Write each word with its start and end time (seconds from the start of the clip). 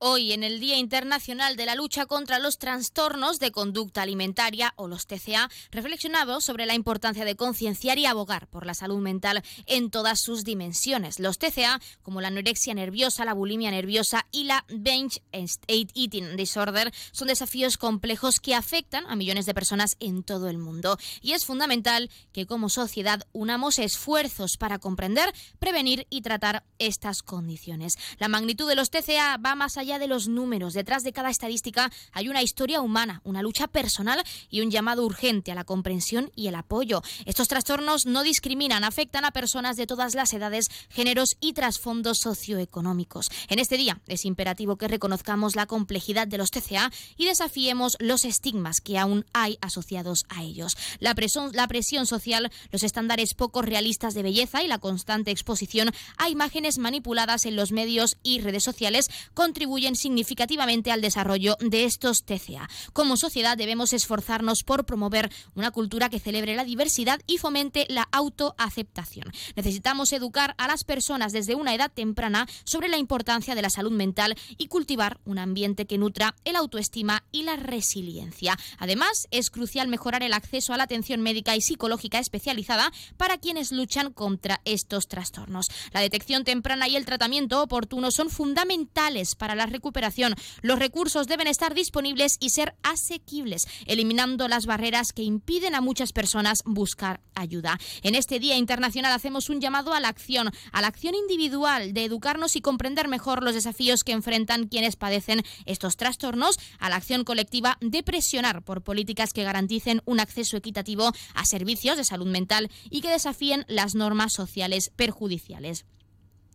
Hoy, 0.00 0.32
en 0.32 0.44
el 0.44 0.60
Día 0.60 0.76
Internacional 0.76 1.56
de 1.56 1.66
la 1.66 1.74
Lucha 1.74 2.06
contra 2.06 2.38
los 2.38 2.58
Trastornos 2.58 3.40
de 3.40 3.50
Conducta 3.50 4.02
Alimentaria, 4.02 4.72
o 4.76 4.86
los 4.86 5.08
TCA, 5.08 5.50
reflexionamos 5.72 6.44
sobre 6.44 6.66
la 6.66 6.74
importancia 6.74 7.24
de 7.24 7.34
concienciar 7.34 7.98
y 7.98 8.06
abogar 8.06 8.46
por 8.46 8.64
la 8.64 8.74
salud 8.74 9.00
mental 9.00 9.42
en 9.66 9.90
todas 9.90 10.20
sus 10.20 10.44
dimensiones. 10.44 11.18
Los 11.18 11.38
TCA, 11.38 11.80
como 12.02 12.20
la 12.20 12.28
anorexia 12.28 12.74
nerviosa, 12.74 13.24
la 13.24 13.32
bulimia 13.32 13.72
nerviosa 13.72 14.24
y 14.30 14.44
la 14.44 14.64
Binge 14.68 15.20
Eating 15.66 16.36
Disorder, 16.36 16.94
son 17.10 17.26
desafíos 17.26 17.76
complejos 17.76 18.38
que 18.38 18.54
afectan 18.54 19.04
a 19.08 19.16
millones 19.16 19.46
de 19.46 19.54
personas 19.54 19.96
en 19.98 20.22
todo 20.22 20.48
el 20.48 20.58
mundo. 20.58 20.96
Y 21.22 21.32
es 21.32 21.44
fundamental 21.44 22.08
que 22.30 22.46
como 22.46 22.68
sociedad 22.68 23.26
unamos 23.32 23.80
esfuerzos 23.80 24.58
para 24.58 24.78
comprender, 24.78 25.34
prevenir 25.58 26.06
y 26.08 26.22
tratar 26.22 26.62
estas 26.78 27.24
condiciones. 27.24 27.98
La 28.20 28.28
magnitud 28.28 28.68
de 28.68 28.76
los 28.76 28.90
TCA 28.90 29.38
va 29.38 29.56
más 29.56 29.76
allá 29.76 29.87
de 29.96 30.08
los 30.08 30.28
números, 30.28 30.74
detrás 30.74 31.04
de 31.04 31.14
cada 31.14 31.30
estadística 31.30 31.90
hay 32.12 32.28
una 32.28 32.42
historia 32.42 32.82
humana, 32.82 33.22
una 33.24 33.40
lucha 33.40 33.68
personal 33.68 34.22
y 34.50 34.60
un 34.60 34.70
llamado 34.70 35.06
urgente 35.06 35.50
a 35.50 35.54
la 35.54 35.64
comprensión 35.64 36.30
y 36.36 36.48
el 36.48 36.54
apoyo. 36.54 37.00
Estos 37.24 37.48
trastornos 37.48 38.04
no 38.04 38.22
discriminan, 38.22 38.84
afectan 38.84 39.24
a 39.24 39.30
personas 39.30 39.76
de 39.76 39.86
todas 39.86 40.14
las 40.14 40.34
edades, 40.34 40.68
géneros 40.90 41.36
y 41.40 41.54
trasfondos 41.54 42.18
socioeconómicos. 42.18 43.30
En 43.48 43.58
este 43.58 43.78
día 43.78 44.00
es 44.06 44.26
imperativo 44.26 44.76
que 44.76 44.88
reconozcamos 44.88 45.56
la 45.56 45.66
complejidad 45.66 46.26
de 46.26 46.38
los 46.38 46.50
TCA 46.50 46.90
y 47.16 47.24
desafiemos 47.24 47.96
los 48.00 48.26
estigmas 48.26 48.80
que 48.80 48.98
aún 48.98 49.24
hay 49.32 49.56
asociados 49.60 50.26
a 50.28 50.42
ellos. 50.42 50.76
La 50.98 51.14
presión, 51.14 51.50
la 51.54 51.68
presión 51.68 52.06
social, 52.06 52.50
los 52.72 52.82
estándares 52.82 53.34
poco 53.34 53.62
realistas 53.62 54.14
de 54.14 54.22
belleza 54.22 54.62
y 54.62 54.68
la 54.68 54.78
constante 54.78 55.30
exposición 55.30 55.90
a 56.16 56.28
imágenes 56.28 56.78
manipuladas 56.78 57.46
en 57.46 57.56
los 57.56 57.70
medios 57.70 58.16
y 58.22 58.40
redes 58.40 58.64
sociales 58.64 59.10
contribuyen 59.34 59.77
significativamente 59.78 60.90
al 60.90 61.00
desarrollo 61.00 61.56
de 61.60 61.84
estos 61.84 62.24
TCA. 62.24 62.68
Como 62.92 63.16
sociedad 63.16 63.56
debemos 63.56 63.92
esforzarnos 63.92 64.64
por 64.64 64.84
promover 64.84 65.30
una 65.54 65.70
cultura 65.70 66.08
que 66.08 66.20
celebre 66.20 66.56
la 66.56 66.64
diversidad 66.64 67.20
y 67.26 67.38
fomente 67.38 67.86
la 67.88 68.08
autoaceptación. 68.12 69.32
Necesitamos 69.56 70.12
educar 70.12 70.54
a 70.58 70.66
las 70.66 70.84
personas 70.84 71.32
desde 71.32 71.54
una 71.54 71.74
edad 71.74 71.90
temprana 71.92 72.46
sobre 72.64 72.88
la 72.88 72.96
importancia 72.98 73.54
de 73.54 73.62
la 73.62 73.70
salud 73.70 73.92
mental 73.92 74.34
y 74.56 74.66
cultivar 74.66 75.20
un 75.24 75.38
ambiente 75.38 75.86
que 75.86 75.98
nutra 75.98 76.34
el 76.44 76.56
autoestima 76.56 77.24
y 77.30 77.44
la 77.44 77.56
resiliencia. 77.56 78.58
Además, 78.78 79.28
es 79.30 79.50
crucial 79.50 79.88
mejorar 79.88 80.22
el 80.22 80.32
acceso 80.32 80.72
a 80.72 80.76
la 80.76 80.84
atención 80.84 81.20
médica 81.20 81.56
y 81.56 81.60
psicológica 81.60 82.18
especializada 82.18 82.92
para 83.16 83.38
quienes 83.38 83.72
luchan 83.72 84.12
contra 84.12 84.60
estos 84.64 85.08
trastornos. 85.08 85.68
La 85.92 86.00
detección 86.00 86.44
temprana 86.44 86.88
y 86.88 86.96
el 86.96 87.04
tratamiento 87.04 87.62
oportuno 87.62 88.10
son 88.10 88.30
fundamentales 88.30 89.34
para 89.34 89.54
la 89.54 89.66
recuperación. 89.68 90.34
Los 90.62 90.78
recursos 90.78 91.26
deben 91.26 91.46
estar 91.46 91.74
disponibles 91.74 92.36
y 92.40 92.50
ser 92.50 92.74
asequibles, 92.82 93.66
eliminando 93.86 94.48
las 94.48 94.66
barreras 94.66 95.12
que 95.12 95.22
impiden 95.22 95.74
a 95.74 95.80
muchas 95.80 96.12
personas 96.12 96.62
buscar 96.64 97.20
ayuda. 97.34 97.78
En 98.02 98.14
este 98.14 98.38
Día 98.40 98.56
Internacional 98.56 99.12
hacemos 99.12 99.48
un 99.48 99.60
llamado 99.60 99.94
a 99.94 100.00
la 100.00 100.08
acción, 100.08 100.50
a 100.72 100.80
la 100.80 100.88
acción 100.88 101.14
individual 101.14 101.92
de 101.92 102.04
educarnos 102.04 102.56
y 102.56 102.60
comprender 102.60 103.08
mejor 103.08 103.42
los 103.42 103.54
desafíos 103.54 104.04
que 104.04 104.12
enfrentan 104.12 104.68
quienes 104.68 104.96
padecen 104.96 105.42
estos 105.66 105.96
trastornos, 105.96 106.58
a 106.78 106.88
la 106.88 106.96
acción 106.96 107.24
colectiva 107.24 107.78
de 107.80 108.02
presionar 108.02 108.62
por 108.62 108.82
políticas 108.82 109.32
que 109.32 109.44
garanticen 109.44 110.02
un 110.04 110.20
acceso 110.20 110.56
equitativo 110.56 111.12
a 111.34 111.44
servicios 111.44 111.96
de 111.96 112.04
salud 112.04 112.26
mental 112.26 112.70
y 112.90 113.00
que 113.00 113.10
desafíen 113.10 113.64
las 113.68 113.94
normas 113.94 114.32
sociales 114.32 114.90
perjudiciales. 114.96 115.84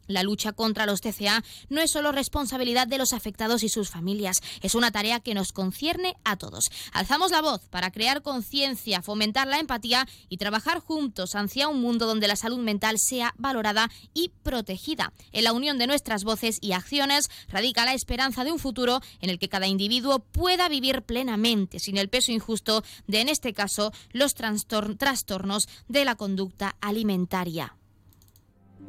La 0.07 0.23
lucha 0.23 0.51
contra 0.51 0.85
los 0.85 1.01
TCA 1.01 1.43
no 1.69 1.81
es 1.81 1.91
solo 1.91 2.11
responsabilidad 2.11 2.87
de 2.87 2.97
los 2.97 3.13
afectados 3.13 3.63
y 3.63 3.69
sus 3.69 3.89
familias, 3.89 4.41
es 4.61 4.75
una 4.75 4.91
tarea 4.91 5.19
que 5.19 5.33
nos 5.33 5.51
concierne 5.51 6.15
a 6.23 6.37
todos. 6.37 6.69
Alzamos 6.91 7.31
la 7.31 7.41
voz 7.41 7.61
para 7.69 7.91
crear 7.91 8.21
conciencia, 8.21 9.01
fomentar 9.01 9.47
la 9.47 9.59
empatía 9.59 10.07
y 10.29 10.37
trabajar 10.37 10.79
juntos 10.79 11.35
hacia 11.35 11.67
un 11.67 11.81
mundo 11.81 12.05
donde 12.05 12.27
la 12.27 12.35
salud 12.35 12.59
mental 12.59 12.97
sea 12.99 13.33
valorada 13.37 13.89
y 14.13 14.31
protegida. 14.43 15.13
En 15.31 15.43
la 15.43 15.53
unión 15.53 15.77
de 15.77 15.87
nuestras 15.87 16.23
voces 16.23 16.57
y 16.61 16.73
acciones 16.73 17.29
radica 17.47 17.85
la 17.85 17.93
esperanza 17.93 18.43
de 18.43 18.51
un 18.51 18.59
futuro 18.59 19.01
en 19.21 19.29
el 19.29 19.39
que 19.39 19.49
cada 19.49 19.67
individuo 19.67 20.19
pueda 20.19 20.69
vivir 20.69 21.03
plenamente, 21.03 21.79
sin 21.79 21.97
el 21.97 22.09
peso 22.09 22.31
injusto 22.31 22.83
de, 23.07 23.21
en 23.21 23.29
este 23.29 23.53
caso, 23.53 23.91
los 24.11 24.33
trastornos 24.35 25.67
de 25.87 26.05
la 26.05 26.15
conducta 26.15 26.75
alimentaria. 26.81 27.75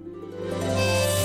Música 0.04 1.23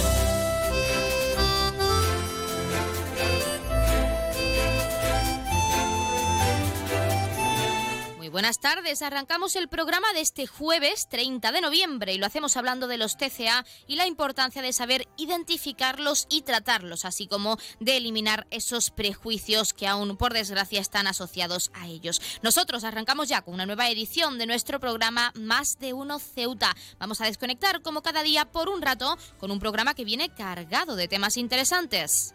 buenas 8.29 8.59
tardes. 8.59 9.01
Arrancamos 9.01 9.55
el 9.55 9.67
programa 9.67 10.11
de 10.13 10.21
este 10.21 10.47
jueves 10.47 11.07
30 11.09 11.51
de 11.51 11.61
noviembre 11.61 12.13
y 12.13 12.17
lo 12.17 12.25
hacemos 12.25 12.57
hablando 12.57 12.87
de 12.87 12.97
los 12.97 13.17
TCA 13.17 13.65
y 13.87 13.95
la 13.95 14.07
importancia 14.07 14.61
de 14.61 14.73
saber 14.73 15.07
identificarlos 15.17 16.27
y 16.29 16.43
tratarlos, 16.43 17.05
así 17.05 17.27
como 17.27 17.57
de 17.79 17.97
eliminar 17.97 18.47
esos 18.51 18.91
prejuicios 18.91 19.73
que 19.73 19.87
aún 19.87 20.17
por 20.17 20.33
desgracia 20.33 20.79
están 20.79 21.07
asociados 21.07 21.71
a 21.73 21.87
ellos. 21.87 22.21
Nosotros 22.41 22.83
arrancamos 22.83 23.29
ya 23.29 23.41
con 23.41 23.55
una 23.55 23.65
nueva 23.65 23.89
edición 23.89 24.37
de 24.37 24.45
nuestro 24.45 24.79
programa 24.79 25.31
Más 25.35 25.79
de 25.79 25.93
Uno 25.93 26.19
Ceuta. 26.19 26.75
Vamos 26.99 27.21
a 27.21 27.25
desconectar 27.25 27.81
como 27.81 28.01
cada 28.01 28.23
día 28.23 28.45
por 28.45 28.69
un 28.69 28.81
rato 28.81 29.17
con 29.39 29.51
un 29.51 29.59
programa 29.59 29.93
que 29.93 30.05
viene 30.05 30.29
cargado 30.29 30.95
de 30.95 31.07
temas 31.07 31.37
interesantes. 31.37 32.33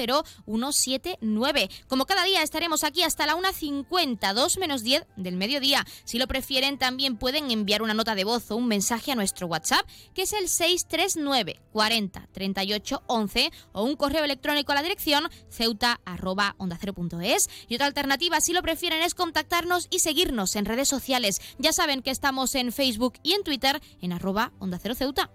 179. 0.46 1.70
Como 1.90 2.06
cada 2.06 2.24
día 2.24 2.29
estaremos 2.36 2.84
aquí 2.84 3.04
hasta 3.04 3.26
la 3.26 3.36
1.50, 3.36 4.34
2 4.34 4.58
menos 4.58 4.84
10 4.84 5.06
del 5.16 5.36
mediodía. 5.36 5.86
Si 6.04 6.18
lo 6.18 6.28
prefieren, 6.28 6.78
también 6.78 7.18
pueden 7.18 7.52
enviar 7.52 7.82
una 7.82 7.94
nota 7.94 8.16
de 8.16 8.24
voz 8.24 8.52
o 8.52 8.56
un 8.56 8.68
mensaje 8.68 9.12
a 9.12 9.16
nuestro 9.16 9.48
WhatsApp, 9.48 9.88
que 10.14 10.24
es 10.24 10.34
el 10.34 10.48
639 10.48 11.60
40 11.72 12.28
38 12.32 13.04
11 13.08 13.52
o 13.74 13.84
un 13.84 13.96
correo 13.96 14.24
electrónico 14.24 14.72
a 14.72 14.76
la 14.76 14.84
dirección 14.84 15.30
ceuta 15.50 16.00
onda 16.58 16.80
Y 17.68 17.76
otra 17.76 17.88
alternativa, 17.88 18.42
si 18.42 18.54
lo 18.54 18.62
prefieren, 18.62 19.02
es 19.02 19.16
contactarnos 19.16 19.88
y 19.90 20.00
seguirnos 20.00 20.56
en 20.56 20.66
redes 20.66 20.88
sociales. 20.88 21.42
Ya 21.58 21.74
saben 21.74 22.02
que 22.02 22.12
estamos 22.12 22.56
en 22.56 22.72
Facebook 22.72 23.14
y 23.24 23.34
en 23.34 23.44
Twitter 23.44 23.82
en 24.02 24.14
arroba 24.14 24.52
onda 24.60 24.80
cero 24.82 24.96
ceuta. 24.96 25.30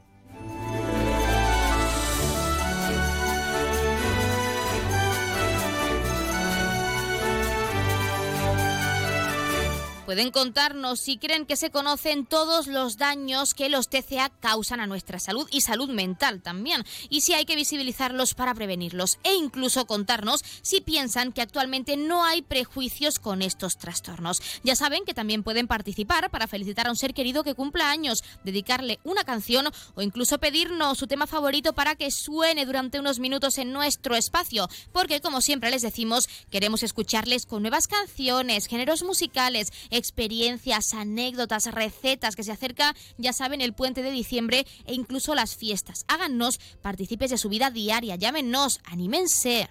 Pueden 10.04 10.32
contarnos 10.32 11.00
si 11.00 11.16
creen 11.16 11.46
que 11.46 11.56
se 11.56 11.70
conocen 11.70 12.26
todos 12.26 12.66
los 12.66 12.98
daños 12.98 13.54
que 13.54 13.70
los 13.70 13.88
TCA 13.88 14.28
causan 14.38 14.80
a 14.80 14.86
nuestra 14.86 15.18
salud 15.18 15.48
y 15.50 15.62
salud 15.62 15.88
mental 15.88 16.42
también, 16.42 16.84
y 17.08 17.22
si 17.22 17.32
hay 17.32 17.46
que 17.46 17.56
visibilizarlos 17.56 18.34
para 18.34 18.52
prevenirlos, 18.52 19.18
e 19.22 19.32
incluso 19.32 19.86
contarnos 19.86 20.44
si 20.60 20.82
piensan 20.82 21.32
que 21.32 21.40
actualmente 21.40 21.96
no 21.96 22.22
hay 22.22 22.42
prejuicios 22.42 23.18
con 23.18 23.40
estos 23.40 23.78
trastornos. 23.78 24.42
Ya 24.62 24.76
saben 24.76 25.06
que 25.06 25.14
también 25.14 25.42
pueden 25.42 25.68
participar 25.68 26.30
para 26.30 26.48
felicitar 26.48 26.86
a 26.86 26.90
un 26.90 26.96
ser 26.96 27.14
querido 27.14 27.42
que 27.42 27.54
cumpla 27.54 27.90
años, 27.90 28.24
dedicarle 28.44 29.00
una 29.04 29.24
canción 29.24 29.68
o 29.94 30.02
incluso 30.02 30.36
pedirnos 30.36 30.98
su 30.98 31.06
tema 31.06 31.26
favorito 31.26 31.72
para 31.72 31.94
que 31.94 32.10
suene 32.10 32.66
durante 32.66 33.00
unos 33.00 33.20
minutos 33.20 33.56
en 33.56 33.72
nuestro 33.72 34.16
espacio, 34.16 34.68
porque 34.92 35.22
como 35.22 35.40
siempre 35.40 35.70
les 35.70 35.80
decimos, 35.80 36.28
queremos 36.50 36.82
escucharles 36.82 37.46
con 37.46 37.62
nuevas 37.62 37.88
canciones, 37.88 38.66
géneros 38.66 39.02
musicales, 39.02 39.72
experiencias, 39.96 40.94
anécdotas, 40.94 41.66
recetas, 41.66 42.36
que 42.36 42.42
se 42.42 42.52
acerca, 42.52 42.94
ya 43.18 43.32
saben, 43.32 43.60
el 43.60 43.74
puente 43.74 44.02
de 44.02 44.10
diciembre 44.10 44.66
e 44.86 44.94
incluso 44.94 45.34
las 45.34 45.56
fiestas. 45.56 46.04
Háganos 46.08 46.58
partícipes 46.82 47.30
de 47.30 47.38
su 47.38 47.48
vida 47.48 47.70
diaria, 47.70 48.16
llámenos, 48.16 48.80
anímense. 48.84 49.68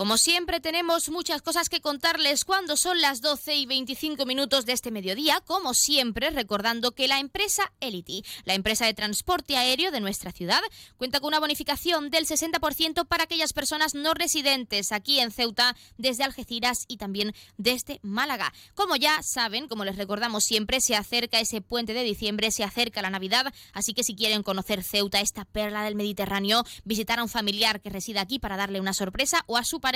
Como 0.00 0.16
siempre 0.16 0.60
tenemos 0.60 1.10
muchas 1.10 1.42
cosas 1.42 1.68
que 1.68 1.82
contarles 1.82 2.46
cuando 2.46 2.78
son 2.78 3.02
las 3.02 3.20
12 3.20 3.54
y 3.54 3.66
25 3.66 4.24
minutos 4.24 4.64
de 4.64 4.72
este 4.72 4.90
mediodía, 4.90 5.42
como 5.44 5.74
siempre 5.74 6.30
recordando 6.30 6.92
que 6.92 7.06
la 7.06 7.18
empresa 7.18 7.70
Elity, 7.80 8.24
la 8.46 8.54
empresa 8.54 8.86
de 8.86 8.94
transporte 8.94 9.58
aéreo 9.58 9.90
de 9.90 10.00
nuestra 10.00 10.32
ciudad, 10.32 10.62
cuenta 10.96 11.20
con 11.20 11.28
una 11.28 11.38
bonificación 11.38 12.08
del 12.08 12.24
60% 12.26 13.06
para 13.08 13.24
aquellas 13.24 13.52
personas 13.52 13.94
no 13.94 14.14
residentes 14.14 14.90
aquí 14.90 15.20
en 15.20 15.32
Ceuta, 15.32 15.76
desde 15.98 16.24
Algeciras 16.24 16.86
y 16.88 16.96
también 16.96 17.34
desde 17.58 18.00
Málaga. 18.00 18.54
Como 18.74 18.96
ya 18.96 19.22
saben, 19.22 19.68
como 19.68 19.84
les 19.84 19.96
recordamos 19.96 20.44
siempre, 20.44 20.80
se 20.80 20.96
acerca 20.96 21.40
ese 21.40 21.60
puente 21.60 21.92
de 21.92 22.04
diciembre, 22.04 22.50
se 22.52 22.64
acerca 22.64 23.02
la 23.02 23.10
Navidad, 23.10 23.52
así 23.74 23.92
que 23.92 24.02
si 24.02 24.16
quieren 24.16 24.44
conocer 24.44 24.82
Ceuta, 24.82 25.20
esta 25.20 25.44
perla 25.44 25.84
del 25.84 25.94
Mediterráneo, 25.94 26.64
visitar 26.84 27.18
a 27.18 27.22
un 27.22 27.28
familiar 27.28 27.82
que 27.82 27.90
reside 27.90 28.18
aquí 28.20 28.38
para 28.38 28.56
darle 28.56 28.80
una 28.80 28.94
sorpresa 28.94 29.44
o 29.46 29.58
a 29.58 29.64
su 29.64 29.78
pareja, 29.78 29.89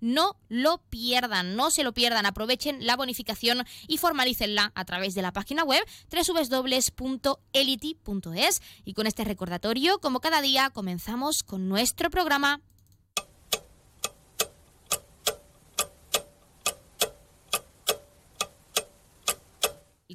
no 0.00 0.36
lo 0.48 0.78
pierdan, 0.88 1.56
no 1.56 1.70
se 1.70 1.84
lo 1.84 1.92
pierdan, 1.92 2.26
aprovechen 2.26 2.84
la 2.86 2.96
bonificación 2.96 3.64
y 3.86 3.98
formalícenla 3.98 4.72
a 4.74 4.84
través 4.84 5.14
de 5.14 5.22
la 5.22 5.32
página 5.32 5.64
web 5.64 5.84
www.elity.es. 6.10 7.42
Y 8.84 8.94
con 8.94 9.06
este 9.06 9.24
recordatorio, 9.24 9.98
como 10.00 10.20
cada 10.20 10.40
día, 10.40 10.70
comenzamos 10.70 11.42
con 11.42 11.68
nuestro 11.68 12.10
programa. 12.10 12.60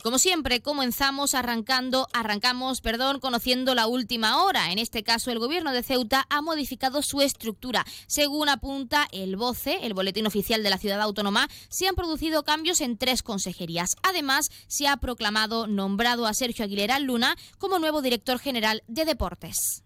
Como 0.03 0.19
siempre, 0.19 0.61
comenzamos 0.61 1.33
arrancando, 1.33 2.09
arrancamos, 2.11 2.81
perdón, 2.81 3.21
conociendo 3.21 3.73
la 3.73 3.87
última 3.87 4.43
hora. 4.43 4.73
En 4.73 4.77
este 4.77 5.01
caso, 5.01 5.31
el 5.31 5.39
gobierno 5.39 5.71
de 5.71 5.81
Ceuta 5.81 6.27
ha 6.29 6.41
modificado 6.41 7.01
su 7.01 7.21
estructura. 7.21 7.85
Según 8.05 8.49
apunta 8.49 9.07
el 9.13 9.37
BOCE, 9.37 9.85
el 9.85 9.93
Boletín 9.93 10.27
Oficial 10.27 10.61
de 10.61 10.69
la 10.69 10.77
Ciudad 10.77 10.99
Autónoma, 10.99 11.47
se 11.69 11.87
han 11.87 11.95
producido 11.95 12.43
cambios 12.43 12.81
en 12.81 12.97
tres 12.97 13.23
consejerías. 13.23 13.95
Además, 14.03 14.51
se 14.67 14.89
ha 14.89 14.97
proclamado 14.97 15.67
nombrado 15.67 16.25
a 16.25 16.33
Sergio 16.33 16.65
Aguilera 16.65 16.99
Luna 16.99 17.37
como 17.57 17.79
nuevo 17.79 18.01
director 18.01 18.39
general 18.39 18.83
de 18.87 19.05
Deportes. 19.05 19.83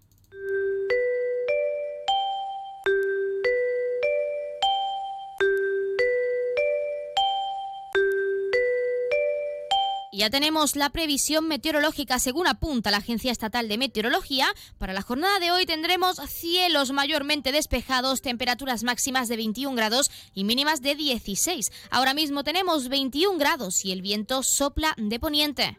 Ya 10.17 10.31
tenemos 10.31 10.75
la 10.75 10.89
previsión 10.89 11.47
meteorológica 11.47 12.17
según 12.17 12.47
apunta 12.47 12.89
la 12.89 12.97
Agencia 12.97 13.31
Estatal 13.31 13.67
de 13.67 13.77
Meteorología. 13.77 14.47
Para 14.79 14.93
la 14.93 15.03
jornada 15.03 15.37
de 15.37 15.51
hoy 15.51 15.67
tendremos 15.67 16.17
cielos 16.27 16.91
mayormente 16.91 17.51
despejados, 17.51 18.23
temperaturas 18.23 18.81
máximas 18.81 19.27
de 19.27 19.37
21 19.37 19.75
grados 19.75 20.09
y 20.33 20.43
mínimas 20.43 20.81
de 20.81 20.95
16. 20.95 21.71
Ahora 21.91 22.15
mismo 22.15 22.43
tenemos 22.43 22.89
21 22.89 23.37
grados 23.37 23.85
y 23.85 23.91
el 23.91 24.01
viento 24.01 24.41
sopla 24.41 24.95
de 24.97 25.19
poniente. 25.19 25.77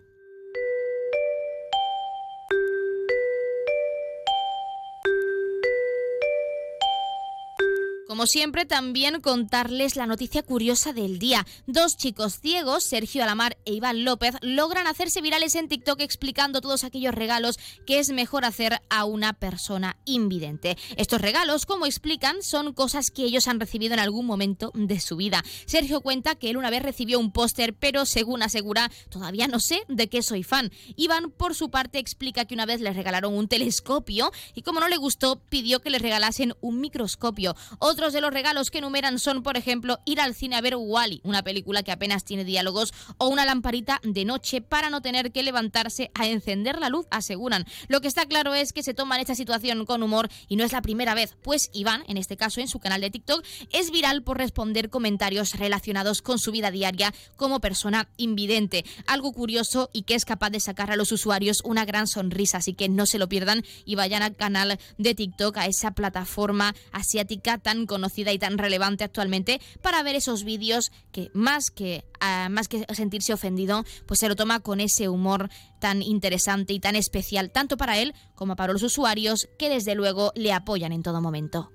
Como 8.18 8.26
siempre, 8.26 8.66
también 8.66 9.20
contarles 9.20 9.94
la 9.94 10.04
noticia 10.04 10.42
curiosa 10.42 10.92
del 10.92 11.20
día. 11.20 11.46
Dos 11.68 11.96
chicos 11.96 12.40
ciegos, 12.40 12.82
Sergio 12.82 13.22
Alamar 13.22 13.56
e 13.64 13.74
Iván 13.74 14.04
López, 14.04 14.34
logran 14.42 14.88
hacerse 14.88 15.20
virales 15.20 15.54
en 15.54 15.68
TikTok 15.68 16.00
explicando 16.00 16.60
todos 16.60 16.82
aquellos 16.82 17.14
regalos 17.14 17.60
que 17.86 18.00
es 18.00 18.10
mejor 18.10 18.44
hacer 18.44 18.82
a 18.90 19.04
una 19.04 19.34
persona 19.34 19.98
invidente. 20.04 20.76
Estos 20.96 21.20
regalos, 21.20 21.64
como 21.64 21.86
explican, 21.86 22.42
son 22.42 22.72
cosas 22.72 23.12
que 23.12 23.22
ellos 23.22 23.46
han 23.46 23.60
recibido 23.60 23.94
en 23.94 24.00
algún 24.00 24.26
momento 24.26 24.72
de 24.74 24.98
su 24.98 25.14
vida. 25.14 25.44
Sergio 25.66 26.00
cuenta 26.00 26.34
que 26.34 26.50
él 26.50 26.56
una 26.56 26.70
vez 26.70 26.82
recibió 26.82 27.20
un 27.20 27.30
póster, 27.30 27.72
pero 27.72 28.04
según 28.04 28.42
asegura, 28.42 28.90
todavía 29.10 29.46
no 29.46 29.60
sé 29.60 29.82
de 29.86 30.08
qué 30.08 30.24
soy 30.24 30.42
fan. 30.42 30.72
Iván, 30.96 31.30
por 31.30 31.54
su 31.54 31.70
parte, 31.70 32.00
explica 32.00 32.46
que 32.46 32.54
una 32.54 32.66
vez 32.66 32.80
les 32.80 32.96
regalaron 32.96 33.32
un 33.34 33.46
telescopio 33.46 34.32
y 34.56 34.62
como 34.62 34.80
no 34.80 34.88
le 34.88 34.96
gustó, 34.96 35.40
pidió 35.48 35.78
que 35.82 35.90
les 35.90 36.02
regalasen 36.02 36.54
un 36.60 36.80
microscopio. 36.80 37.54
Otros 37.78 38.07
de 38.12 38.20
los 38.20 38.32
regalos 38.32 38.70
que 38.70 38.78
enumeran 38.78 39.18
son, 39.18 39.42
por 39.42 39.56
ejemplo, 39.56 39.98
ir 40.04 40.20
al 40.20 40.34
cine 40.34 40.56
a 40.56 40.60
ver 40.60 40.76
Wally, 40.76 41.20
una 41.24 41.42
película 41.42 41.82
que 41.82 41.92
apenas 41.92 42.24
tiene 42.24 42.44
diálogos, 42.44 42.92
o 43.18 43.28
una 43.28 43.44
lamparita 43.44 44.00
de 44.02 44.24
noche 44.24 44.60
para 44.60 44.90
no 44.90 45.00
tener 45.00 45.32
que 45.32 45.42
levantarse 45.42 46.10
a 46.14 46.26
encender 46.26 46.78
la 46.78 46.88
luz, 46.88 47.06
aseguran. 47.10 47.64
Lo 47.88 48.00
que 48.00 48.08
está 48.08 48.26
claro 48.26 48.54
es 48.54 48.72
que 48.72 48.82
se 48.82 48.94
toman 48.94 49.20
esta 49.20 49.34
situación 49.34 49.84
con 49.84 50.02
humor 50.02 50.28
y 50.48 50.56
no 50.56 50.64
es 50.64 50.72
la 50.72 50.82
primera 50.82 51.14
vez, 51.14 51.36
pues 51.42 51.70
Iván, 51.72 52.04
en 52.08 52.16
este 52.16 52.36
caso 52.36 52.60
en 52.60 52.68
su 52.68 52.78
canal 52.78 53.00
de 53.00 53.10
TikTok, 53.10 53.44
es 53.70 53.90
viral 53.90 54.22
por 54.22 54.38
responder 54.38 54.90
comentarios 54.90 55.54
relacionados 55.54 56.22
con 56.22 56.38
su 56.38 56.52
vida 56.52 56.70
diaria 56.70 57.12
como 57.36 57.60
persona 57.60 58.08
invidente. 58.16 58.84
Algo 59.06 59.32
curioso 59.32 59.90
y 59.92 60.02
que 60.02 60.14
es 60.14 60.24
capaz 60.24 60.50
de 60.50 60.60
sacar 60.60 60.90
a 60.90 60.96
los 60.96 61.12
usuarios 61.12 61.60
una 61.64 61.84
gran 61.84 62.06
sonrisa, 62.06 62.58
así 62.58 62.74
que 62.74 62.88
no 62.88 63.06
se 63.06 63.18
lo 63.18 63.28
pierdan 63.28 63.62
y 63.84 63.94
vayan 63.94 64.22
al 64.22 64.36
canal 64.36 64.78
de 64.96 65.14
TikTok, 65.14 65.58
a 65.58 65.66
esa 65.66 65.92
plataforma 65.92 66.74
asiática 66.92 67.58
tan 67.58 67.86
conocida 67.86 67.97
y 68.32 68.38
tan 68.38 68.58
relevante 68.58 69.04
actualmente 69.04 69.60
para 69.82 70.02
ver 70.02 70.16
esos 70.16 70.44
vídeos 70.44 70.92
que 71.12 71.30
más 71.34 71.70
que 71.70 72.04
ah, 72.20 72.48
más 72.50 72.68
que 72.68 72.84
sentirse 72.94 73.32
ofendido, 73.32 73.84
pues 74.06 74.20
se 74.20 74.28
lo 74.28 74.36
toma 74.36 74.60
con 74.60 74.80
ese 74.80 75.08
humor 75.08 75.48
tan 75.80 76.02
interesante 76.02 76.72
y 76.72 76.80
tan 76.80 76.96
especial 76.96 77.50
tanto 77.50 77.76
para 77.76 77.98
él 77.98 78.14
como 78.34 78.56
para 78.56 78.72
los 78.72 78.82
usuarios 78.82 79.48
que 79.58 79.68
desde 79.68 79.94
luego 79.94 80.32
le 80.34 80.52
apoyan 80.52 80.92
en 80.92 81.02
todo 81.02 81.20
momento. 81.20 81.70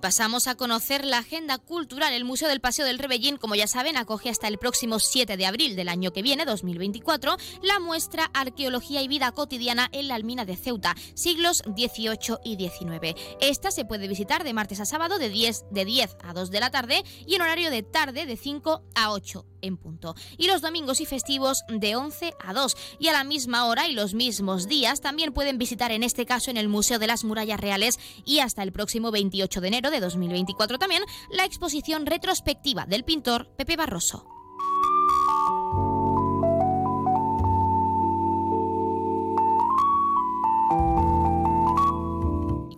Pasamos 0.00 0.46
a 0.46 0.54
conocer 0.54 1.04
la 1.04 1.18
agenda 1.18 1.58
cultural. 1.58 2.12
El 2.12 2.24
Museo 2.24 2.48
del 2.48 2.60
Paseo 2.60 2.86
del 2.86 2.98
Rebellín, 2.98 3.36
como 3.36 3.54
ya 3.54 3.66
saben, 3.66 3.96
acoge 3.96 4.30
hasta 4.30 4.48
el 4.48 4.58
próximo 4.58 4.98
7 4.98 5.36
de 5.36 5.46
abril 5.46 5.76
del 5.76 5.88
año 5.88 6.12
que 6.12 6.22
viene, 6.22 6.44
2024, 6.44 7.36
la 7.62 7.80
muestra 7.80 8.30
Arqueología 8.34 9.02
y 9.02 9.08
Vida 9.08 9.32
Cotidiana 9.32 9.88
en 9.92 10.08
la 10.08 10.14
Almina 10.14 10.44
de 10.44 10.56
Ceuta, 10.56 10.94
siglos 11.14 11.62
XVIII 11.66 12.38
y 12.44 12.56
XIX. 12.56 13.18
Esta 13.40 13.70
se 13.70 13.84
puede 13.84 14.08
visitar 14.08 14.44
de 14.44 14.52
martes 14.52 14.80
a 14.80 14.84
sábado 14.84 15.18
de 15.18 15.28
10, 15.28 15.64
de 15.70 15.84
10 15.84 16.16
a 16.22 16.32
2 16.32 16.50
de 16.50 16.60
la 16.60 16.70
tarde 16.70 17.04
y 17.26 17.34
en 17.34 17.42
horario 17.42 17.70
de 17.70 17.82
tarde 17.82 18.26
de 18.26 18.36
5 18.36 18.82
a 18.94 19.12
8 19.12 19.46
en 19.62 19.76
punto. 19.76 20.14
Y 20.36 20.46
los 20.46 20.60
domingos 20.60 21.00
y 21.00 21.06
festivos 21.06 21.64
de 21.68 21.96
11 21.96 22.34
a 22.40 22.52
2. 22.52 22.76
Y 22.98 23.08
a 23.08 23.12
la 23.12 23.24
misma 23.24 23.66
hora 23.66 23.88
y 23.88 23.92
los 23.92 24.14
mismos 24.14 24.68
días 24.68 25.00
también 25.00 25.32
pueden 25.32 25.58
visitar 25.58 25.92
en 25.92 26.02
este 26.02 26.26
caso 26.26 26.50
en 26.50 26.56
el 26.56 26.68
Museo 26.68 26.98
de 26.98 27.06
las 27.06 27.24
Murallas 27.24 27.60
Reales 27.60 27.98
y 28.24 28.40
hasta 28.40 28.62
el 28.62 28.72
próximo 28.72 29.10
28 29.10 29.60
de 29.60 29.68
enero 29.68 29.87
de 29.90 30.00
2024 30.00 30.78
también 30.78 31.02
la 31.30 31.44
exposición 31.44 32.06
retrospectiva 32.06 32.86
del 32.86 33.04
pintor 33.04 33.48
Pepe 33.56 33.76
Barroso. 33.76 34.37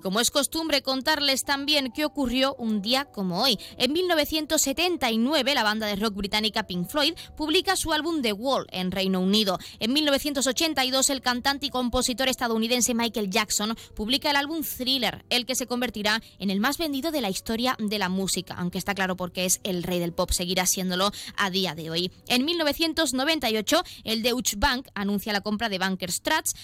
Como 0.00 0.20
es 0.20 0.30
costumbre 0.30 0.82
contarles 0.82 1.44
también 1.44 1.92
qué 1.92 2.04
ocurrió 2.04 2.54
un 2.56 2.82
día 2.82 3.04
como 3.04 3.42
hoy. 3.42 3.58
En 3.76 3.92
1979, 3.92 5.54
la 5.54 5.62
banda 5.62 5.86
de 5.86 5.96
rock 5.96 6.14
británica 6.14 6.66
Pink 6.66 6.88
Floyd 6.88 7.14
publica 7.36 7.76
su 7.76 7.92
álbum 7.92 8.22
The 8.22 8.32
Wall 8.32 8.66
en 8.70 8.90
Reino 8.90 9.20
Unido. 9.20 9.58
En 9.78 9.92
1982, 9.92 11.10
el 11.10 11.20
cantante 11.20 11.66
y 11.66 11.70
compositor 11.70 12.28
estadounidense 12.28 12.94
Michael 12.94 13.30
Jackson 13.30 13.76
publica 13.94 14.30
el 14.30 14.36
álbum 14.36 14.62
Thriller, 14.62 15.24
el 15.30 15.46
que 15.46 15.54
se 15.54 15.66
convertirá 15.66 16.22
en 16.38 16.50
el 16.50 16.60
más 16.60 16.78
vendido 16.78 17.10
de 17.10 17.20
la 17.20 17.30
historia 17.30 17.76
de 17.78 17.98
la 17.98 18.08
música, 18.08 18.54
aunque 18.54 18.78
está 18.78 18.94
claro 18.94 19.16
porque 19.16 19.44
es 19.44 19.60
el 19.64 19.82
rey 19.82 19.98
del 19.98 20.12
pop, 20.12 20.30
seguirá 20.30 20.66
siéndolo 20.66 21.10
a 21.36 21.50
día 21.50 21.74
de 21.74 21.90
hoy. 21.90 22.10
En 22.28 22.44
1998, 22.44 23.82
el 24.04 24.22
Deutsche 24.22 24.56
Bank 24.58 24.88
anuncia 24.94 25.32
la 25.32 25.40
compra 25.40 25.68
de 25.68 25.78
Bankers 25.78 26.22
Trust, 26.22 26.56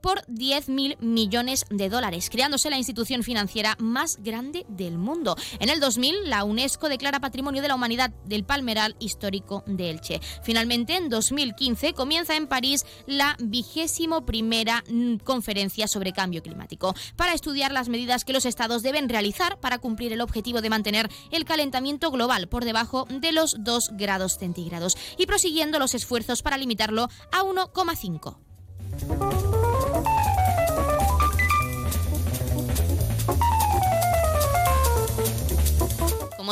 por 0.00 0.24
10.000 0.26 0.98
millones 1.00 1.66
de 1.68 1.90
dólares, 1.90 2.30
la 2.52 2.76
institución 2.76 3.22
financiera 3.22 3.76
más 3.78 4.18
grande 4.22 4.66
del 4.68 4.98
mundo. 4.98 5.36
En 5.58 5.70
el 5.70 5.80
2000, 5.80 6.28
la 6.28 6.44
UNESCO 6.44 6.88
declara 6.88 7.18
Patrimonio 7.18 7.62
de 7.62 7.68
la 7.68 7.74
Humanidad 7.74 8.10
del 8.26 8.44
Palmeral 8.44 8.94
Histórico 8.98 9.64
de 9.66 9.90
Elche. 9.90 10.20
Finalmente, 10.42 10.96
en 10.96 11.08
2015, 11.08 11.94
comienza 11.94 12.36
en 12.36 12.46
París 12.46 12.84
la 13.06 13.36
vigésimo 13.40 14.26
primera 14.26 14.84
mm, 14.90 15.16
conferencia 15.16 15.88
sobre 15.88 16.12
cambio 16.12 16.42
climático 16.42 16.94
para 17.16 17.32
estudiar 17.32 17.72
las 17.72 17.88
medidas 17.88 18.24
que 18.24 18.34
los 18.34 18.44
estados 18.44 18.82
deben 18.82 19.08
realizar 19.08 19.58
para 19.60 19.78
cumplir 19.78 20.12
el 20.12 20.20
objetivo 20.20 20.60
de 20.60 20.70
mantener 20.70 21.08
el 21.30 21.44
calentamiento 21.44 22.10
global 22.10 22.48
por 22.48 22.64
debajo 22.64 23.06
de 23.08 23.32
los 23.32 23.56
2 23.58 23.92
grados 23.94 24.38
centígrados 24.38 24.96
y 25.16 25.26
prosiguiendo 25.26 25.78
los 25.78 25.94
esfuerzos 25.94 26.42
para 26.42 26.58
limitarlo 26.58 27.08
a 27.32 27.42
1,5. 27.42 29.71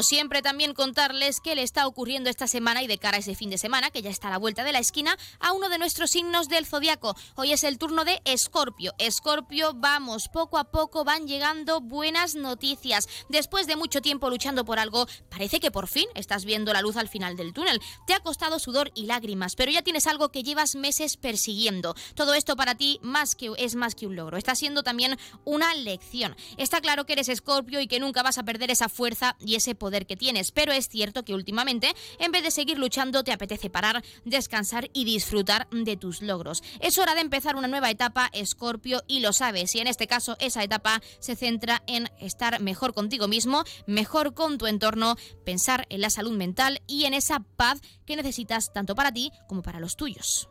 Siempre, 0.03 0.41
también 0.43 0.73
contarles 0.73 1.41
qué 1.41 1.55
le 1.55 1.63
está 1.63 1.87
ocurriendo 1.87 2.31
esta 2.31 2.47
semana 2.47 2.83
y 2.83 2.87
de 2.87 2.99
cara 2.99 3.17
a 3.17 3.21
ese 3.21 3.35
fin 3.35 3.51
de 3.51 3.59
semana, 3.59 3.91
que 3.91 4.03
ya 4.03 4.11
está 4.11 4.29
a 4.29 4.31
la 4.31 4.39
vuelta 4.39 4.65
de 4.65 4.73
la 4.73 4.79
esquina, 4.79 5.17
a 5.39 5.53
uno 5.53 5.69
de 5.69 5.79
nuestros 5.79 6.11
signos 6.11 6.49
del 6.49 6.67
zodiaco. 6.67 7.15
Hoy 7.37 7.53
es 7.53 7.65
el 7.65 7.79
turno 7.79 8.05
de 8.05 8.21
Escorpio. 8.25 8.95
Escorpio, 8.99 9.75
vamos, 9.75 10.29
poco 10.29 10.59
a 10.59 10.71
poco 10.71 11.05
van 11.05 11.27
llegando 11.27 11.81
buenas 11.81 12.35
noticias. 12.35 13.09
Después 13.29 13.67
de 13.67 13.77
mucho 13.77 14.01
tiempo 14.01 14.31
luchando 14.31 14.65
por 14.65 14.79
algo, 14.79 15.07
parece 15.29 15.61
que 15.61 15.71
por 15.71 15.87
fin 15.87 16.07
estás 16.15 16.45
viendo 16.45 16.73
la 16.73 16.83
luz 16.83 16.97
al 16.97 17.09
final 17.09 17.37
del 17.37 17.53
túnel. 17.53 17.81
Te 18.07 18.15
ha 18.15 18.21
costado 18.21 18.59
sudor 18.59 18.91
y 18.95 19.05
lágrimas, 19.05 19.55
pero 19.55 19.71
ya 19.71 19.83
tienes 19.83 20.07
algo 20.07 20.31
que 20.31 20.43
llevas 20.43 20.75
meses 20.75 21.17
persiguiendo. 21.17 21.95
Todo 22.15 22.35
esto 22.35 22.57
para 22.57 22.75
ti 22.75 22.99
más 23.03 23.35
que, 23.35 23.53
es 23.59 23.75
más 23.75 23.95
que 23.95 24.07
un 24.07 24.17
logro. 24.17 24.39
Está 24.39 24.55
siendo 24.55 24.83
también 24.83 25.19
una 25.45 25.75
lección. 25.75 26.37
Está 26.57 26.81
claro 26.81 27.05
que 27.05 27.13
eres 27.13 27.29
Escorpio 27.29 27.81
y 27.81 27.87
que 27.87 28.01
nunca 28.01 28.23
vas 28.23 28.39
a 28.39 28.45
perder 28.45 28.71
esa 28.71 28.89
fuerza 28.89 29.37
y 29.41 29.57
ese 29.57 29.75
poder 29.75 29.90
que 30.07 30.17
tienes, 30.17 30.53
pero 30.53 30.73
es 30.73 30.89
cierto 30.89 31.25
que 31.25 31.35
últimamente, 31.35 31.93
en 32.19 32.33
vez 32.33 32.43
de 32.43 32.51
seguir 32.51 32.79
luchando, 32.79 33.25
te 33.25 33.33
apetece 33.33 33.71
parar, 33.71 34.03
descansar 34.25 34.91
y 34.93 35.05
disfrutar 35.05 35.69
de 35.71 35.97
tus 35.97 36.23
logros. 36.23 36.63
Es 36.81 36.99
hora 36.99 37.15
de 37.15 37.21
empezar 37.21 37.57
una 37.57 37.69
nueva 37.69 37.91
etapa, 37.91 38.31
Escorpio, 38.33 39.03
y 39.07 39.21
lo 39.21 39.33
sabes. 39.33 39.75
Y 39.75 39.81
en 39.81 39.87
este 39.87 40.07
caso, 40.07 40.37
esa 40.41 40.63
etapa 40.63 41.01
se 41.19 41.37
centra 41.37 41.83
en 41.87 42.09
estar 42.21 42.61
mejor 42.61 42.95
contigo 42.95 43.29
mismo, 43.29 43.65
mejor 43.87 44.35
con 44.35 44.59
tu 44.59 44.67
entorno, 44.67 45.17
pensar 45.45 45.87
en 45.91 46.01
la 46.01 46.11
salud 46.11 46.37
mental 46.37 46.81
y 46.87 47.05
en 47.05 47.15
esa 47.15 47.41
paz 47.41 47.81
que 48.07 48.17
necesitas 48.17 48.73
tanto 48.73 48.95
para 48.95 49.13
ti 49.13 49.33
como 49.49 49.63
para 49.63 49.81
los 49.81 49.97
tuyos. 49.97 50.49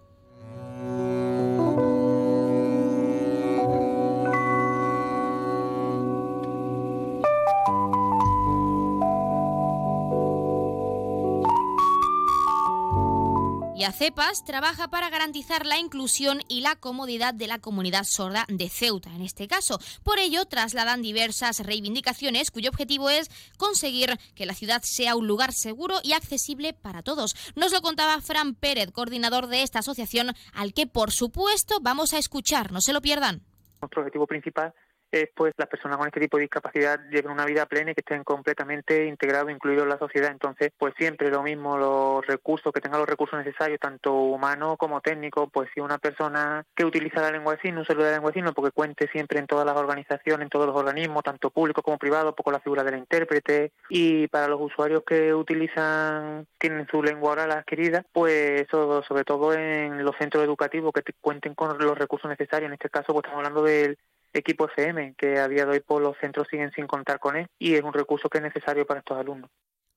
Y 13.79 13.85
ACEPAS 13.85 14.43
trabaja 14.43 14.89
para 14.89 15.09
garantizar 15.09 15.65
la 15.65 15.77
inclusión 15.77 16.41
y 16.49 16.59
la 16.59 16.75
comodidad 16.75 17.33
de 17.33 17.47
la 17.47 17.59
comunidad 17.59 18.03
sorda 18.03 18.45
de 18.49 18.67
Ceuta, 18.67 19.09
en 19.15 19.21
este 19.21 19.47
caso. 19.47 19.79
Por 20.03 20.19
ello, 20.19 20.43
trasladan 20.43 21.01
diversas 21.01 21.65
reivindicaciones 21.65 22.51
cuyo 22.51 22.71
objetivo 22.71 23.09
es 23.09 23.29
conseguir 23.57 24.17
que 24.35 24.45
la 24.45 24.53
ciudad 24.53 24.81
sea 24.83 25.15
un 25.15 25.27
lugar 25.27 25.53
seguro 25.53 25.95
y 26.03 26.11
accesible 26.11 26.73
para 26.73 27.03
todos. 27.03 27.53
Nos 27.55 27.71
lo 27.71 27.81
contaba 27.81 28.19
Fran 28.19 28.53
Pérez, 28.53 28.91
coordinador 28.91 29.47
de 29.47 29.63
esta 29.63 29.79
asociación, 29.79 30.33
al 30.53 30.73
que 30.73 30.85
por 30.85 31.11
supuesto 31.11 31.79
vamos 31.81 32.13
a 32.13 32.17
escuchar, 32.17 32.73
no 32.73 32.81
se 32.81 32.91
lo 32.91 32.99
pierdan. 32.99 33.43
Nuestro 33.79 34.01
objetivo 34.01 34.27
principal 34.27 34.73
es 35.11 35.29
pues 35.33 35.53
las 35.57 35.67
personas 35.67 35.97
con 35.97 36.07
este 36.07 36.19
tipo 36.19 36.37
de 36.37 36.43
discapacidad 36.43 36.99
lleven 37.09 37.31
una 37.31 37.45
vida 37.45 37.65
plena 37.65 37.91
y 37.91 37.95
que 37.95 38.01
estén 38.01 38.23
completamente 38.23 39.05
integrados, 39.05 39.51
incluidos 39.51 39.83
en 39.83 39.89
la 39.89 39.97
sociedad. 39.97 40.31
Entonces, 40.31 40.71
pues 40.77 40.93
siempre 40.97 41.29
lo 41.29 41.43
mismo, 41.43 41.77
los 41.77 42.25
recursos, 42.25 42.71
que 42.73 42.81
tengan 42.81 42.99
los 42.99 43.09
recursos 43.09 43.37
necesarios, 43.39 43.79
tanto 43.79 44.13
humanos 44.13 44.77
como 44.77 45.01
técnicos, 45.01 45.49
pues 45.51 45.69
si 45.73 45.79
una 45.79 45.97
persona 45.97 46.63
que 46.75 46.85
utiliza 46.85 47.21
la 47.21 47.31
lengua 47.31 47.55
de 47.55 47.61
signos, 47.61 47.81
un 47.81 47.87
saludo 47.87 48.05
de 48.05 48.11
la 48.11 48.17
lengua 48.17 48.31
de 48.31 48.35
signos, 48.35 48.53
porque 48.53 48.71
cuente 48.71 49.07
siempre 49.11 49.39
en 49.39 49.47
todas 49.47 49.65
las 49.65 49.75
organizaciones, 49.75 50.43
en 50.43 50.49
todos 50.49 50.67
los 50.67 50.75
organismos, 50.75 51.23
tanto 51.23 51.49
públicos 51.49 51.83
como 51.83 51.97
privados, 51.97 52.35
poco 52.35 52.51
la 52.51 52.59
figura 52.59 52.83
del 52.83 52.97
intérprete, 52.97 53.71
y 53.89 54.27
para 54.27 54.47
los 54.47 54.61
usuarios 54.61 55.03
que 55.05 55.33
utilizan, 55.33 56.47
tienen 56.57 56.87
su 56.87 57.01
lengua 57.01 57.31
oral 57.31 57.51
adquirida, 57.51 58.05
pues 58.11 58.61
eso, 58.61 59.03
sobre 59.03 59.23
todo 59.23 59.53
en 59.53 60.03
los 60.03 60.15
centros 60.17 60.43
educativos 60.43 60.93
que 60.93 61.13
cuenten 61.19 61.55
con 61.55 61.77
los 61.77 61.97
recursos 61.97 62.29
necesarios, 62.29 62.67
en 62.67 62.73
este 62.73 62.89
caso 62.89 63.13
pues 63.13 63.23
estamos 63.23 63.37
hablando 63.37 63.63
del 63.63 63.97
equipo 64.33 64.65
FM, 64.67 65.15
que 65.17 65.37
a 65.39 65.47
día 65.47 65.65
de 65.65 65.71
hoy 65.71 65.79
por 65.79 66.01
los 66.01 66.17
centros 66.17 66.47
siguen 66.49 66.71
sin 66.71 66.87
contar 66.87 67.19
con 67.19 67.35
él 67.35 67.47
y 67.57 67.75
es 67.75 67.83
un 67.83 67.93
recurso 67.93 68.29
que 68.29 68.37
es 68.39 68.43
necesario 68.43 68.85
para 68.85 68.99
estos 68.99 69.17
alumnos. 69.17 69.49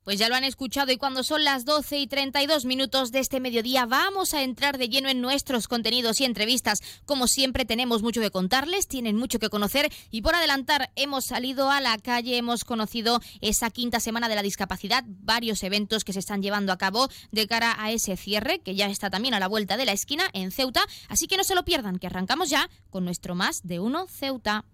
Pues 0.04 0.18
ya 0.18 0.28
lo 0.28 0.34
han 0.34 0.42
escuchado 0.42 0.90
y 0.90 0.96
cuando 0.96 1.22
son 1.22 1.44
las 1.44 1.64
12 1.64 1.98
y 1.98 2.06
32 2.08 2.64
minutos 2.64 3.12
de 3.12 3.20
este 3.20 3.38
mediodía 3.38 3.86
vamos 3.86 4.34
a 4.34 4.42
entrar 4.42 4.76
de 4.76 4.88
lleno 4.88 5.08
en 5.08 5.20
nuestros 5.20 5.68
contenidos 5.68 6.20
y 6.20 6.24
entrevistas. 6.24 6.82
Como 7.04 7.28
siempre 7.28 7.64
tenemos 7.64 8.02
mucho 8.02 8.20
que 8.20 8.32
contarles, 8.32 8.88
tienen 8.88 9.16
mucho 9.16 9.38
que 9.38 9.48
conocer 9.48 9.92
y 10.10 10.22
por 10.22 10.34
adelantar 10.34 10.90
hemos 10.96 11.24
salido 11.24 11.70
a 11.70 11.80
la 11.80 11.96
calle, 11.98 12.36
hemos 12.36 12.64
conocido 12.64 13.20
esa 13.40 13.70
quinta 13.70 14.00
semana 14.00 14.28
de 14.28 14.34
la 14.34 14.42
discapacidad, 14.42 15.04
varios 15.06 15.62
eventos 15.62 16.02
que 16.02 16.12
se 16.12 16.18
están 16.18 16.42
llevando 16.42 16.72
a 16.72 16.78
cabo 16.78 17.08
de 17.30 17.46
cara 17.46 17.76
a 17.78 17.92
ese 17.92 18.16
cierre 18.16 18.58
que 18.58 18.74
ya 18.74 18.86
está 18.86 19.08
también 19.08 19.34
a 19.34 19.40
la 19.40 19.46
vuelta 19.46 19.76
de 19.76 19.84
la 19.84 19.92
esquina 19.92 20.24
en 20.32 20.50
Ceuta, 20.50 20.82
así 21.08 21.28
que 21.28 21.36
no 21.36 21.44
se 21.44 21.54
lo 21.54 21.64
pierdan, 21.64 22.00
que 22.00 22.08
arrancamos 22.08 22.50
ya 22.50 22.68
con 22.90 23.04
nuestro 23.04 23.36
Más 23.36 23.62
de 23.62 23.78
Uno 23.78 24.08
Ceuta. 24.08 24.64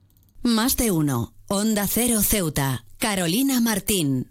Más 0.42 0.76
de 0.78 0.90
Uno, 0.90 1.34
Onda 1.48 1.86
Cero 1.86 2.22
Ceuta, 2.22 2.86
Carolina 2.98 3.60
Martín. 3.60 4.30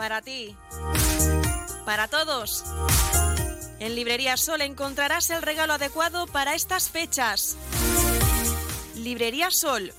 Para 0.00 0.22
ti. 0.22 0.56
Para 1.84 2.08
todos. 2.08 2.64
En 3.80 3.94
Librería 3.94 4.38
Sol 4.38 4.62
encontrarás 4.62 5.28
el 5.28 5.42
regalo 5.42 5.74
adecuado 5.74 6.26
para 6.26 6.54
estas 6.54 6.88
fechas. 6.88 7.58
Librería 8.94 9.50
Sol. 9.50 9.92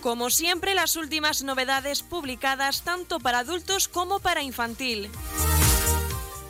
Como 0.00 0.30
siempre, 0.30 0.76
las 0.76 0.94
últimas 0.94 1.42
novedades 1.42 2.02
publicadas 2.02 2.82
tanto 2.82 3.18
para 3.18 3.40
adultos 3.40 3.88
como 3.88 4.20
para 4.20 4.44
infantil. 4.44 5.10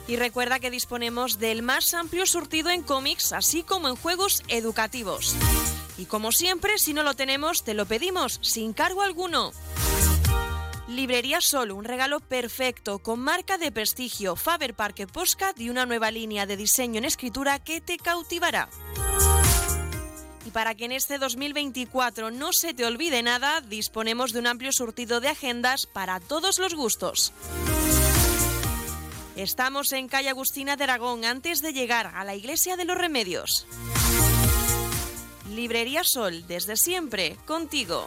Y 0.07 0.17
recuerda 0.17 0.61
que 0.61 0.71
disponemos 0.71 1.38
del 1.38 1.62
más 1.62 1.95
amplio 1.95 2.26
surtido 2.26 2.69
en 2.69 2.83
cómics, 2.83 3.33
así 3.33 3.62
como 3.62 3.88
en 3.88 3.97
juegos 3.97 4.43
educativos. 4.49 5.35
Y 5.97 6.05
como 6.05 6.33
siempre, 6.33 6.76
si 6.76 6.93
no 6.93 7.02
lo 7.02 7.14
tenemos, 7.14 7.64
te 7.64 7.73
lo 7.73 7.87
pedimos 7.87 8.41
sin 8.43 8.75
cargo 8.75 9.00
alguno. 9.00 9.52
Librería 10.92 11.40
Sol, 11.40 11.70
un 11.72 11.84
regalo 11.84 12.20
perfecto 12.20 12.99
con 12.99 13.18
marca 13.18 13.56
de 13.56 13.72
prestigio 13.72 14.37
Faber 14.37 14.75
Parque 14.75 15.06
Postcard 15.06 15.58
y 15.58 15.70
una 15.70 15.87
nueva 15.87 16.11
línea 16.11 16.44
de 16.44 16.58
diseño 16.58 16.99
en 16.99 17.06
escritura 17.06 17.58
que 17.58 17.80
te 17.80 17.96
cautivará. 17.96 18.68
Y 20.44 20.50
para 20.50 20.75
que 20.75 20.84
en 20.84 20.92
este 20.92 21.16
2024 21.16 22.30
no 22.30 22.52
se 22.52 22.75
te 22.75 22.84
olvide 22.84 23.22
nada, 23.22 23.62
disponemos 23.62 24.34
de 24.34 24.40
un 24.40 24.46
amplio 24.46 24.70
surtido 24.70 25.20
de 25.20 25.28
agendas 25.28 25.87
para 25.87 26.20
todos 26.20 26.58
los 26.58 26.75
gustos. 26.75 27.32
Estamos 29.34 29.92
en 29.92 30.08
calle 30.08 30.28
Agustina 30.28 30.76
de 30.76 30.84
Aragón 30.84 31.25
antes 31.25 31.62
de 31.62 31.72
llegar 31.72 32.12
a 32.14 32.22
la 32.22 32.34
Iglesia 32.34 32.76
de 32.76 32.84
los 32.84 32.99
Remedios. 32.99 33.66
Librería 35.49 36.04
Sol, 36.04 36.46
desde 36.46 36.76
siempre, 36.76 37.37
contigo. 37.46 38.06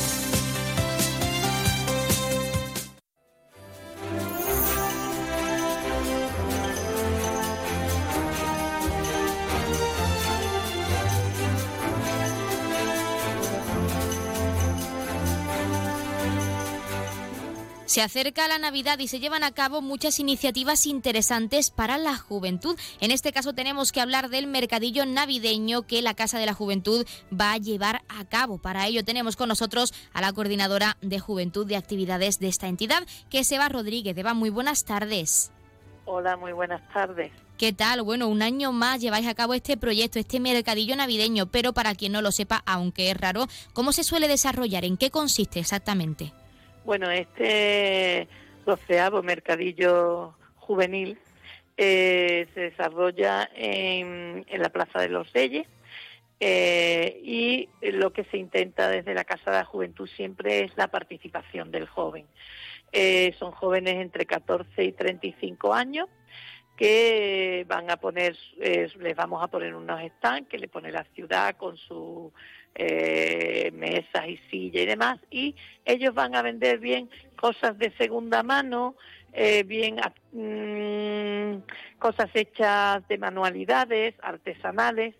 Se 17.91 18.01
acerca 18.01 18.47
la 18.47 18.57
Navidad 18.57 18.99
y 18.99 19.09
se 19.09 19.19
llevan 19.19 19.43
a 19.43 19.51
cabo 19.51 19.81
muchas 19.81 20.21
iniciativas 20.21 20.85
interesantes 20.85 21.71
para 21.71 21.97
la 21.97 22.15
juventud. 22.15 22.79
En 23.01 23.11
este 23.11 23.33
caso 23.33 23.51
tenemos 23.51 23.91
que 23.91 23.99
hablar 23.99 24.29
del 24.29 24.47
mercadillo 24.47 25.05
navideño 25.05 25.81
que 25.81 26.01
la 26.01 26.13
Casa 26.13 26.39
de 26.39 26.45
la 26.45 26.53
Juventud 26.53 27.05
va 27.37 27.51
a 27.51 27.57
llevar 27.57 28.01
a 28.07 28.23
cabo. 28.23 28.59
Para 28.59 28.87
ello 28.87 29.03
tenemos 29.03 29.35
con 29.35 29.49
nosotros 29.49 29.93
a 30.13 30.21
la 30.21 30.31
coordinadora 30.31 30.95
de 31.01 31.19
Juventud 31.19 31.67
de 31.67 31.75
Actividades 31.75 32.39
de 32.39 32.47
esta 32.47 32.69
entidad, 32.69 33.05
que 33.29 33.39
es 33.39 33.51
Eva 33.51 33.67
Rodríguez. 33.67 34.17
Eva, 34.17 34.33
muy 34.33 34.51
buenas 34.51 34.85
tardes. 34.85 35.51
Hola, 36.05 36.37
muy 36.37 36.53
buenas 36.53 36.81
tardes. 36.93 37.33
¿Qué 37.57 37.73
tal? 37.73 38.03
Bueno, 38.03 38.29
un 38.29 38.41
año 38.41 38.71
más 38.71 39.01
lleváis 39.01 39.27
a 39.27 39.35
cabo 39.35 39.53
este 39.53 39.75
proyecto, 39.75 40.17
este 40.17 40.39
mercadillo 40.39 40.95
navideño, 40.95 41.47
pero 41.47 41.73
para 41.73 41.93
quien 41.95 42.13
no 42.13 42.21
lo 42.21 42.31
sepa, 42.31 42.63
aunque 42.65 43.11
es 43.11 43.17
raro, 43.17 43.47
¿cómo 43.73 43.91
se 43.91 44.05
suele 44.05 44.29
desarrollar? 44.29 44.85
¿En 44.85 44.95
qué 44.95 45.11
consiste 45.11 45.59
exactamente? 45.59 46.31
Bueno, 46.83 47.11
este 47.11 48.27
doceavo 48.65 49.21
mercadillo 49.21 50.33
juvenil 50.55 51.19
eh, 51.77 52.47
se 52.55 52.59
desarrolla 52.61 53.49
en, 53.55 54.45
la 54.51 54.69
Plaza 54.69 54.99
de 54.99 55.09
los 55.09 55.31
Reyes 55.31 55.67
eh, 56.39 57.21
y 57.23 57.69
lo 57.91 58.11
que 58.13 58.23
se 58.25 58.37
intenta 58.37 58.89
desde 58.89 59.13
la 59.13 59.25
Casa 59.25 59.51
de 59.51 59.57
la 59.57 59.65
Juventud 59.65 60.09
siempre 60.15 60.63
es 60.63 60.75
la 60.75 60.87
participación 60.87 61.71
del 61.71 61.87
joven. 61.87 62.25
Eh, 62.91 63.35
son 63.37 63.51
jóvenes 63.51 63.95
entre 63.95 64.25
14 64.25 64.83
y 64.83 64.91
35 64.91 65.75
años 65.75 66.09
que 66.77 67.63
van 67.67 67.91
a 67.91 67.97
poner, 67.97 68.35
les 68.57 69.15
vamos 69.15 69.43
a 69.43 69.47
poner 69.49 69.75
unos 69.75 70.01
stands 70.17 70.49
que 70.49 70.57
le 70.57 70.67
pone 70.67 70.91
la 70.91 71.03
ciudad 71.13 71.55
con 71.57 71.77
su 71.77 72.33
eh, 72.75 73.71
mesas 73.73 74.27
y 74.27 74.37
sillas 74.49 74.83
y 74.83 74.85
demás, 74.85 75.19
y 75.29 75.55
ellos 75.85 76.13
van 76.13 76.35
a 76.35 76.41
vender 76.41 76.79
bien 76.79 77.09
cosas 77.35 77.77
de 77.77 77.91
segunda 77.97 78.43
mano, 78.43 78.95
eh, 79.33 79.63
bien 79.63 79.97
mm, 80.31 81.63
cosas 81.99 82.29
hechas 82.33 83.07
de 83.07 83.17
manualidades, 83.17 84.15
artesanales, 84.21 85.15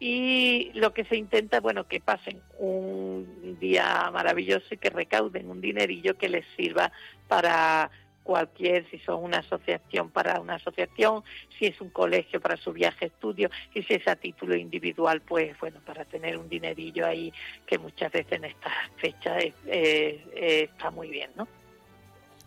y 0.00 0.70
lo 0.74 0.92
que 0.92 1.04
se 1.04 1.16
intenta, 1.16 1.60
bueno, 1.60 1.86
que 1.86 2.00
pasen 2.00 2.42
un 2.58 3.56
día 3.60 4.10
maravilloso 4.12 4.74
y 4.74 4.76
que 4.76 4.90
recauden 4.90 5.48
un 5.48 5.60
dinerillo 5.60 6.18
que 6.18 6.28
les 6.28 6.44
sirva 6.56 6.92
para 7.28 7.90
cualquier, 8.24 8.90
si 8.90 8.98
son 8.98 9.22
una 9.22 9.38
asociación 9.38 10.10
para 10.10 10.40
una 10.40 10.56
asociación, 10.56 11.22
si 11.56 11.66
es 11.66 11.80
un 11.80 11.90
colegio 11.90 12.40
para 12.40 12.56
su 12.56 12.72
viaje 12.72 13.06
estudio 13.06 13.50
y 13.72 13.82
si 13.84 13.94
es 13.94 14.08
a 14.08 14.16
título 14.16 14.56
individual, 14.56 15.20
pues 15.20 15.56
bueno, 15.60 15.78
para 15.86 16.04
tener 16.04 16.36
un 16.36 16.48
dinerillo 16.48 17.06
ahí 17.06 17.32
que 17.66 17.78
muchas 17.78 18.10
veces 18.10 18.32
en 18.32 18.46
estas 18.46 18.72
fechas 18.96 19.44
está 19.64 20.90
muy 20.90 21.10
bien, 21.10 21.30
¿no? 21.36 21.46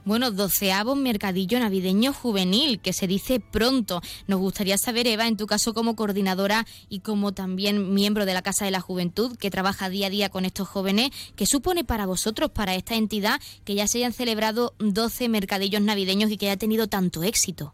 Bueno, 0.08 0.32
doceavo 0.32 0.96
mercadillo 0.96 1.60
navideño 1.60 2.13
juvenil, 2.13 2.80
que 2.80 2.93
se 2.93 3.08
dice 3.08 3.41
pronto. 3.41 4.00
Nos 4.26 4.39
gustaría 4.39 4.78
saber, 4.78 5.06
Eva, 5.06 5.28
en 5.28 5.36
tu 5.36 5.48
caso 5.48 5.74
como 5.74 5.98
coordinadora 5.98 6.63
y 6.88 7.02
como 7.02 7.34
también 7.34 7.93
miembro 7.93 8.26
de 8.26 8.34
la 8.34 8.41
Casa 8.41 8.63
de 8.63 8.72
la 8.72 8.80
Juventud, 8.80 9.38
que 9.38 9.50
trabaja 9.50 9.89
día 9.89 10.08
a 10.08 10.10
día 10.10 10.30
con 10.30 10.46
estos 10.46 10.70
jóvenes, 10.70 11.10
¿qué 11.36 11.46
supone 11.46 11.84
para 11.84 12.06
vosotros, 12.06 12.52
para 12.52 12.74
esta 12.76 12.96
entidad, 12.96 13.41
que 13.65 13.76
ya 13.76 13.86
se 13.86 13.98
hayan 13.98 14.13
celebrado 14.13 14.76
12 14.80 15.28
mercadillos 15.28 15.82
navideños 15.82 16.32
y 16.32 16.38
que 16.38 16.46
haya 16.46 16.58
tenido 16.58 16.88
tanto 16.88 17.24
éxito? 17.24 17.74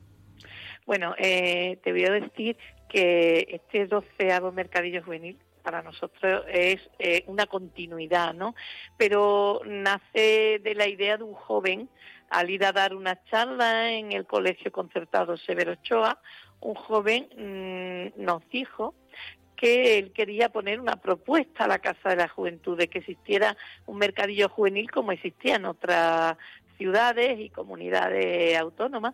Bueno, 0.87 1.13
eh, 1.19 1.77
te 1.83 1.91
voy 1.91 2.05
a 2.05 2.13
decir 2.13 2.57
que 2.89 3.45
este 3.47 3.85
doceavo 3.85 4.51
mercadillo 4.51 5.03
juvenil 5.03 5.37
para 5.61 5.83
nosotros 5.83 6.45
es 6.51 6.81
eh, 6.97 7.23
una 7.27 7.45
continuidad, 7.45 8.33
¿no? 8.33 8.55
Pero 8.97 9.61
nace 9.67 10.59
de 10.63 10.73
la 10.75 10.87
idea 10.87 11.17
de 11.17 11.25
un 11.25 11.35
joven 11.35 11.89
al 12.33 12.49
ir 12.49 12.65
a 12.65 12.71
dar 12.71 12.95
una 12.95 13.23
charla 13.25 13.91
en 13.91 14.11
el 14.11 14.25
Colegio 14.25 14.71
Concertado 14.71 15.37
Severo 15.37 15.73
Ochoa, 15.73 16.19
un 16.61 16.73
joven 16.73 17.29
mm, 17.37 18.23
nos 18.23 18.41
dijo 18.49 18.95
que 19.55 19.99
él 19.99 20.11
quería 20.11 20.49
poner 20.49 20.79
una 20.79 20.95
propuesta 20.95 21.65
a 21.65 21.67
la 21.67 21.77
Casa 21.77 22.09
de 22.09 22.15
la 22.15 22.27
Juventud 22.27 22.75
de 22.75 22.87
que 22.87 22.99
existiera 22.99 23.55
un 23.85 23.99
mercadillo 23.99 24.49
juvenil 24.49 24.89
como 24.89 25.11
existía 25.11 25.55
en 25.55 25.65
otras 25.65 26.37
ciudades 26.77 27.39
y 27.39 27.49
comunidades 27.49 28.57
autónomas 28.57 29.13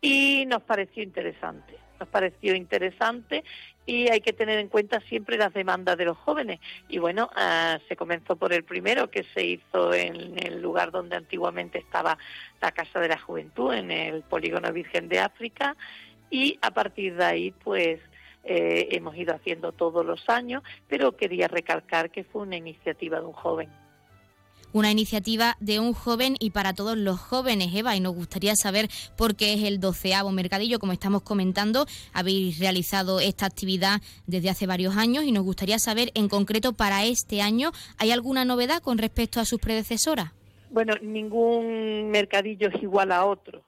y 0.00 0.46
nos 0.46 0.62
pareció 0.62 1.02
interesante. 1.02 1.76
Nos 2.00 2.08
pareció 2.08 2.54
interesante 2.54 3.44
y 3.86 4.08
hay 4.08 4.20
que 4.20 4.32
tener 4.32 4.58
en 4.58 4.68
cuenta 4.68 5.00
siempre 5.00 5.36
las 5.36 5.52
demandas 5.52 5.96
de 5.96 6.04
los 6.04 6.16
jóvenes. 6.16 6.60
Y 6.88 6.98
bueno, 6.98 7.30
ah, 7.34 7.78
se 7.88 7.96
comenzó 7.96 8.36
por 8.36 8.52
el 8.52 8.64
primero 8.64 9.10
que 9.10 9.24
se 9.34 9.44
hizo 9.44 9.92
en 9.92 10.38
el 10.44 10.60
lugar 10.62 10.90
donde 10.90 11.16
antiguamente 11.16 11.78
estaba 11.78 12.18
la 12.60 12.72
Casa 12.72 13.00
de 13.00 13.08
la 13.08 13.18
Juventud, 13.18 13.72
en 13.74 13.90
el 13.90 14.22
Polígono 14.22 14.72
Virgen 14.72 15.08
de 15.08 15.20
África, 15.20 15.76
y 16.30 16.58
a 16.62 16.70
partir 16.72 17.16
de 17.16 17.24
ahí, 17.24 17.50
pues 17.50 18.00
eh, 18.44 18.88
hemos 18.92 19.16
ido 19.16 19.34
haciendo 19.34 19.72
todos 19.72 20.04
los 20.04 20.28
años, 20.28 20.62
pero 20.88 21.16
quería 21.16 21.48
recalcar 21.48 22.10
que 22.10 22.24
fue 22.24 22.42
una 22.42 22.56
iniciativa 22.56 23.20
de 23.20 23.26
un 23.26 23.32
joven 23.32 23.83
una 24.74 24.90
iniciativa 24.90 25.56
de 25.60 25.78
un 25.78 25.94
joven 25.94 26.34
y 26.40 26.50
para 26.50 26.74
todos 26.74 26.98
los 26.98 27.18
jóvenes, 27.18 27.74
Eva, 27.74 27.96
y 27.96 28.00
nos 28.00 28.14
gustaría 28.14 28.56
saber 28.56 28.88
por 29.16 29.36
qué 29.36 29.54
es 29.54 29.62
el 29.62 29.78
doceavo 29.78 30.32
mercadillo, 30.32 30.80
como 30.80 30.92
estamos 30.92 31.22
comentando, 31.22 31.86
habéis 32.12 32.58
realizado 32.58 33.20
esta 33.20 33.46
actividad 33.46 34.02
desde 34.26 34.50
hace 34.50 34.66
varios 34.66 34.96
años 34.96 35.24
y 35.24 35.32
nos 35.32 35.44
gustaría 35.44 35.78
saber 35.78 36.10
en 36.14 36.28
concreto 36.28 36.72
para 36.72 37.04
este 37.04 37.40
año, 37.40 37.70
¿hay 37.98 38.10
alguna 38.10 38.44
novedad 38.44 38.82
con 38.82 38.98
respecto 38.98 39.40
a 39.40 39.44
sus 39.44 39.60
predecesoras? 39.60 40.32
Bueno, 40.70 40.94
ningún 41.00 42.10
mercadillo 42.10 42.68
es 42.68 42.82
igual 42.82 43.12
a 43.12 43.24
otro. 43.24 43.62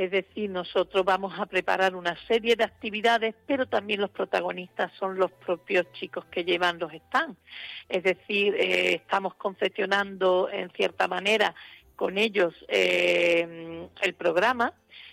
Es 0.00 0.10
decir, 0.10 0.48
nosotros 0.48 1.04
vamos 1.04 1.38
a 1.38 1.44
preparar 1.44 1.94
una 1.94 2.16
serie 2.26 2.56
de 2.56 2.64
actividades, 2.64 3.34
pero 3.46 3.66
también 3.66 4.00
los 4.00 4.08
protagonistas 4.08 4.90
son 4.98 5.18
los 5.18 5.30
propios 5.30 5.92
chicos 5.92 6.24
que 6.30 6.42
llevan 6.42 6.78
los 6.78 6.90
stands. 6.90 7.38
Es 7.86 8.02
decir, 8.02 8.54
eh, 8.54 8.94
estamos 8.94 9.34
confeccionando 9.34 10.48
en 10.50 10.70
cierta 10.70 11.06
manera 11.06 11.54
con 11.96 12.16
ellos 12.16 12.54
eh, 12.68 13.86
el 14.00 14.14
programa. 14.14 14.72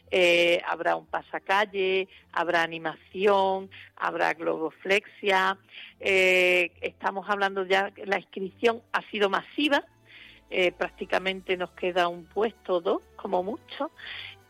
Eh, 0.10 0.62
habrá 0.66 0.96
un 0.96 1.08
pasacalle, 1.08 2.08
habrá 2.32 2.64
animación, 2.64 3.70
habrá 3.98 4.36
globoflexia. 4.36 5.58
estamos 6.00 7.30
hablando 7.30 7.66
ya, 7.66 7.92
la 8.06 8.20
inscripción 8.20 8.82
ha 8.94 9.02
sido 9.12 9.30
masiva, 9.30 9.84
prácticamente 10.78 11.58
nos 11.58 11.72
queda 11.72 12.08
un 12.08 12.24
puesto, 12.24 12.80
dos 12.80 13.02
como 13.18 13.44
mucho, 13.44 13.92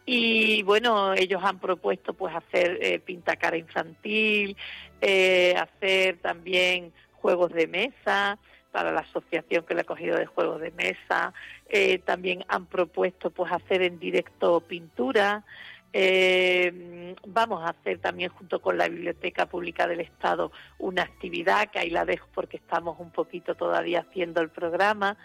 y 0.09 0.63
bueno, 0.63 1.13
ellos 1.13 1.41
han 1.43 1.59
propuesto 1.59 2.13
pues 2.13 2.33
hacer 2.33 2.79
eh, 2.81 2.99
pintacara 2.99 3.57
infantil, 3.57 4.55
eh, 5.01 5.53
hacer 5.57 6.19
también 6.19 6.93
juegos 7.11 7.51
de 7.51 7.67
mesa 7.67 8.39
para 8.71 8.93
la 8.93 9.01
asociación 9.01 9.65
que 9.65 9.75
le 9.75 9.81
ha 9.81 9.83
cogido 9.83 10.17
de 10.17 10.25
juegos 10.25 10.61
de 10.61 10.71
mesa. 10.71 11.33
Eh, 11.67 11.99
también 11.99 12.45
han 12.47 12.67
propuesto 12.67 13.31
pues 13.31 13.51
hacer 13.51 13.81
en 13.81 13.99
directo 13.99 14.61
pintura. 14.61 15.43
Eh, 15.91 17.13
vamos 17.25 17.63
a 17.63 17.71
hacer 17.71 17.99
también 17.99 18.29
junto 18.29 18.61
con 18.61 18.77
la 18.77 18.87
Biblioteca 18.87 19.47
Pública 19.47 19.87
del 19.87 19.99
Estado 19.99 20.53
una 20.79 21.01
actividad 21.01 21.69
que 21.69 21.79
ahí 21.79 21.89
la 21.89 22.05
dejo 22.05 22.29
porque 22.33 22.57
estamos 22.57 22.97
un 22.99 23.11
poquito 23.11 23.55
todavía 23.55 24.05
haciendo 24.07 24.39
el 24.39 24.49
programa 24.49 25.17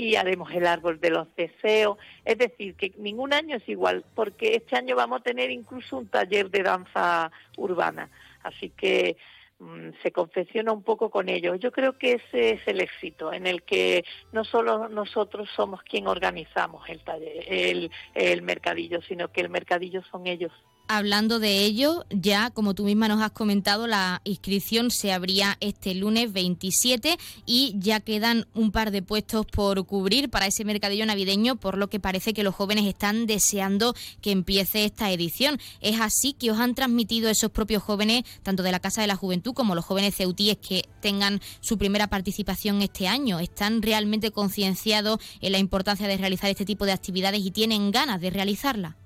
y 0.00 0.16
haremos 0.16 0.50
el 0.52 0.66
árbol 0.66 0.98
de 0.98 1.10
los 1.10 1.28
deseos. 1.36 1.98
Es 2.24 2.38
decir, 2.38 2.74
que 2.74 2.94
ningún 2.96 3.34
año 3.34 3.56
es 3.56 3.68
igual, 3.68 4.02
porque 4.14 4.54
este 4.54 4.74
año 4.74 4.96
vamos 4.96 5.20
a 5.20 5.24
tener 5.24 5.50
incluso 5.50 5.98
un 5.98 6.08
taller 6.08 6.50
de 6.50 6.62
danza 6.62 7.30
urbana. 7.58 8.08
Así 8.42 8.70
que 8.70 9.18
mm, 9.58 9.90
se 10.02 10.10
confecciona 10.10 10.72
un 10.72 10.82
poco 10.82 11.10
con 11.10 11.28
ellos. 11.28 11.60
Yo 11.60 11.70
creo 11.70 11.98
que 11.98 12.14
ese 12.14 12.52
es 12.52 12.66
el 12.66 12.80
éxito, 12.80 13.30
en 13.30 13.46
el 13.46 13.62
que 13.62 14.02
no 14.32 14.42
solo 14.42 14.88
nosotros 14.88 15.50
somos 15.54 15.82
quien 15.82 16.06
organizamos 16.06 16.88
el 16.88 17.04
taller, 17.04 17.44
el, 17.46 17.90
el 18.14 18.40
mercadillo, 18.40 19.02
sino 19.02 19.30
que 19.30 19.42
el 19.42 19.50
mercadillo 19.50 20.02
son 20.10 20.26
ellos. 20.26 20.52
Hablando 20.92 21.38
de 21.38 21.64
ello, 21.64 22.04
ya 22.10 22.50
como 22.50 22.74
tú 22.74 22.82
misma 22.82 23.06
nos 23.06 23.22
has 23.22 23.30
comentado, 23.30 23.86
la 23.86 24.22
inscripción 24.24 24.90
se 24.90 25.12
abría 25.12 25.56
este 25.60 25.94
lunes 25.94 26.32
27 26.32 27.16
y 27.46 27.76
ya 27.78 28.00
quedan 28.00 28.48
un 28.54 28.72
par 28.72 28.90
de 28.90 29.00
puestos 29.00 29.46
por 29.46 29.86
cubrir 29.86 30.30
para 30.30 30.48
ese 30.48 30.64
mercadillo 30.64 31.06
navideño, 31.06 31.54
por 31.54 31.78
lo 31.78 31.88
que 31.88 32.00
parece 32.00 32.34
que 32.34 32.42
los 32.42 32.56
jóvenes 32.56 32.86
están 32.86 33.26
deseando 33.26 33.94
que 34.20 34.32
empiece 34.32 34.84
esta 34.84 35.12
edición. 35.12 35.60
Es 35.80 36.00
así 36.00 36.32
que 36.32 36.50
os 36.50 36.58
han 36.58 36.74
transmitido 36.74 37.30
esos 37.30 37.52
propios 37.52 37.84
jóvenes, 37.84 38.24
tanto 38.42 38.64
de 38.64 38.72
la 38.72 38.80
Casa 38.80 39.00
de 39.00 39.06
la 39.06 39.14
Juventud 39.14 39.54
como 39.54 39.76
los 39.76 39.84
jóvenes 39.84 40.16
ceutíes 40.16 40.56
que 40.56 40.88
tengan 41.00 41.40
su 41.60 41.78
primera 41.78 42.08
participación 42.08 42.82
este 42.82 43.06
año. 43.06 43.38
Están 43.38 43.80
realmente 43.80 44.32
concienciados 44.32 45.20
en 45.40 45.52
la 45.52 45.58
importancia 45.58 46.08
de 46.08 46.16
realizar 46.16 46.50
este 46.50 46.64
tipo 46.64 46.84
de 46.84 46.90
actividades 46.90 47.46
y 47.46 47.52
tienen 47.52 47.92
ganas 47.92 48.20
de 48.20 48.30
realizarla. 48.30 48.96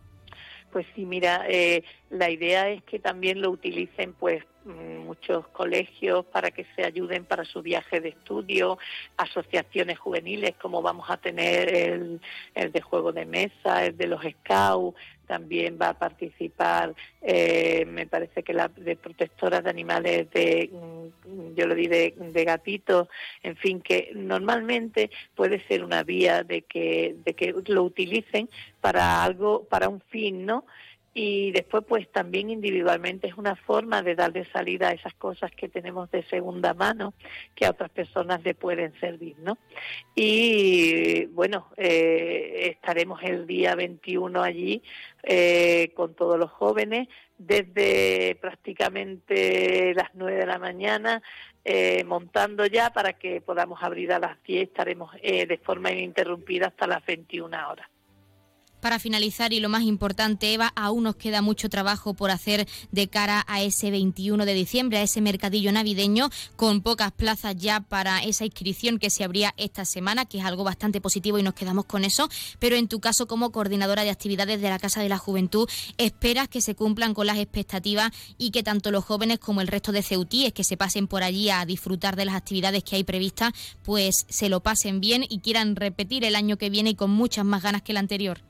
Pues 0.75 0.87
sí, 0.97 1.07
mira, 1.07 1.47
eh, 1.49 1.85
la 2.11 2.31
idea 2.31 2.69
es 2.69 2.83
que 2.83 2.99
también 2.99 3.41
lo 3.41 3.51
utilicen 3.51 4.13
pues 4.13 4.43
muchos 4.65 5.47
colegios 5.49 6.25
para 6.27 6.51
que 6.51 6.67
se 6.75 6.85
ayuden 6.85 7.25
para 7.25 7.45
su 7.45 7.63
viaje 7.63 8.01
de 8.01 8.11
estudio, 8.11 8.79
asociaciones 9.17 9.99
juveniles 9.99 10.55
como 10.61 10.83
vamos 10.83 11.11
a 11.11 11.17
tener 11.17 11.75
el, 11.75 12.21
el 12.55 12.73
de 12.73 12.81
juego 12.81 13.13
de 13.13 13.27
mesa, 13.27 13.85
el 13.85 13.97
de 13.97 14.07
los 14.07 14.23
scouts, 14.23 14.97
también 15.27 15.79
va 15.81 15.91
a 15.91 15.99
participar, 15.99 16.95
eh, 17.23 17.85
me 17.87 18.07
parece 18.07 18.43
que 18.43 18.53
la 18.53 18.69
de 18.69 18.97
protectoras 18.97 19.65
de 19.65 19.71
animales, 19.71 20.31
de, 20.31 20.71
mm, 20.73 21.55
yo 21.55 21.67
lo 21.67 21.75
di 21.75 21.87
de, 21.87 22.45
gatitos, 22.45 23.09
en 23.43 23.57
fin, 23.57 23.81
que 23.81 24.13
normalmente 24.15 25.11
puede 25.35 25.67
ser 25.67 25.83
una 25.83 26.03
vía 26.03 26.43
de 26.43 26.63
que, 26.63 27.17
de 27.25 27.35
que 27.35 27.55
lo 27.67 27.85
utilicen 27.85 28.49
para 28.81 29.23
algo, 29.23 29.65
para 29.65 29.89
un 29.89 30.01
fin, 30.01 30.45
¿no? 30.45 30.65
Y 31.17 31.53
después 31.53 31.85
pues 31.89 32.11
también 32.11 32.51
individualmente 32.51 33.29
es 33.29 33.35
una 33.35 33.55
forma 33.55 34.03
de 34.03 34.17
darle 34.17 34.45
salida 34.47 34.89
a 34.89 34.93
esas 34.93 35.15
cosas 35.15 35.53
que 35.53 35.69
tenemos 35.69 36.11
de 36.11 36.25
segunda 36.25 36.75
mano 36.75 37.15
que 37.55 37.67
a 37.67 37.71
otras 37.71 37.91
personas 37.91 38.43
le 38.43 38.55
pueden 38.55 38.93
servir, 38.99 39.37
¿no? 39.39 39.57
Y 40.17 41.27
bueno, 41.27 41.69
eh, 41.77 42.71
estaremos 42.75 43.23
el 43.23 43.47
día 43.47 43.77
21 43.77 44.43
allí 44.43 44.83
eh, 45.23 45.93
con 45.95 46.15
todos 46.15 46.37
los 46.37 46.51
jóvenes 46.51 47.09
desde 47.39 48.37
prácticamente 48.41 49.95
las 49.95 50.11
9 50.15 50.41
de 50.41 50.47
la 50.47 50.59
mañana 50.59 51.23
eh, 51.65 52.03
montando 52.05 52.67
ya 52.67 52.93
para 52.93 53.13
que 53.13 53.41
podamos 53.41 53.83
abrir 53.83 54.13
a 54.13 54.19
las 54.19 54.43
10, 54.43 54.65
estaremos 54.69 55.13
de 55.23 55.61
forma 55.63 55.93
ininterrumpida 55.93 56.67
hasta 56.67 56.89
las 56.89 57.07
21 57.07 57.71
horas. 57.71 57.94
Para 58.85 58.99
finalizar 58.99 59.55
y 59.55 59.61
lo 59.61 59.71
más 59.71 59.85
importante, 59.85 60.53
Eva, 60.53 60.71
aún 60.77 61.05
nos 61.05 61.17
queda 61.17 61.41
mucho 61.41 61.71
trabajo 61.71 62.13
por 62.13 62.31
hacer 62.31 62.69
de 62.93 63.09
cara 63.09 63.43
a 63.49 63.63
ese 63.63 63.91
21 63.91 64.45
de 64.45 64.53
diciembre, 64.53 64.99
a 64.99 65.03
ese 65.03 65.23
mercadillo 65.23 65.73
navideño, 65.73 66.29
con 66.55 66.83
pocas 66.83 67.11
plazas 67.11 67.57
ya 67.57 67.81
para 67.81 68.23
esa 68.23 68.45
inscripción 68.45 68.99
que 68.99 69.09
se 69.09 69.25
abría 69.25 69.55
esta 69.57 69.87
semana, 69.87 70.27
que 70.27 70.37
es 70.37 70.45
algo 70.45 70.65
bastante 70.65 71.01
positivo 71.01 71.39
y 71.39 71.43
nos 71.43 71.55
quedamos 71.55 71.87
con 71.87 72.05
eso. 72.05 72.29
Pero 72.59 72.77
en 72.77 72.87
tu 72.87 73.01
caso, 73.01 73.27
como 73.27 73.53
coordinadora 73.53 74.05
de 74.05 74.11
actividades 74.11 74.61
de 74.61 74.69
la 74.69 74.79
Casa 74.79 75.01
de 75.01 75.09
la 75.09 75.17
Juventud, 75.17 75.67
¿esperas 75.97 76.49
que 76.49 76.61
se 76.61 76.75
cumplan 76.75 77.15
con 77.15 77.27
las 77.27 77.39
expectativas 77.39 78.13
y 78.37 78.51
que 78.51 78.63
tanto 78.63 78.91
los 78.91 79.07
jóvenes 79.07 79.39
como 79.39 79.63
el 79.63 79.69
resto 79.69 79.93
de 79.93 80.03
ceutíes 80.03 80.53
que 80.53 80.63
se 80.63 80.77
pasen 80.77 81.09
por 81.09 81.23
allí 81.23 81.49
a 81.49 81.65
disfrutar 81.65 82.17
de 82.17 82.27
las 82.27 82.35
actividades 82.35 82.85
que 82.85 82.97
hay 82.97 83.05
previstas, 83.05 83.55
pues 83.83 84.27
se 84.29 84.51
lo 84.51 84.61
pasen 84.61 85.01
bien 85.01 85.25
y 85.27 85.39
quieran 85.39 85.75
repetir 85.75 86.23
el 86.27 86.37
año 86.37 86.59
que 86.59 86.69
viene 86.69 86.91
y 86.91 86.95
con 86.95 87.11
muchas 87.11 87.47
más 87.47 87.63
ganas 87.63 87.81
que 87.81 87.93
el 87.93 87.97
anterior? 87.97 88.43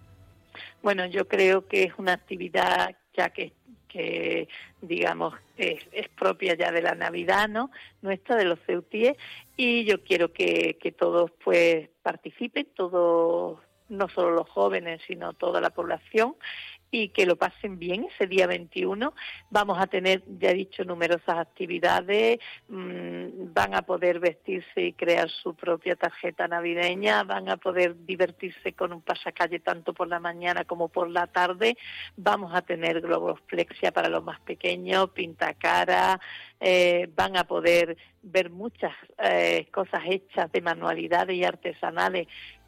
Bueno, 0.84 1.06
yo 1.06 1.26
creo 1.26 1.66
que 1.66 1.84
es 1.84 1.94
una 1.96 2.12
actividad 2.12 2.94
ya 3.16 3.30
que, 3.30 3.54
que 3.88 4.50
digamos, 4.82 5.32
es, 5.56 5.80
propia 6.10 6.54
ya 6.56 6.70
de 6.72 6.82
la 6.82 6.94
Navidad, 6.94 7.48
¿no? 7.48 7.70
Nuestra, 8.02 8.36
de 8.36 8.44
los 8.44 8.58
ceutíes, 8.66 9.16
y 9.56 9.86
yo 9.86 10.04
quiero 10.04 10.34
que, 10.34 10.76
que 10.78 10.92
todos 10.92 11.30
pues 11.42 11.88
participen, 12.02 12.66
todos, 12.76 13.60
no 13.88 14.08
solo 14.10 14.32
los 14.32 14.50
jóvenes, 14.50 15.00
sino 15.06 15.32
toda 15.32 15.62
la 15.62 15.70
población, 15.70 16.36
y 16.94 17.08
que 17.08 17.26
lo 17.26 17.34
pasen 17.34 17.78
bien 17.78 18.06
ese 18.14 18.28
día 18.28 18.46
21. 18.46 19.14
Vamos 19.50 19.78
a 19.80 19.88
tener, 19.88 20.22
ya 20.38 20.50
he 20.50 20.54
dicho, 20.54 20.84
numerosas 20.84 21.38
actividades, 21.38 22.38
mm, 22.68 23.52
van 23.52 23.74
a 23.74 23.82
poder 23.82 24.20
vestirse 24.20 24.80
y 24.80 24.92
crear 24.92 25.28
su 25.28 25.54
propia 25.54 25.96
tarjeta 25.96 26.46
navideña, 26.46 27.24
van 27.24 27.48
a 27.48 27.56
poder 27.56 27.96
divertirse 28.06 28.74
con 28.74 28.92
un 28.92 29.02
pasacalle 29.02 29.58
tanto 29.58 29.92
por 29.92 30.06
la 30.06 30.20
mañana 30.20 30.64
como 30.64 30.88
por 30.88 31.10
la 31.10 31.26
tarde, 31.26 31.76
vamos 32.16 32.54
a 32.54 32.62
tener 32.62 33.00
globoflexia 33.00 33.90
para 33.90 34.08
los 34.08 34.22
más 34.22 34.38
pequeños, 34.40 35.10
pintacara, 35.10 36.20
eh, 36.60 37.10
van 37.14 37.36
a 37.36 37.44
poder 37.44 37.96
ver 38.22 38.50
muchas 38.50 38.92
eh, 39.18 39.66
cosas 39.70 40.02
hechas 40.08 40.50
de 40.50 40.62
manualidades 40.62 41.36
y 41.36 41.44
artesanales 41.44 42.26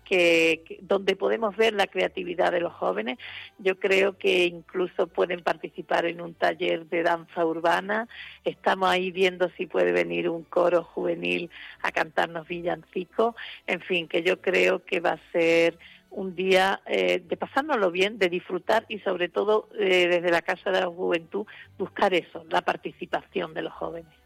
que, 0.09 0.79
donde 0.81 1.17
podemos 1.17 1.57
ver 1.57 1.75
la 1.75 1.87
creatividad 1.87 2.53
de 2.53 2.61
los 2.61 2.73
jóvenes. 2.73 3.19
Yo 3.59 3.79
creo 3.79 4.17
que 4.17 4.47
incluso 4.47 5.09
pueden 5.09 5.43
participar 5.43 6.07
en 6.07 6.21
un 6.21 6.35
taller 6.35 6.87
de 6.87 7.03
danza 7.03 7.45
urbana. 7.45 8.09
Estamos 8.45 8.89
ahí 8.89 9.11
viendo 9.11 9.51
si 9.57 9.67
puede 9.67 9.93
venir 9.93 10.31
un 10.31 10.45
coro 10.45 10.85
juvenil 10.85 11.51
a 11.83 11.91
cantarnos 11.91 12.47
villancicos. 12.47 13.35
En 13.67 13.81
fin, 13.81 14.09
que 14.09 14.23
yo 14.23 14.41
creo 14.41 14.85
que 14.85 15.01
va 15.01 15.13
a 15.13 15.33
ser 15.33 15.79
un 16.11 16.35
día 16.35 16.81
eh, 16.87 17.21
de 17.27 17.37
pasárnoslo 17.37 17.91
bien, 17.91 18.19
de 18.19 18.29
disfrutar 18.29 18.87
y 18.89 19.01
sobre 19.01 19.29
todo 19.29 19.69
eh, 19.79 20.07
desde 20.09 20.31
la 20.31 20.43
Casa 20.43 20.71
de 20.71 20.81
la 20.81 20.87
Juventud 20.87 21.47
buscar 21.77 22.15
eso, 22.15 22.45
la 22.49 22.63
participación 22.63 23.53
de 23.53 23.63
los 23.63 23.73
jóvenes. 23.73 24.26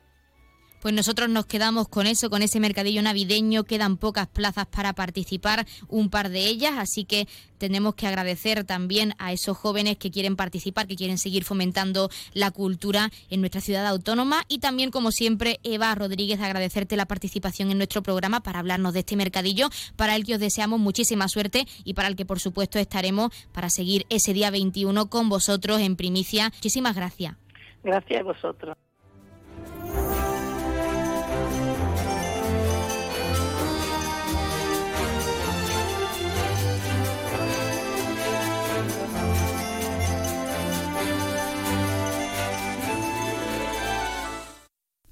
Pues 0.81 0.95
nosotros 0.95 1.29
nos 1.29 1.47
quedamos 1.47 1.89
con 1.89 2.07
eso, 2.07 2.31
con 2.31 2.43
ese 2.43 2.61
mercadillo 2.61 3.03
navideño. 3.03 3.65
Quedan 3.65 3.97
pocas 3.97 4.27
plazas 4.27 4.67
para 4.67 4.95
participar, 4.95 5.67
un 5.89 6.11
par 6.11 6.31
de 6.31 6.47
ellas, 6.47 6.75
así 6.79 7.05
que 7.05 7.29
tenemos 7.59 7.95
que 7.95 8.07
agradecer 8.07 8.65
también 8.65 9.15
a 9.19 9.33
esos 9.33 9.57
jóvenes 9.57 9.99
que 9.99 10.11
quieren 10.11 10.35
participar, 10.35 10.87
que 10.87 10.97
quieren 10.97 11.19
seguir 11.19 11.45
fomentando 11.45 12.09
la 12.33 12.51
cultura 12.51 13.11
en 13.29 13.41
nuestra 13.41 13.61
ciudad 13.61 13.87
autónoma. 13.87 14.45
Y 14.49 14.59
también, 14.59 14.91
como 14.91 15.13
siempre, 15.13 15.61
Eva 15.63 15.95
Rodríguez, 15.95 16.41
agradecerte 16.41 16.97
la 16.97 17.07
participación 17.07 17.71
en 17.71 17.77
nuestro 17.77 18.03
programa 18.03 18.41
para 18.41 18.61
hablarnos 18.61 18.95
de 18.95 19.01
este 19.01 19.17
mercadillo, 19.17 19.69
para 19.97 20.17
el 20.17 20.25
que 20.25 20.35
os 20.35 20.41
deseamos 20.41 20.81
muchísima 20.81 21.29
suerte 21.29 21.67
y 21.85 21.95
para 21.95 22.09
el 22.09 22.17
que, 22.17 22.25
por 22.25 22.41
supuesto, 22.41 22.79
estaremos 22.79 23.31
para 23.53 23.69
seguir 23.69 24.07
ese 24.09 24.33
día 24.33 24.51
21 24.51 25.11
con 25.11 25.29
vosotros 25.29 25.81
en 25.81 25.97
primicia. 25.97 26.51
Muchísimas 26.55 26.97
gracias. 26.97 27.37
Gracias 27.83 28.21
a 28.21 28.25
vosotros. 28.25 28.77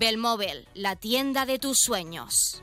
Belmóvil, 0.00 0.66
la 0.72 0.96
tienda 0.96 1.44
de 1.44 1.58
tus 1.58 1.76
sueños. 1.76 2.62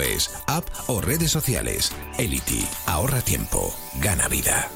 es, 0.00 0.30
app 0.46 0.68
o 0.88 1.00
redes 1.00 1.30
sociales. 1.30 1.92
Elity. 2.18 2.66
Ahorra 2.86 3.20
tiempo. 3.22 3.74
Gana 4.00 4.28
vida. 4.28 4.70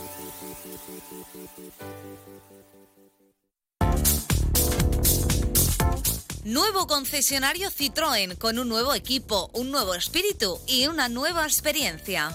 Nuevo 6.45 6.87
concesionario 6.87 7.71
Citroën 7.71 8.37
con 8.37 8.59
un 8.59 8.69
nuevo 8.69 8.95
equipo, 8.95 9.49
un 9.55 9.71
nuevo 9.71 9.95
espíritu 9.95 10.59
y 10.67 10.87
una 10.87 11.09
nueva 11.09 11.45
experiencia. 11.45 12.33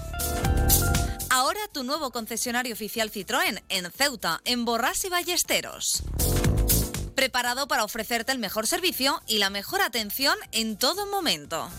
Ahora 1.29 1.59
tu 1.73 1.83
nuevo 1.83 2.11
concesionario 2.11 2.73
oficial 2.73 3.11
Citroën 3.11 3.61
en 3.69 3.91
Ceuta, 3.91 4.41
en 4.45 4.65
Borras 4.65 5.03
y 5.03 5.09
Ballesteros. 5.09 6.03
Preparado 7.15 7.67
para 7.67 7.83
ofrecerte 7.83 8.31
el 8.31 8.39
mejor 8.39 8.65
servicio 8.65 9.21
y 9.27 9.39
la 9.39 9.49
mejor 9.49 9.81
atención 9.81 10.37
en 10.51 10.77
todo 10.77 11.05
momento. 11.07 11.69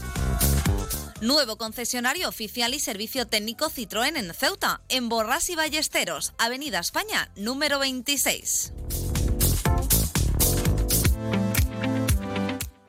Nuevo 1.21 1.59
concesionario 1.59 2.29
oficial 2.29 2.75
y 2.75 2.79
servicio 2.79 3.27
técnico 3.27 3.69
Citroën 3.71 4.17
en 4.17 4.33
Ceuta, 4.33 4.83
en 4.89 5.09
Borras 5.09 5.51
y 5.51 5.57
Ballesteros, 5.57 6.33
Avenida 6.39 6.79
España, 6.79 7.33
número 7.35 7.81
26. 7.81 8.73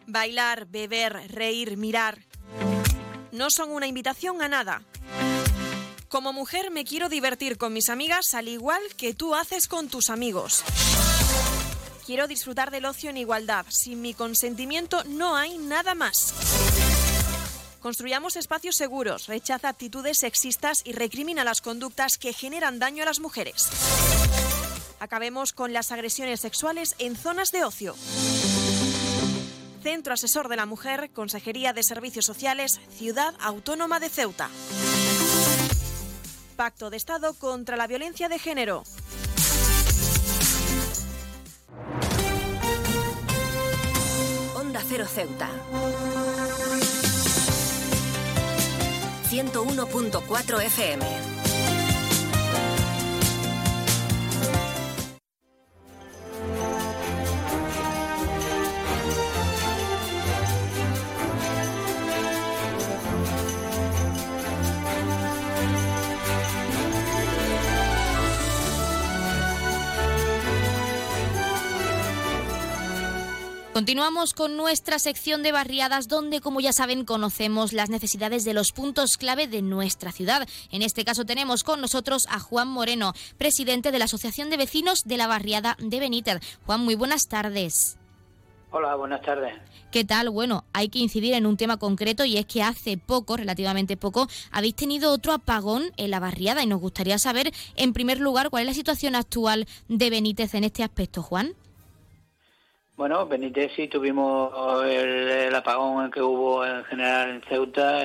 Bailar, 0.06 0.68
beber, 0.68 1.32
reír, 1.32 1.76
mirar. 1.76 2.20
No 3.32 3.50
son 3.50 3.72
una 3.72 3.88
invitación 3.88 4.44
a 4.44 4.48
nada. 4.48 4.84
Como 6.08 6.32
mujer 6.32 6.70
me 6.70 6.86
quiero 6.86 7.10
divertir 7.10 7.58
con 7.58 7.74
mis 7.74 7.89
amigas 7.89 8.36
al 8.36 8.48
igual 8.48 8.82
que 8.96 9.15
tú 9.15 9.34
haces 9.34 9.68
con 9.68 9.89
tus 9.89 10.12
amigos. 10.12 10.63
Quiero 12.06 12.28
disfrutar 12.28 12.70
del 12.70 12.86
ocio 12.86 13.10
en 13.10 13.18
igualdad. 13.18 13.65
Sin 13.70 14.02
mi 14.02 14.13
consentimiento 14.13 15.04
no 15.06 15.36
hay 15.36 15.58
nada 15.58 15.96
más. 15.96 16.34
Construyamos 17.82 18.36
espacios 18.36 18.76
seguros, 18.76 19.28
rechaza 19.28 19.70
actitudes 19.70 20.20
sexistas 20.20 20.82
y 20.84 20.92
recrimina 20.92 21.44
las 21.44 21.62
conductas 21.62 22.18
que 22.18 22.34
generan 22.34 22.78
daño 22.80 23.04
a 23.04 23.06
las 23.06 23.20
mujeres. 23.20 23.70
Acabemos 25.00 25.54
con 25.54 25.72
las 25.72 25.92
agresiones 25.92 26.42
sexuales 26.42 26.96
en 27.00 27.15
zonas 27.15 27.52
de 27.52 27.63
ocio. 27.63 27.96
Centro 29.82 30.13
Asesor 30.13 30.50
de 30.50 30.58
la 30.58 30.65
Mujer, 30.65 31.10
Consejería 31.13 31.72
de 31.72 31.84
Servicios 31.84 32.26
Sociales, 32.26 32.82
Ciudad 32.92 33.34
Autónoma 33.39 34.02
de 34.02 34.10
Ceuta. 34.10 34.50
Pacto 36.58 36.89
de 36.89 36.98
Estado 36.98 37.34
contra 37.36 37.78
la 37.78 37.88
Violencia 37.88 38.28
de 38.28 38.39
Género. 38.39 38.84
Onda 44.58 44.84
Cero 44.86 45.06
Ceuta. 45.08 45.50
101.4 49.30 50.62
FM. 50.65 51.38
Continuamos 73.80 74.34
con 74.34 74.58
nuestra 74.58 75.00
sección 75.00 75.42
de 75.42 75.54
barriadas 75.54 76.10
donde, 76.10 76.42
como 76.42 76.60
ya 76.60 76.74
saben, 76.74 77.06
conocemos 77.06 77.72
las 77.72 77.89
necesidades 77.89 78.44
de 78.44 78.54
los 78.54 78.74
puntos 78.74 79.15
clave 79.15 79.48
de 79.48 79.62
nuestra 79.62 80.12
ciudad. 80.12 80.46
En 80.70 80.82
este 80.82 81.06
caso 81.06 81.24
tenemos 81.24 81.63
con 81.63 81.80
nosotros 81.80 82.28
a 82.30 82.42
Juan 82.42 82.68
Moreno, 82.68 83.13
presidente 83.38 83.94
de 83.94 84.00
la 84.00 84.04
Asociación 84.04 84.50
de 84.50 84.58
Vecinos 84.58 85.06
de 85.06 85.15
la 85.15 85.28
Barriada 85.28 85.78
de 85.80 85.98
Benítez. 85.98 86.42
Juan, 86.65 86.82
muy 86.82 86.96
buenas 86.96 87.30
tardes. 87.30 87.98
Hola, 88.72 88.96
buenas 88.96 89.22
tardes. 89.22 89.54
¿Qué 89.92 90.04
tal? 90.04 90.30
Bueno, 90.30 90.65
hay 90.74 90.89
que 90.89 91.00
incidir 91.00 91.34
en 91.34 91.46
un 91.46 91.56
tema 91.56 91.78
concreto 91.78 92.26
y 92.26 92.36
es 92.36 92.46
que 92.48 92.62
hace 92.62 92.98
poco, 92.98 93.38
relativamente 93.38 93.96
poco, 93.96 94.28
habéis 94.52 94.76
tenido 94.76 95.13
otro 95.13 95.32
apagón 95.32 95.94
en 95.96 96.12
la 96.12 96.20
barriada 96.20 96.62
y 96.62 96.68
nos 96.68 96.82
gustaría 96.82 97.18
saber, 97.18 97.54
en 97.78 97.94
primer 97.94 98.20
lugar, 98.20 98.50
cuál 98.50 98.63
es 98.63 98.68
la 98.68 98.74
situación 98.74 99.15
actual 99.15 99.70
de 99.88 100.10
Benítez 100.10 100.54
en 100.54 100.65
este 100.65 100.84
aspecto, 100.84 101.24
Juan. 101.24 101.56
Bueno, 103.00 103.26
Benítez 103.26 103.72
sí 103.78 103.88
tuvimos 103.88 104.52
el, 104.86 105.56
apagón 105.56 106.12
que 106.12 106.22
hubo 106.22 106.66
en 106.66 106.84
general 106.84 107.30
en 107.30 107.42
Ceuta, 107.44 108.02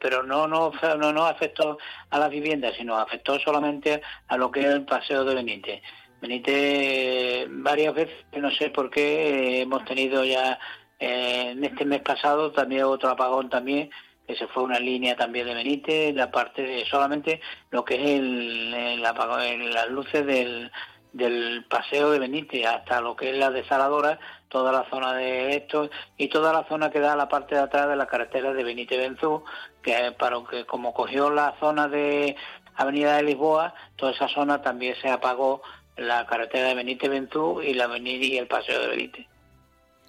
pero 0.00 0.24
no, 0.24 0.48
no, 0.48 0.72
no, 0.98 1.12
no 1.12 1.24
afectó 1.24 1.78
a 2.10 2.18
las 2.18 2.30
viviendas, 2.30 2.74
sino 2.76 2.96
afectó 2.96 3.38
solamente 3.38 4.02
a 4.26 4.36
lo 4.36 4.50
que 4.50 4.62
es 4.62 4.66
el 4.66 4.84
paseo 4.84 5.24
de 5.24 5.36
Benítez. 5.36 5.82
Benítez 6.20 7.46
varias 7.48 7.94
veces, 7.94 8.26
no 8.32 8.50
sé 8.50 8.70
por 8.70 8.90
qué, 8.90 9.60
hemos 9.60 9.84
tenido 9.84 10.24
ya 10.24 10.58
eh, 10.98 11.50
en 11.52 11.62
este 11.62 11.84
mes 11.84 12.00
pasado 12.00 12.50
también 12.50 12.82
otro 12.82 13.10
apagón 13.10 13.48
también, 13.48 13.88
que 14.26 14.34
se 14.34 14.48
fue 14.48 14.64
una 14.64 14.80
línea 14.80 15.14
también 15.14 15.46
de 15.46 15.54
Benítez, 15.54 16.12
la 16.12 16.32
parte 16.32 16.62
de 16.62 16.84
solamente 16.86 17.40
lo 17.70 17.84
que 17.84 17.94
es 17.94 18.18
el, 18.18 18.74
el 18.74 19.06
apagón, 19.06 19.70
las 19.70 19.88
luces 19.90 20.26
del 20.26 20.72
del 21.14 21.64
paseo 21.68 22.10
de 22.10 22.18
Benítez 22.18 22.66
hasta 22.66 23.00
lo 23.00 23.14
que 23.16 23.30
es 23.30 23.36
la 23.36 23.50
desaladora, 23.50 24.18
toda 24.48 24.72
la 24.72 24.84
zona 24.90 25.14
de 25.14 25.56
esto 25.56 25.88
y 26.18 26.28
toda 26.28 26.52
la 26.52 26.64
zona 26.64 26.90
que 26.90 26.98
da 27.00 27.12
a 27.12 27.16
la 27.16 27.28
parte 27.28 27.54
de 27.54 27.62
atrás 27.62 27.88
de 27.88 27.96
la 27.96 28.06
carretera 28.06 28.52
de 28.52 28.64
Benítez 28.64 28.98
Benzú, 28.98 29.44
que 29.80 30.12
para 30.18 30.38
que 30.50 30.66
como 30.66 30.92
cogió 30.92 31.30
la 31.30 31.54
zona 31.60 31.88
de 31.88 32.36
Avenida 32.74 33.16
de 33.16 33.22
Lisboa, 33.22 33.74
toda 33.94 34.12
esa 34.12 34.28
zona 34.28 34.60
también 34.60 34.96
se 35.00 35.08
apagó 35.08 35.62
la 35.96 36.26
carretera 36.26 36.68
de 36.68 36.74
Benítez 36.74 37.08
Benzú 37.08 37.62
y 37.62 37.74
la 37.74 37.84
avenida 37.84 38.26
y 38.26 38.38
el 38.38 38.48
paseo 38.48 38.80
de 38.80 38.88
Benítez. 38.88 39.26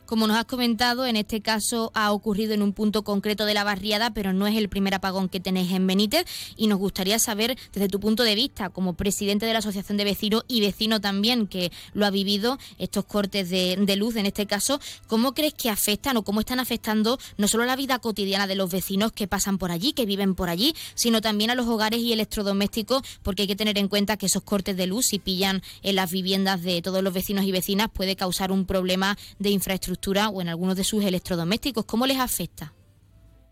Como 0.06 0.28
nos 0.28 0.38
has 0.38 0.46
comentado, 0.46 1.06
en 1.08 1.16
este 1.16 1.42
caso 1.42 1.92
ha 1.96 2.12
ocurrido 2.12 2.54
en 2.54 2.62
un 2.62 2.74
punto 2.74 3.04
concreto 3.04 3.46
de 3.46 3.56
la 3.56 3.64
barriada, 3.64 4.14
pero 4.14 4.34
no 4.34 4.46
es 4.46 4.56
el 4.56 4.70
primer 4.70 4.94
apagón 4.94 5.30
que 5.30 5.40
tenéis 5.40 5.72
en 5.72 5.88
Benítez. 5.88 6.26
Y 6.56 6.68
nos 6.68 6.78
gustaría 6.78 7.18
saber 7.18 7.58
desde 7.74 7.88
tu 7.88 8.00
punto 8.00 8.22
de 8.22 8.36
vista, 8.36 8.70
como 8.70 8.94
presidente 8.94 9.48
de 9.48 9.54
la 9.54 9.60
Asociación 9.60 9.98
de 9.98 10.04
Vecinos 10.04 10.44
y 10.48 10.62
vecino 10.62 11.02
también 11.02 11.48
que 11.48 11.72
lo 11.94 12.06
ha 12.06 12.12
vivido, 12.12 12.60
estos 12.78 13.06
cortes 13.06 13.50
de, 13.50 13.96
luz 13.96 14.16
en 14.18 14.26
este 14.26 14.46
caso, 14.46 14.80
¿cómo 15.08 15.34
crees 15.34 15.54
que 15.54 15.70
afectan 15.70 16.18
o 16.18 16.24
cómo 16.24 16.42
están 16.42 16.60
afectando 16.60 17.18
no 17.38 17.48
solo 17.48 17.66
la 17.66 17.76
vida 17.76 17.98
cotidiana 18.00 18.46
de 18.46 18.56
los 18.56 18.70
vecinos 18.70 19.12
que 19.12 19.28
pasan 19.28 19.58
por 19.58 19.72
allí, 19.72 19.94
que 19.94 20.06
viven 20.06 20.36
por 20.36 20.50
allí, 20.50 20.76
sino 20.96 21.22
también 21.22 21.50
a 21.50 21.56
los 21.56 21.66
hogares 21.66 22.02
y 22.02 22.12
electrodomésticos, 22.12 23.02
porque 23.24 23.44
hay 23.44 23.48
que 23.48 23.56
tener 23.56 23.78
en 23.78 23.88
cuenta 23.88 24.18
que 24.18 24.26
esos 24.26 24.44
cortes 24.44 24.78
de 24.78 24.86
luz, 24.86 25.06
si 25.08 25.18
pillan 25.18 25.64
en 25.82 25.96
las 25.96 26.12
viviendas 26.12 26.62
de 26.62 26.82
todos 26.82 27.02
los 27.02 27.14
vecinos 27.14 27.46
y 27.46 27.52
vecinas, 27.52 27.90
puede 27.92 28.16
causar 28.16 28.52
un 28.52 28.66
problema 28.66 29.18
de 29.40 29.52
o 30.34 30.42
en 30.42 30.50
algunos 30.50 30.76
de 30.76 30.84
sus 30.84 31.04
electrodomésticos. 31.04 31.86
¿Cómo 31.86 32.06
les 32.06 32.20
afecta? 32.20 32.74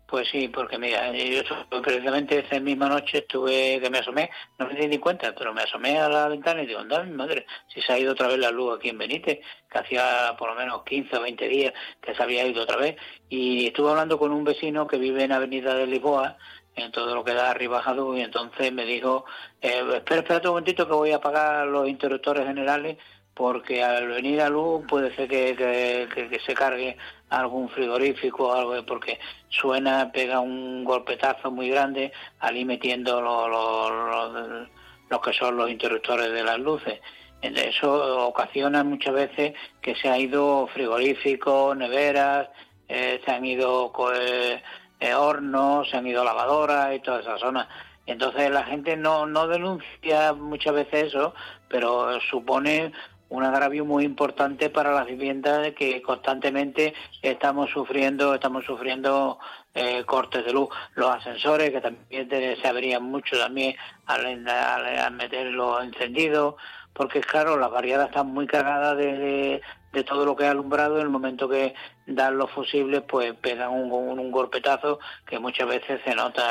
Pues 0.06 0.28
sí, 0.30 0.48
porque 0.48 0.78
mira, 0.78 1.10
yo 1.12 1.82
precisamente 1.82 2.38
esa 2.38 2.60
misma 2.60 2.88
noche 2.88 3.18
estuve, 3.18 3.80
que 3.80 3.90
me 3.90 3.98
asomé, 3.98 4.30
no 4.58 4.68
me 4.68 4.74
di 4.74 4.86
ni 4.86 4.98
cuenta, 4.98 5.34
pero 5.34 5.52
me 5.52 5.62
asomé 5.62 5.98
a 5.98 6.08
la 6.08 6.28
ventana 6.28 6.62
y 6.62 6.66
digo, 6.66 6.80
anda, 6.80 7.02
mi 7.02 7.16
madre, 7.16 7.46
si 7.66 7.80
se 7.80 7.92
ha 7.92 7.98
ido 7.98 8.12
otra 8.12 8.28
vez 8.28 8.38
la 8.38 8.50
luz 8.50 8.76
aquí 8.76 8.90
en 8.90 8.98
Benítez, 8.98 9.40
que 9.68 9.78
hacía 9.78 10.36
por 10.38 10.50
lo 10.50 10.54
menos 10.54 10.84
15 10.84 11.16
o 11.16 11.22
20 11.22 11.48
días 11.48 11.72
que 12.00 12.14
se 12.14 12.22
había 12.22 12.46
ido 12.46 12.62
otra 12.62 12.76
vez, 12.76 12.96
y 13.28 13.66
estuve 13.66 13.90
hablando 13.90 14.18
con 14.18 14.30
un 14.30 14.44
vecino 14.44 14.86
que 14.86 14.98
vive 14.98 15.24
en 15.24 15.32
Avenida 15.32 15.74
de 15.74 15.86
Lisboa, 15.86 16.36
en 16.76 16.92
todo 16.92 17.14
lo 17.14 17.24
que 17.24 17.34
da 17.34 17.50
arriba 17.50 17.82
y 18.16 18.20
entonces 18.20 18.72
me 18.72 18.84
dijo, 18.84 19.24
eh, 19.60 19.82
espera, 19.96 20.20
espera 20.20 20.40
un 20.44 20.48
momentito 20.48 20.86
que 20.86 20.94
voy 20.94 21.12
a 21.12 21.16
apagar 21.16 21.66
los 21.66 21.88
interruptores 21.88 22.46
generales 22.46 22.98
porque 23.34 23.82
al 23.82 24.08
venir 24.08 24.40
a 24.40 24.48
luz 24.48 24.84
puede 24.86 25.14
ser 25.14 25.28
que, 25.28 25.56
que, 25.56 26.40
se 26.40 26.54
cargue 26.54 26.96
algún 27.30 27.68
frigorífico 27.68 28.48
o 28.48 28.52
algo, 28.54 28.86
porque 28.86 29.18
suena, 29.48 30.10
pega 30.12 30.40
un 30.40 30.84
golpetazo 30.84 31.50
muy 31.50 31.68
grande 31.68 32.12
ahí 32.38 32.64
metiendo 32.64 33.20
los 33.20 34.68
lo, 35.10 35.20
que 35.20 35.32
son 35.32 35.56
los 35.56 35.70
interruptores 35.70 36.32
de 36.32 36.44
las 36.44 36.58
luces. 36.58 37.00
Eso 37.42 38.26
ocasiona 38.26 38.82
muchas 38.84 39.14
veces 39.14 39.54
que 39.82 39.94
se 39.96 40.08
han 40.08 40.20
ido 40.20 40.66
frigoríficos, 40.68 41.76
neveras, 41.76 42.48
eh, 42.88 43.20
se 43.24 43.30
han 43.30 43.44
ido 43.44 43.92
eh, 44.14 44.62
eh, 45.00 45.14
hornos, 45.14 45.90
se 45.90 45.96
han 45.96 46.06
ido 46.06 46.24
lavadoras 46.24 46.94
y 46.94 47.00
toda 47.00 47.20
esa 47.20 47.36
zona. 47.38 47.68
Entonces 48.06 48.50
la 48.50 48.64
gente 48.64 48.96
no, 48.96 49.26
no 49.26 49.46
denuncia 49.46 50.32
muchas 50.32 50.74
veces 50.74 51.08
eso, 51.08 51.34
pero 51.68 52.20
supone 52.20 52.92
un 53.34 53.42
agravio 53.42 53.84
muy 53.84 54.04
importante 54.04 54.70
para 54.70 54.92
las 54.92 55.06
viviendas 55.06 55.72
que 55.72 56.00
constantemente 56.02 56.94
estamos 57.20 57.68
sufriendo, 57.70 58.32
estamos 58.32 58.64
sufriendo 58.64 59.40
eh, 59.74 60.04
cortes 60.04 60.44
de 60.44 60.52
luz. 60.52 60.68
Los 60.94 61.10
ascensores 61.10 61.70
que 61.70 61.80
también 61.80 62.28
se 62.30 62.68
abrían 62.68 63.02
mucho 63.02 63.36
también 63.36 63.74
al, 64.06 64.46
al, 64.48 65.12
meterlos 65.14 65.82
encendidos, 65.82 66.54
porque 66.92 67.20
claro, 67.20 67.58
las 67.58 67.72
barriadas 67.72 68.08
están 68.08 68.28
muy 68.28 68.46
cargadas 68.46 68.96
de, 68.96 69.60
de, 69.92 70.04
todo 70.04 70.24
lo 70.24 70.36
que 70.36 70.46
ha 70.46 70.52
alumbrado, 70.52 70.96
en 70.98 71.02
el 71.02 71.10
momento 71.10 71.48
que 71.48 71.74
dan 72.06 72.38
los 72.38 72.52
fusibles, 72.52 73.02
pues 73.02 73.34
pegan 73.34 73.70
un, 73.70 73.90
un, 73.90 74.30
golpetazo 74.30 75.00
que 75.26 75.40
muchas 75.40 75.66
veces 75.66 76.00
se 76.04 76.14
nota 76.14 76.44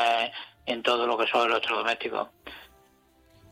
en 0.65 0.83
todo 0.83 1.07
lo 1.07 1.17
que 1.17 1.27
son 1.27 1.47
los 1.47 1.59
electrodomésticos. 1.59 2.27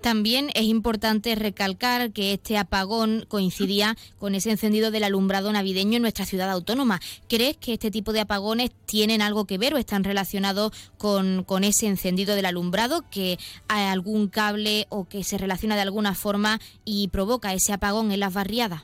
También 0.01 0.49
es 0.55 0.63
importante 0.63 1.35
recalcar 1.35 2.11
que 2.11 2.33
este 2.33 2.57
apagón 2.57 3.25
coincidía 3.27 3.95
con 4.17 4.33
ese 4.33 4.49
encendido 4.49 4.89
del 4.89 5.03
alumbrado 5.03 5.51
navideño 5.51 5.97
en 5.97 6.01
nuestra 6.01 6.25
ciudad 6.25 6.49
autónoma. 6.49 6.99
¿Crees 7.29 7.55
que 7.57 7.73
este 7.73 7.91
tipo 7.91 8.11
de 8.11 8.21
apagones 8.21 8.71
tienen 8.87 9.21
algo 9.21 9.45
que 9.45 9.59
ver 9.59 9.75
o 9.75 9.77
están 9.77 10.03
relacionados 10.03 10.71
con, 10.97 11.43
con 11.43 11.63
ese 11.63 11.85
encendido 11.85 12.35
del 12.35 12.47
alumbrado, 12.47 13.03
que 13.11 13.37
hay 13.67 13.85
algún 13.85 14.27
cable 14.27 14.87
o 14.89 15.07
que 15.07 15.23
se 15.23 15.37
relaciona 15.37 15.75
de 15.75 15.81
alguna 15.81 16.15
forma 16.15 16.59
y 16.83 17.09
provoca 17.09 17.53
ese 17.53 17.71
apagón 17.71 18.11
en 18.11 18.21
las 18.21 18.33
barriadas? 18.33 18.83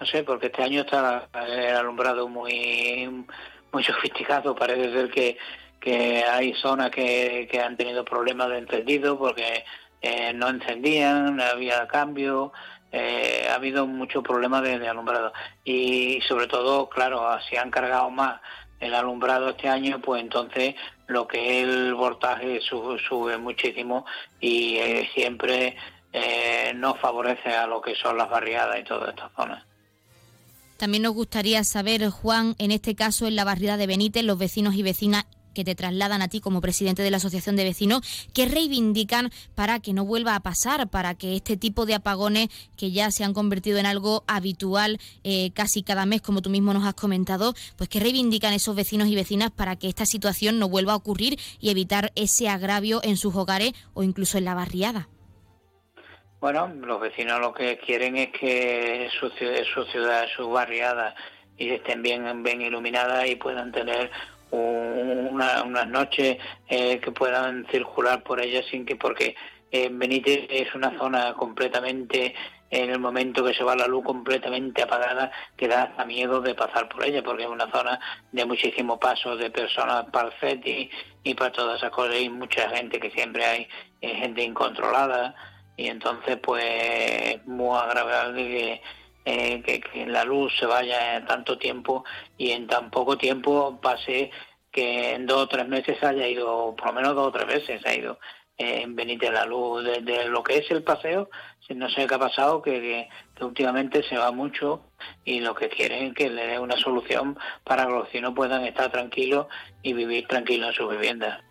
No 0.00 0.06
sé, 0.06 0.22
porque 0.22 0.46
este 0.46 0.62
año 0.62 0.80
está 0.80 1.28
el 1.46 1.76
alumbrado 1.76 2.26
muy, 2.26 3.26
muy 3.70 3.84
sofisticado. 3.84 4.54
Parece 4.54 4.92
ser 4.94 5.10
que, 5.10 5.36
que 5.78 6.24
hay 6.24 6.54
zonas 6.54 6.90
que, 6.90 7.46
que 7.52 7.60
han 7.60 7.76
tenido 7.76 8.02
problemas 8.02 8.48
de 8.48 8.58
encendido 8.58 9.18
porque 9.18 9.62
eh, 10.02 10.32
no 10.32 10.48
encendían, 10.48 11.36
no 11.36 11.42
había 11.42 11.86
cambio, 11.86 12.52
eh, 12.92 13.46
ha 13.50 13.54
habido 13.54 13.86
muchos 13.86 14.22
problemas 14.22 14.62
de, 14.62 14.88
alumbrado. 14.88 15.32
Y 15.64 16.20
sobre 16.26 16.46
todo, 16.46 16.88
claro, 16.88 17.26
si 17.48 17.56
han 17.56 17.70
cargado 17.70 18.10
más 18.10 18.40
el 18.80 18.94
alumbrado 18.94 19.50
este 19.50 19.68
año, 19.68 20.00
pues 20.00 20.22
entonces 20.22 20.74
lo 21.06 21.26
que 21.26 21.60
es 21.60 21.68
el 21.68 21.94
voltaje 21.94 22.60
sube, 22.60 23.36
muchísimo 23.36 24.06
y 24.40 24.76
eh, 24.76 25.10
siempre 25.14 25.76
no 26.74 26.96
favorece 26.96 27.50
a 27.50 27.68
lo 27.68 27.80
que 27.80 27.94
son 27.94 28.16
las 28.18 28.28
barriadas 28.28 28.80
y 28.80 28.84
todas 28.84 29.10
estas 29.10 29.30
zonas. 29.36 29.64
También 30.76 31.02
nos 31.02 31.12
gustaría 31.12 31.62
saber, 31.62 32.08
Juan, 32.08 32.56
en 32.58 32.72
este 32.72 32.94
caso 32.94 33.26
en 33.26 33.36
la 33.36 33.44
barriada 33.44 33.76
de 33.76 33.86
Benítez, 33.86 34.24
los 34.24 34.38
vecinos 34.38 34.74
y 34.74 34.82
vecinas 34.82 35.26
que 35.54 35.64
te 35.64 35.74
trasladan 35.74 36.22
a 36.22 36.28
ti 36.28 36.40
como 36.40 36.60
presidente 36.60 37.02
de 37.02 37.10
la 37.10 37.18
Asociación 37.18 37.56
de 37.56 37.64
Vecinos, 37.64 38.28
que 38.32 38.46
reivindican 38.46 39.30
para 39.54 39.80
que 39.80 39.92
no 39.92 40.04
vuelva 40.04 40.34
a 40.34 40.40
pasar, 40.40 40.88
para 40.88 41.14
que 41.14 41.36
este 41.36 41.56
tipo 41.56 41.86
de 41.86 41.94
apagones 41.94 42.48
que 42.76 42.90
ya 42.90 43.10
se 43.10 43.24
han 43.24 43.34
convertido 43.34 43.78
en 43.78 43.86
algo 43.86 44.24
habitual 44.26 44.98
eh, 45.24 45.50
casi 45.52 45.82
cada 45.82 46.06
mes, 46.06 46.22
como 46.22 46.42
tú 46.42 46.50
mismo 46.50 46.72
nos 46.72 46.84
has 46.84 46.94
comentado, 46.94 47.54
pues 47.76 47.88
que 47.88 48.00
reivindican 48.00 48.52
esos 48.52 48.76
vecinos 48.76 49.08
y 49.08 49.14
vecinas 49.14 49.50
para 49.50 49.76
que 49.76 49.88
esta 49.88 50.06
situación 50.06 50.58
no 50.58 50.68
vuelva 50.68 50.92
a 50.92 50.96
ocurrir 50.96 51.38
y 51.60 51.70
evitar 51.70 52.12
ese 52.14 52.48
agravio 52.48 53.00
en 53.02 53.16
sus 53.16 53.34
hogares 53.34 53.72
o 53.94 54.02
incluso 54.02 54.38
en 54.38 54.44
la 54.44 54.54
barriada. 54.54 55.08
Bueno, 56.40 56.68
los 56.68 57.00
vecinos 57.00 57.38
lo 57.38 57.52
que 57.52 57.78
quieren 57.78 58.16
es 58.16 58.30
que 58.32 59.10
su, 59.20 59.28
su 59.28 59.84
ciudad, 59.90 60.24
su 60.34 60.48
barriada, 60.48 61.14
estén 61.58 62.00
bien, 62.02 62.42
bien 62.42 62.62
iluminadas 62.62 63.28
y 63.28 63.36
puedan 63.36 63.70
tener 63.72 64.10
una, 64.50 65.62
unas 65.62 65.88
noches 65.88 66.38
eh, 66.68 66.98
que 66.98 67.12
puedan 67.12 67.66
circular 67.70 68.22
por 68.22 68.40
ella 68.40 68.62
sin 68.70 68.84
que 68.84 68.96
porque 68.96 69.36
eh, 69.72 70.48
es 70.50 70.74
una 70.74 70.96
zona 70.98 71.34
completamente 71.34 72.34
en 72.70 72.90
el 72.90 73.00
momento 73.00 73.44
que 73.44 73.54
se 73.54 73.64
va 73.64 73.74
la 73.74 73.86
luz 73.86 74.04
completamente 74.04 74.82
apagada 74.82 75.30
que 75.56 75.68
da 75.68 75.84
hasta 75.84 76.04
miedo 76.04 76.40
de 76.40 76.54
pasar 76.54 76.88
por 76.88 77.04
ella 77.04 77.22
porque 77.22 77.42
es 77.42 77.48
una 77.48 77.70
zona 77.70 77.98
de 78.30 78.44
muchísimo 78.44 78.98
paso 78.98 79.36
de 79.36 79.50
personas 79.50 80.06
para 80.12 80.28
el 80.28 80.34
FET 80.34 80.90
y, 81.24 81.34
para 81.34 81.52
todas 81.52 81.78
esas 81.78 81.90
cosas 81.90 82.16
y 82.20 82.28
mucha 82.28 82.68
gente 82.70 83.00
que 83.00 83.10
siempre 83.10 83.44
hay 83.44 83.68
eh, 84.00 84.14
gente 84.14 84.42
incontrolada. 84.42 85.34
Y 85.76 85.88
entonces 85.88 86.38
pues 86.42 86.64
es 86.64 87.46
muy 87.46 87.76
agradable 87.76 88.46
que 88.46 88.82
eh, 89.26 89.62
que, 89.62 90.06
la 90.06 90.24
luz 90.24 90.52
se 90.58 90.64
vaya 90.64 91.24
tanto 91.26 91.58
tiempo 91.58 92.04
y 92.38 92.52
en 92.52 92.66
tan 92.66 92.90
poco 92.90 93.18
tiempo 93.18 93.78
pase 93.80 94.30
que 94.70 95.14
en 95.14 95.26
dos 95.26 95.42
o 95.42 95.48
tres 95.48 95.68
meses 95.68 96.02
haya 96.02 96.26
ido, 96.26 96.74
por 96.76 96.88
lo 96.88 96.92
menos 96.92 97.14
dos 97.14 97.28
o 97.28 97.32
tres 97.32 97.46
veces 97.46 97.84
ha 97.86 97.94
ido 97.94 98.18
eh, 98.56 98.82
en 98.82 98.94
Benítez 98.94 99.32
la 99.32 99.46
luz 99.46 99.84
desde 99.84 100.28
lo 100.28 100.42
que 100.42 100.58
es 100.58 100.70
el 100.70 100.82
paseo, 100.82 101.30
no 101.70 101.88
sé 101.88 102.06
qué 102.06 102.14
ha 102.14 102.18
pasado, 102.18 102.60
que, 102.62 103.08
que, 103.34 103.44
últimamente 103.44 104.02
se 104.02 104.18
va 104.18 104.32
mucho 104.32 104.90
y 105.24 105.40
lo 105.40 105.54
que 105.54 105.68
quieren 105.68 106.08
es 106.08 106.14
que 106.14 106.28
le 106.28 106.46
dé 106.46 106.58
una 106.58 106.76
solución 106.76 107.38
para 107.64 107.86
que 107.86 107.92
los 107.92 108.04
vecinos 108.04 108.34
puedan 108.34 108.64
estar 108.64 108.90
tranquilos 108.90 109.46
y 109.82 109.92
vivir 109.92 110.26
tranquilos 110.26 110.68
en 110.68 110.74
sus 110.74 110.90
viviendas. 110.90 111.49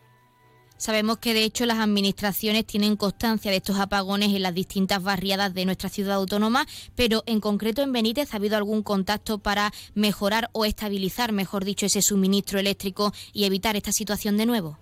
Sabemos 0.79 1.17
que 1.17 1.33
de 1.33 1.43
hecho 1.43 1.65
las 1.65 1.79
administraciones 1.79 2.65
tienen 2.65 2.95
constancia 2.95 3.51
de 3.51 3.57
estos 3.57 3.77
apagones 3.81 4.29
en 4.29 4.41
las 4.41 4.53
distintas 4.53 5.03
barriadas 5.03 5.53
de 5.53 5.65
nuestra 5.65 5.89
ciudad 5.89 6.15
autónoma, 6.15 6.65
pero 6.95 7.21
en 7.25 7.41
concreto 7.41 7.81
en 7.81 7.91
Benítez 7.91 8.33
ha 8.33 8.37
habido 8.37 8.55
algún 8.55 8.81
contacto 8.81 9.39
para 9.39 9.71
mejorar 9.93 10.47
o 10.53 10.63
estabilizar, 10.63 11.33
mejor 11.33 11.65
dicho, 11.65 11.85
ese 11.85 12.01
suministro 12.01 12.59
eléctrico 12.59 13.11
y 13.33 13.43
evitar 13.43 13.75
esta 13.75 13.91
situación 13.91 14.37
de 14.37 14.45
nuevo. 14.45 14.77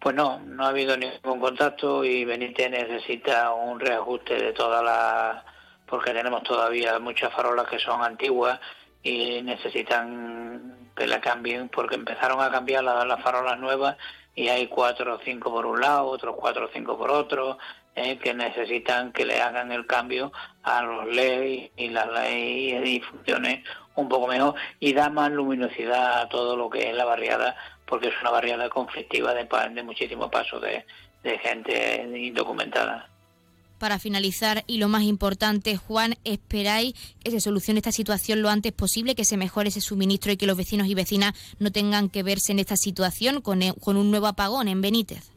Pues 0.00 0.14
no, 0.14 0.38
no 0.38 0.64
ha 0.64 0.68
habido 0.68 0.96
ningún 0.96 1.40
contacto 1.40 2.04
y 2.04 2.24
Benítez 2.24 2.70
necesita 2.70 3.52
un 3.52 3.80
reajuste 3.80 4.34
de 4.34 4.52
todas 4.52 4.84
las, 4.84 5.44
porque 5.84 6.12
tenemos 6.12 6.44
todavía 6.44 6.96
muchas 7.00 7.34
farolas 7.34 7.66
que 7.66 7.80
son 7.80 8.04
antiguas 8.04 8.60
y 9.02 9.42
necesitan 9.42 10.90
que 10.94 11.08
la 11.08 11.20
cambien 11.20 11.68
porque 11.70 11.96
empezaron 11.96 12.40
a 12.40 12.52
cambiar 12.52 12.84
las, 12.84 13.04
las 13.04 13.20
farolas 13.20 13.58
nuevas 13.58 13.96
y 14.34 14.48
hay 14.48 14.68
cuatro 14.68 15.14
o 15.14 15.20
cinco 15.24 15.50
por 15.50 15.66
un 15.66 15.80
lado, 15.80 16.06
otros 16.06 16.36
cuatro 16.36 16.66
o 16.66 16.70
cinco 16.72 16.96
por 16.96 17.10
otro, 17.10 17.58
eh, 17.94 18.18
que 18.18 18.32
necesitan 18.32 19.12
que 19.12 19.26
le 19.26 19.40
hagan 19.40 19.72
el 19.72 19.86
cambio 19.86 20.32
a 20.62 20.82
los 20.82 21.06
LED 21.08 21.70
y 21.76 21.88
la 21.88 22.06
ley 22.06 22.76
y 22.76 23.00
funcione 23.00 23.64
un 23.96 24.08
poco 24.08 24.28
mejor 24.28 24.54
y 24.78 24.92
da 24.92 25.10
más 25.10 25.30
luminosidad 25.30 26.20
a 26.20 26.28
todo 26.28 26.56
lo 26.56 26.70
que 26.70 26.88
es 26.88 26.96
la 26.96 27.04
barriada 27.04 27.56
porque 27.84 28.08
es 28.08 28.14
una 28.20 28.30
barriada 28.30 28.68
conflictiva 28.68 29.34
de, 29.34 29.48
de 29.74 29.82
muchísimos 29.82 30.30
pasos 30.30 30.62
de 30.62 31.38
gente 31.38 32.08
indocumentada. 32.16 33.09
Para 33.80 33.98
finalizar, 33.98 34.62
y 34.66 34.76
lo 34.76 34.88
más 34.88 35.04
importante, 35.04 35.78
Juan, 35.78 36.16
¿esperáis 36.24 36.92
que 37.24 37.30
se 37.30 37.40
solucione 37.40 37.78
esta 37.78 37.92
situación 37.92 38.42
lo 38.42 38.50
antes 38.50 38.72
posible, 38.72 39.14
que 39.14 39.24
se 39.24 39.38
mejore 39.38 39.70
ese 39.70 39.80
suministro 39.80 40.30
y 40.30 40.36
que 40.36 40.46
los 40.46 40.58
vecinos 40.58 40.86
y 40.86 40.94
vecinas 40.94 41.32
no 41.58 41.72
tengan 41.72 42.10
que 42.10 42.22
verse 42.22 42.52
en 42.52 42.58
esta 42.58 42.76
situación 42.76 43.40
con, 43.40 43.62
e, 43.62 43.72
con 43.82 43.96
un 43.96 44.10
nuevo 44.10 44.26
apagón 44.26 44.68
en 44.68 44.82
Benítez? 44.82 45.32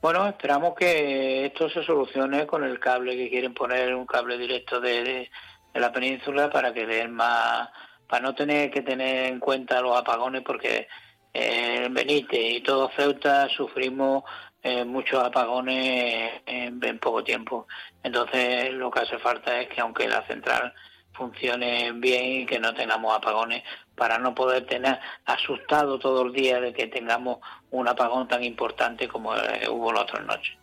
Bueno, 0.00 0.28
esperamos 0.28 0.76
que 0.76 1.46
esto 1.46 1.68
se 1.68 1.82
solucione 1.82 2.46
con 2.46 2.62
el 2.62 2.78
cable 2.78 3.16
que 3.16 3.28
quieren 3.28 3.52
poner, 3.52 3.96
un 3.96 4.06
cable 4.06 4.38
directo 4.38 4.80
de, 4.80 5.28
la 5.74 5.90
península 5.90 6.48
para 6.50 6.72
que 6.72 6.86
den 6.86 7.10
más, 7.10 7.68
para 8.08 8.22
no 8.22 8.34
tener 8.36 8.70
que 8.70 8.82
tener 8.82 9.32
en 9.32 9.40
cuenta 9.40 9.80
los 9.80 9.98
apagones, 9.98 10.42
porque 10.42 10.86
en 11.32 11.92
Benítez 11.92 12.58
y 12.58 12.60
todo 12.60 12.92
Ceuta 12.94 13.48
sufrimos 13.48 14.22
eh, 14.64 14.84
muchos 14.84 15.22
apagones 15.22 16.40
en, 16.46 16.98
poco 16.98 17.22
tiempo. 17.22 17.66
Entonces 18.02 18.72
lo 18.72 18.90
que 18.90 19.00
hace 19.00 19.18
falta 19.18 19.60
es 19.60 19.68
que 19.68 19.82
aunque 19.82 20.08
la 20.08 20.26
central 20.26 20.72
funcione 21.12 21.92
bien 21.92 22.24
y 22.40 22.46
que 22.46 22.58
no 22.58 22.72
tengamos 22.72 23.14
apagones 23.14 23.62
para 23.94 24.18
no 24.18 24.34
poder 24.34 24.64
tener 24.66 24.98
asustado 25.26 25.98
todo 25.98 26.22
el 26.22 26.32
día 26.32 26.60
de 26.60 26.72
que 26.72 26.86
tengamos 26.86 27.38
un 27.70 27.88
apagón 27.88 28.26
tan 28.26 28.42
importante 28.42 29.06
como 29.06 29.36
eh, 29.36 29.68
hubo 29.68 29.92
la 29.92 30.00
otra 30.00 30.20
noche. 30.22 30.56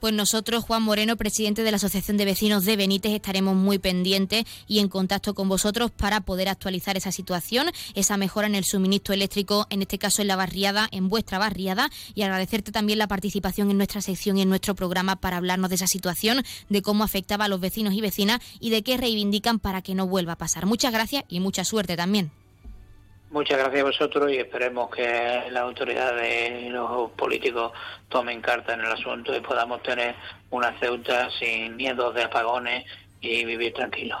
Pues 0.00 0.12
nosotros, 0.12 0.62
Juan 0.64 0.82
Moreno, 0.82 1.16
presidente 1.16 1.62
de 1.62 1.70
la 1.70 1.78
Asociación 1.78 2.18
de 2.18 2.26
Vecinos 2.26 2.66
de 2.66 2.76
Benítez, 2.76 3.12
estaremos 3.12 3.56
muy 3.56 3.78
pendientes 3.78 4.44
y 4.68 4.80
en 4.80 4.88
contacto 4.88 5.34
con 5.34 5.48
vosotros 5.48 5.90
para 5.90 6.20
poder 6.20 6.48
actualizar 6.50 6.98
esa 6.98 7.12
situación, 7.12 7.68
esa 7.94 8.18
mejora 8.18 8.46
en 8.46 8.54
el 8.54 8.64
suministro 8.64 9.14
eléctrico, 9.14 9.66
en 9.70 9.80
este 9.80 9.98
caso 9.98 10.20
en 10.20 10.28
la 10.28 10.36
barriada, 10.36 10.86
en 10.90 11.08
vuestra 11.08 11.38
barriada, 11.38 11.90
y 12.14 12.22
agradecerte 12.22 12.72
también 12.72 12.98
la 12.98 13.08
participación 13.08 13.70
en 13.70 13.78
nuestra 13.78 14.02
sección 14.02 14.36
y 14.36 14.42
en 14.42 14.50
nuestro 14.50 14.74
programa 14.74 15.16
para 15.16 15.38
hablarnos 15.38 15.70
de 15.70 15.76
esa 15.76 15.86
situación, 15.86 16.42
de 16.68 16.82
cómo 16.82 17.02
afectaba 17.02 17.46
a 17.46 17.48
los 17.48 17.60
vecinos 17.60 17.94
y 17.94 18.02
vecinas 18.02 18.40
y 18.60 18.70
de 18.70 18.82
qué 18.82 18.98
reivindican 18.98 19.58
para 19.58 19.80
que 19.80 19.94
no 19.94 20.06
vuelva 20.06 20.34
a 20.34 20.38
pasar. 20.38 20.66
Muchas 20.66 20.92
gracias 20.92 21.24
y 21.28 21.40
mucha 21.40 21.64
suerte 21.64 21.96
también. 21.96 22.30
Muchas 23.30 23.58
gracias 23.58 23.80
a 23.80 23.84
vosotros 23.84 24.30
y 24.30 24.36
esperemos 24.36 24.88
que 24.90 25.42
las 25.50 25.62
autoridades 25.62 26.62
y 26.62 26.68
los 26.68 27.10
políticos 27.12 27.72
tomen 28.08 28.40
carta 28.40 28.74
en 28.74 28.80
el 28.80 28.92
asunto 28.92 29.34
y 29.36 29.40
podamos 29.40 29.82
tener 29.82 30.14
una 30.50 30.78
Ceuta 30.78 31.28
sin 31.30 31.76
miedos 31.76 32.14
de 32.14 32.22
apagones 32.22 32.84
y 33.20 33.44
vivir 33.44 33.74
tranquilos. 33.74 34.20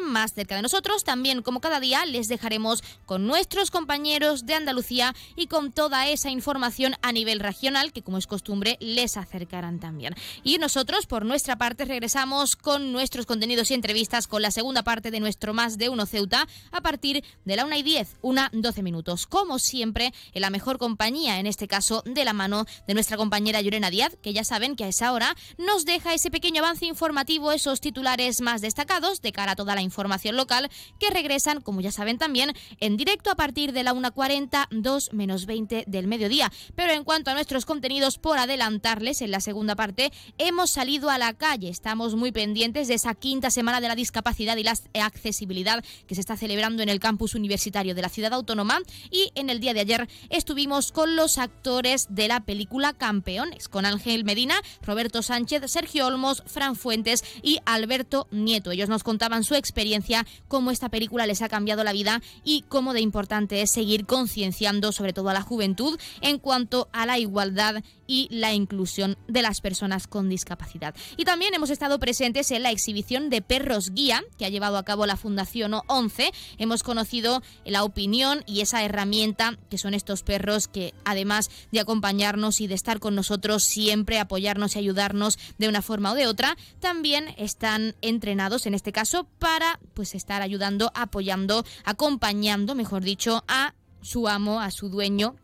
más 0.01 0.33
cerca 0.33 0.55
de 0.55 0.61
nosotros. 0.61 1.03
También, 1.03 1.41
como 1.41 1.61
cada 1.61 1.79
día, 1.79 2.05
les 2.05 2.27
dejaremos 2.27 2.83
con 3.05 3.27
nuestros 3.27 3.71
compañeros 3.71 4.45
de 4.45 4.55
Andalucía 4.55 5.15
y 5.35 5.47
con 5.47 5.71
toda 5.71 6.07
esa 6.07 6.29
información 6.29 6.95
a 7.01 7.11
nivel 7.11 7.39
regional 7.39 7.93
que, 7.93 8.01
como 8.01 8.17
es 8.17 8.27
costumbre, 8.27 8.77
les 8.79 9.17
acercarán 9.17 9.79
también. 9.79 10.15
Y 10.43 10.57
nosotros, 10.57 11.05
por 11.05 11.25
nuestra 11.25 11.57
parte, 11.57 11.85
regresamos 11.85 12.55
con 12.55 12.91
nuestros 12.91 13.25
contenidos 13.25 13.71
y 13.71 13.75
entrevistas 13.75 14.27
con 14.27 14.41
la 14.41 14.51
segunda 14.51 14.83
parte 14.83 15.11
de 15.11 15.19
nuestro 15.19 15.53
Más 15.53 15.77
de 15.77 15.89
Uno 15.89 16.05
Ceuta 16.05 16.47
a 16.71 16.81
partir 16.81 17.23
de 17.45 17.55
la 17.55 17.65
1 17.65 17.75
y 17.77 17.83
10, 17.83 18.17
una 18.21 18.49
12 18.53 18.83
minutos. 18.83 19.27
Como 19.27 19.59
siempre, 19.59 20.13
en 20.33 20.41
la 20.41 20.49
mejor 20.49 20.77
compañía, 20.77 21.39
en 21.39 21.47
este 21.47 21.67
caso, 21.67 22.03
de 22.05 22.25
la 22.25 22.33
mano 22.33 22.65
de 22.87 22.93
nuestra 22.93 23.17
compañera 23.17 23.61
Llorena 23.61 23.89
Díaz, 23.89 24.17
que 24.21 24.33
ya 24.33 24.43
saben 24.43 24.75
que 24.75 24.85
a 24.85 24.87
esa 24.87 25.13
hora 25.13 25.35
nos 25.57 25.85
deja 25.85 26.13
ese 26.13 26.31
pequeño 26.31 26.61
avance 26.61 26.85
informativo, 26.85 27.51
esos 27.51 27.81
titulares 27.81 28.41
más 28.41 28.61
destacados 28.61 29.21
de 29.21 29.31
cara 29.31 29.53
a 29.53 29.55
toda 29.55 29.75
la 29.75 29.81
información 29.81 29.90
información 29.91 30.37
local 30.37 30.69
que 30.99 31.09
regresan, 31.09 31.61
como 31.61 31.81
ya 31.81 31.91
saben 31.91 32.17
también, 32.17 32.53
en 32.79 32.95
directo 32.95 33.29
a 33.29 33.35
partir 33.35 33.73
de 33.73 33.83
la 33.83 33.93
1.40, 33.93 34.67
2 34.71 35.13
menos 35.13 35.45
20 35.45 35.83
del 35.85 36.07
mediodía. 36.07 36.51
Pero 36.75 36.93
en 36.93 37.03
cuanto 37.03 37.29
a 37.29 37.33
nuestros 37.33 37.65
contenidos, 37.65 38.17
por 38.17 38.37
adelantarles, 38.37 39.21
en 39.21 39.31
la 39.31 39.41
segunda 39.41 39.75
parte 39.75 40.11
hemos 40.37 40.71
salido 40.71 41.09
a 41.09 41.17
la 41.17 41.33
calle. 41.33 41.69
Estamos 41.69 42.15
muy 42.15 42.31
pendientes 42.31 42.87
de 42.87 42.93
esa 42.93 43.15
quinta 43.15 43.51
semana 43.51 43.81
de 43.81 43.89
la 43.89 43.95
discapacidad 43.95 44.55
y 44.57 44.63
la 44.63 44.77
accesibilidad 45.03 45.83
que 46.07 46.15
se 46.15 46.21
está 46.21 46.37
celebrando 46.37 46.83
en 46.83 46.89
el 46.89 46.99
campus 46.99 47.35
universitario 47.35 47.93
de 47.93 48.01
la 48.01 48.09
ciudad 48.09 48.33
autónoma. 48.33 48.79
Y 49.09 49.31
en 49.35 49.49
el 49.49 49.59
día 49.59 49.73
de 49.73 49.81
ayer 49.81 50.07
estuvimos 50.29 50.91
con 50.91 51.15
los 51.15 51.37
actores 51.37 52.07
de 52.09 52.27
la 52.27 52.45
película 52.45 52.93
Campeones, 52.93 53.67
con 53.67 53.85
Ángel 53.85 54.23
Medina, 54.23 54.55
Roberto 54.81 55.21
Sánchez, 55.21 55.63
Sergio 55.69 56.07
Olmos, 56.07 56.43
Fran 56.45 56.75
Fuentes 56.75 57.23
y 57.43 57.59
Alberto 57.65 58.27
Nieto. 58.31 58.71
Ellos 58.71 58.89
nos 58.89 59.03
contaban 59.03 59.43
su 59.43 59.55
experiencia 59.55 59.80
experiencia, 59.81 60.27
cómo 60.47 60.69
esta 60.69 60.89
película 60.89 61.25
les 61.25 61.41
ha 61.41 61.49
cambiado 61.49 61.83
la 61.83 61.91
vida 61.91 62.21
y 62.43 62.63
cómo 62.69 62.93
de 62.93 63.01
importante 63.01 63.63
es 63.63 63.71
seguir 63.71 64.05
concienciando 64.05 64.91
sobre 64.91 65.11
todo 65.11 65.29
a 65.29 65.33
la 65.33 65.41
juventud 65.41 65.99
en 66.21 66.37
cuanto 66.37 66.87
a 66.93 67.07
la 67.07 67.17
igualdad 67.17 67.83
y 68.11 68.27
la 68.29 68.53
inclusión 68.53 69.17
de 69.29 69.41
las 69.41 69.61
personas 69.61 70.05
con 70.05 70.27
discapacidad. 70.27 70.93
Y 71.15 71.23
también 71.23 71.53
hemos 71.53 71.69
estado 71.69 71.97
presentes 71.97 72.51
en 72.51 72.61
la 72.61 72.69
exhibición 72.69 73.29
de 73.29 73.41
perros 73.41 73.91
guía 73.91 74.21
que 74.37 74.43
ha 74.43 74.49
llevado 74.49 74.77
a 74.77 74.83
cabo 74.83 75.05
la 75.05 75.15
Fundación 75.15 75.75
11. 75.87 76.33
Hemos 76.57 76.83
conocido 76.83 77.41
la 77.63 77.85
opinión 77.85 78.43
y 78.45 78.59
esa 78.59 78.83
herramienta 78.83 79.57
que 79.69 79.77
son 79.77 79.93
estos 79.93 80.23
perros 80.23 80.67
que 80.67 80.93
además 81.05 81.49
de 81.71 81.79
acompañarnos 81.79 82.59
y 82.59 82.67
de 82.67 82.75
estar 82.75 82.99
con 82.99 83.15
nosotros 83.15 83.63
siempre, 83.63 84.19
apoyarnos 84.19 84.75
y 84.75 84.79
ayudarnos 84.79 85.39
de 85.57 85.69
una 85.69 85.81
forma 85.81 86.11
o 86.11 86.15
de 86.15 86.27
otra, 86.27 86.57
también 86.81 87.33
están 87.37 87.95
entrenados 88.01 88.65
en 88.65 88.73
este 88.73 88.91
caso 88.91 89.25
para 89.39 89.79
pues 89.93 90.15
estar 90.15 90.41
ayudando, 90.41 90.91
apoyando, 90.95 91.63
acompañando, 91.85 92.75
mejor 92.75 93.03
dicho, 93.03 93.45
a 93.47 93.73
su 94.01 94.27
amo, 94.27 94.59
a 94.59 94.69
su 94.69 94.89
dueño 94.89 95.37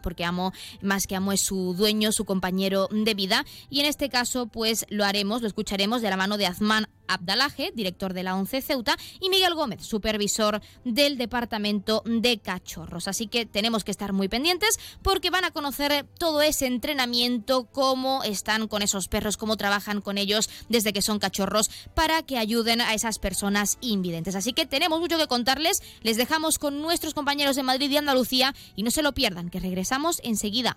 porque 0.00 0.24
amo 0.24 0.52
más 0.80 1.06
que 1.06 1.16
amo 1.16 1.32
es 1.32 1.40
su 1.40 1.74
dueño, 1.74 2.12
su 2.12 2.24
compañero 2.24 2.88
de 2.90 3.14
vida. 3.14 3.44
Y 3.68 3.80
en 3.80 3.86
este 3.86 4.08
caso 4.08 4.46
pues 4.46 4.86
lo 4.88 5.04
haremos, 5.04 5.42
lo 5.42 5.48
escucharemos 5.48 6.02
de 6.02 6.10
la 6.10 6.16
mano 6.16 6.36
de 6.36 6.46
Azman 6.46 6.88
Abdalaje, 7.12 7.72
director 7.74 8.14
de 8.14 8.22
la 8.22 8.36
ONCE 8.36 8.62
Ceuta, 8.62 8.96
y 9.20 9.28
Miguel 9.30 9.54
Gómez, 9.54 9.82
supervisor 9.84 10.60
del 10.84 11.18
Departamento 11.18 12.02
de 12.04 12.38
Cachorros. 12.38 13.08
Así 13.08 13.26
que 13.26 13.46
tenemos 13.46 13.84
que 13.84 13.90
estar 13.90 14.12
muy 14.12 14.28
pendientes 14.28 14.78
porque 15.02 15.30
van 15.30 15.44
a 15.44 15.50
conocer 15.50 16.06
todo 16.18 16.42
ese 16.42 16.66
entrenamiento, 16.66 17.64
cómo 17.64 18.22
están 18.22 18.68
con 18.68 18.82
esos 18.82 19.08
perros, 19.08 19.36
cómo 19.36 19.56
trabajan 19.56 20.00
con 20.00 20.18
ellos 20.18 20.48
desde 20.68 20.92
que 20.92 21.02
son 21.02 21.18
cachorros 21.18 21.70
para 21.94 22.22
que 22.22 22.38
ayuden 22.38 22.80
a 22.80 22.94
esas 22.94 23.18
personas 23.18 23.78
invidentes. 23.80 24.34
Así 24.34 24.52
que 24.52 24.66
tenemos 24.66 25.00
mucho 25.00 25.18
que 25.18 25.26
contarles. 25.26 25.82
Les 26.02 26.16
dejamos 26.16 26.58
con 26.58 26.80
nuestros 26.80 27.14
compañeros 27.14 27.56
de 27.56 27.62
Madrid 27.62 27.90
y 27.90 27.96
Andalucía 27.96 28.54
y 28.76 28.82
no 28.82 28.90
se 28.90 29.02
lo 29.02 29.12
pierdan, 29.12 29.50
que 29.50 29.60
regresamos 29.60 30.20
enseguida. 30.22 30.76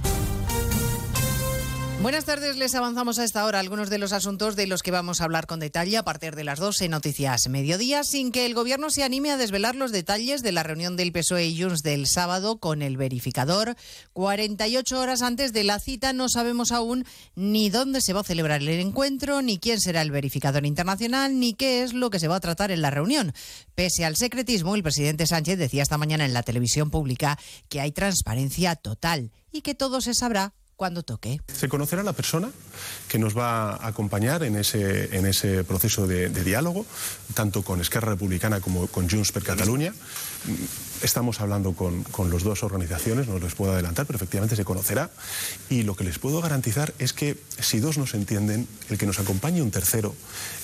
Buenas 2.01 2.25
tardes, 2.25 2.57
les 2.57 2.73
avanzamos 2.73 3.19
a 3.19 3.23
esta 3.23 3.45
hora 3.45 3.59
algunos 3.59 3.91
de 3.91 3.99
los 3.99 4.11
asuntos 4.11 4.55
de 4.55 4.65
los 4.65 4.81
que 4.81 4.89
vamos 4.89 5.21
a 5.21 5.25
hablar 5.25 5.45
con 5.45 5.59
detalle 5.59 5.97
a 5.97 6.03
partir 6.03 6.35
de 6.35 6.43
las 6.43 6.57
12 6.57 6.89
Noticias 6.89 7.47
Mediodía, 7.47 8.03
sin 8.03 8.31
que 8.31 8.47
el 8.47 8.55
Gobierno 8.55 8.89
se 8.89 9.03
anime 9.03 9.29
a 9.29 9.37
desvelar 9.37 9.75
los 9.75 9.91
detalles 9.91 10.41
de 10.41 10.51
la 10.51 10.63
reunión 10.63 10.97
del 10.97 11.11
PSOE 11.11 11.45
y 11.45 11.61
Junts 11.61 11.83
del 11.83 12.07
sábado 12.07 12.57
con 12.57 12.81
el 12.81 12.97
verificador. 12.97 13.75
48 14.13 14.99
horas 14.99 15.21
antes 15.21 15.53
de 15.53 15.63
la 15.63 15.77
cita 15.77 16.11
no 16.11 16.27
sabemos 16.27 16.71
aún 16.71 17.05
ni 17.35 17.69
dónde 17.69 18.01
se 18.01 18.13
va 18.13 18.21
a 18.21 18.23
celebrar 18.23 18.63
el 18.63 18.69
encuentro, 18.69 19.43
ni 19.43 19.59
quién 19.59 19.79
será 19.79 20.01
el 20.01 20.09
verificador 20.09 20.65
internacional, 20.65 21.39
ni 21.39 21.53
qué 21.53 21.83
es 21.83 21.93
lo 21.93 22.09
que 22.09 22.19
se 22.19 22.27
va 22.27 22.37
a 22.37 22.41
tratar 22.41 22.71
en 22.71 22.81
la 22.81 22.89
reunión. 22.89 23.31
Pese 23.75 24.05
al 24.05 24.15
secretismo, 24.15 24.73
el 24.73 24.81
presidente 24.81 25.27
Sánchez 25.27 25.59
decía 25.59 25.83
esta 25.83 25.99
mañana 25.99 26.25
en 26.25 26.33
la 26.33 26.41
televisión 26.41 26.89
pública 26.89 27.37
que 27.69 27.79
hay 27.79 27.91
transparencia 27.91 28.75
total 28.75 29.31
y 29.51 29.61
que 29.61 29.75
todo 29.75 30.01
se 30.01 30.15
sabrá 30.15 30.55
cuando 30.81 31.03
toque. 31.03 31.39
Se 31.53 31.69
conocerá 31.69 32.01
la 32.01 32.13
persona 32.13 32.49
que 33.07 33.19
nos 33.19 33.37
va 33.37 33.73
a 33.75 33.87
acompañar 33.89 34.41
en 34.41 34.55
ese, 34.55 35.15
en 35.15 35.27
ese 35.27 35.63
proceso 35.63 36.07
de, 36.07 36.29
diálogo, 36.29 36.87
tanto 37.35 37.61
con 37.61 37.81
Esquerra 37.81 38.13
Republicana 38.13 38.61
como 38.61 38.87
con 38.87 39.07
Junts 39.07 39.31
per 39.31 39.43
Catalunya. 39.43 39.93
Estamos 41.03 41.39
hablando 41.39 41.73
con, 41.73 42.01
con 42.05 42.31
las 42.31 42.41
dos 42.41 42.63
organizaciones, 42.63 43.27
no 43.27 43.37
les 43.37 43.53
puedo 43.53 43.73
adelantar, 43.73 44.07
pero 44.07 44.17
efectivamente 44.17 44.55
se 44.55 44.65
conocerá. 44.65 45.11
Y 45.69 45.83
lo 45.83 45.95
que 45.95 46.03
les 46.03 46.17
puedo 46.17 46.41
garantizar 46.41 46.95
es 46.97 47.13
que 47.13 47.37
si 47.59 47.79
dos 47.79 47.99
nos 47.99 48.15
entienden, 48.15 48.67
el 48.89 48.97
que 48.97 49.05
nos 49.05 49.19
acompañe 49.19 49.61
un 49.61 49.69
tercero 49.69 50.15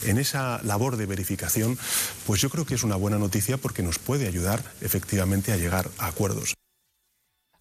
en 0.04 0.18
esa 0.18 0.60
labor 0.64 0.98
de 0.98 1.06
verificación, 1.06 1.78
pues 2.26 2.42
yo 2.42 2.50
creo 2.50 2.66
que 2.66 2.74
es 2.74 2.84
una 2.84 2.96
buena 2.96 3.20
noticia 3.20 3.58
porque 3.58 3.84
nos 3.84 4.00
puede 4.00 4.28
ayudar 4.28 4.64
efectivamente 4.82 5.52
a 5.52 5.58
llegar 5.58 5.92
a 6.00 6.08
acuerdos. 6.08 6.56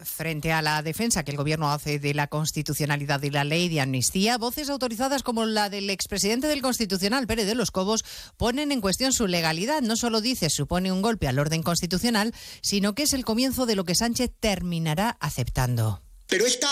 Frente 0.05 0.53
a 0.53 0.61
la 0.61 0.83
defensa 0.83 1.25
que 1.25 1.31
el 1.31 1.39
Gobierno 1.39 1.73
hace 1.73 1.99
de 1.99 2.13
la 2.13 2.27
constitucionalidad 2.27 3.23
y 3.23 3.31
la 3.31 3.45
ley 3.45 3.71
de 3.71 3.81
amnistía, 3.81 4.37
voces 4.37 4.69
autorizadas 4.69 5.23
como 5.23 5.47
la 5.47 5.71
del 5.71 5.89
expresidente 5.89 6.49
del 6.49 6.61
Constitucional, 6.61 7.27
Pérez 7.27 7.47
de 7.47 7.55
los 7.55 7.71
Cobos, 7.71 8.05
ponen 8.37 8.73
en 8.73 8.83
cuestión 8.83 9.15
su 9.15 9.27
legalidad. 9.27 9.81
No 9.81 9.97
solo 9.97 10.21
dice 10.21 10.51
supone 10.51 10.93
un 10.93 11.01
golpe 11.01 11.29
al 11.29 11.39
orden 11.39 11.63
constitucional, 11.63 12.35
sino 12.61 12.95
que 12.95 13.05
es 13.05 13.15
el 13.15 13.25
comienzo 13.25 13.65
de 13.65 13.75
lo 13.75 13.85
que 13.85 13.95
Sánchez 13.95 14.33
terminará 14.39 15.17
aceptando. 15.19 16.03
Pero 16.27 16.45
esta 16.45 16.69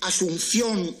asunción, 0.00 0.92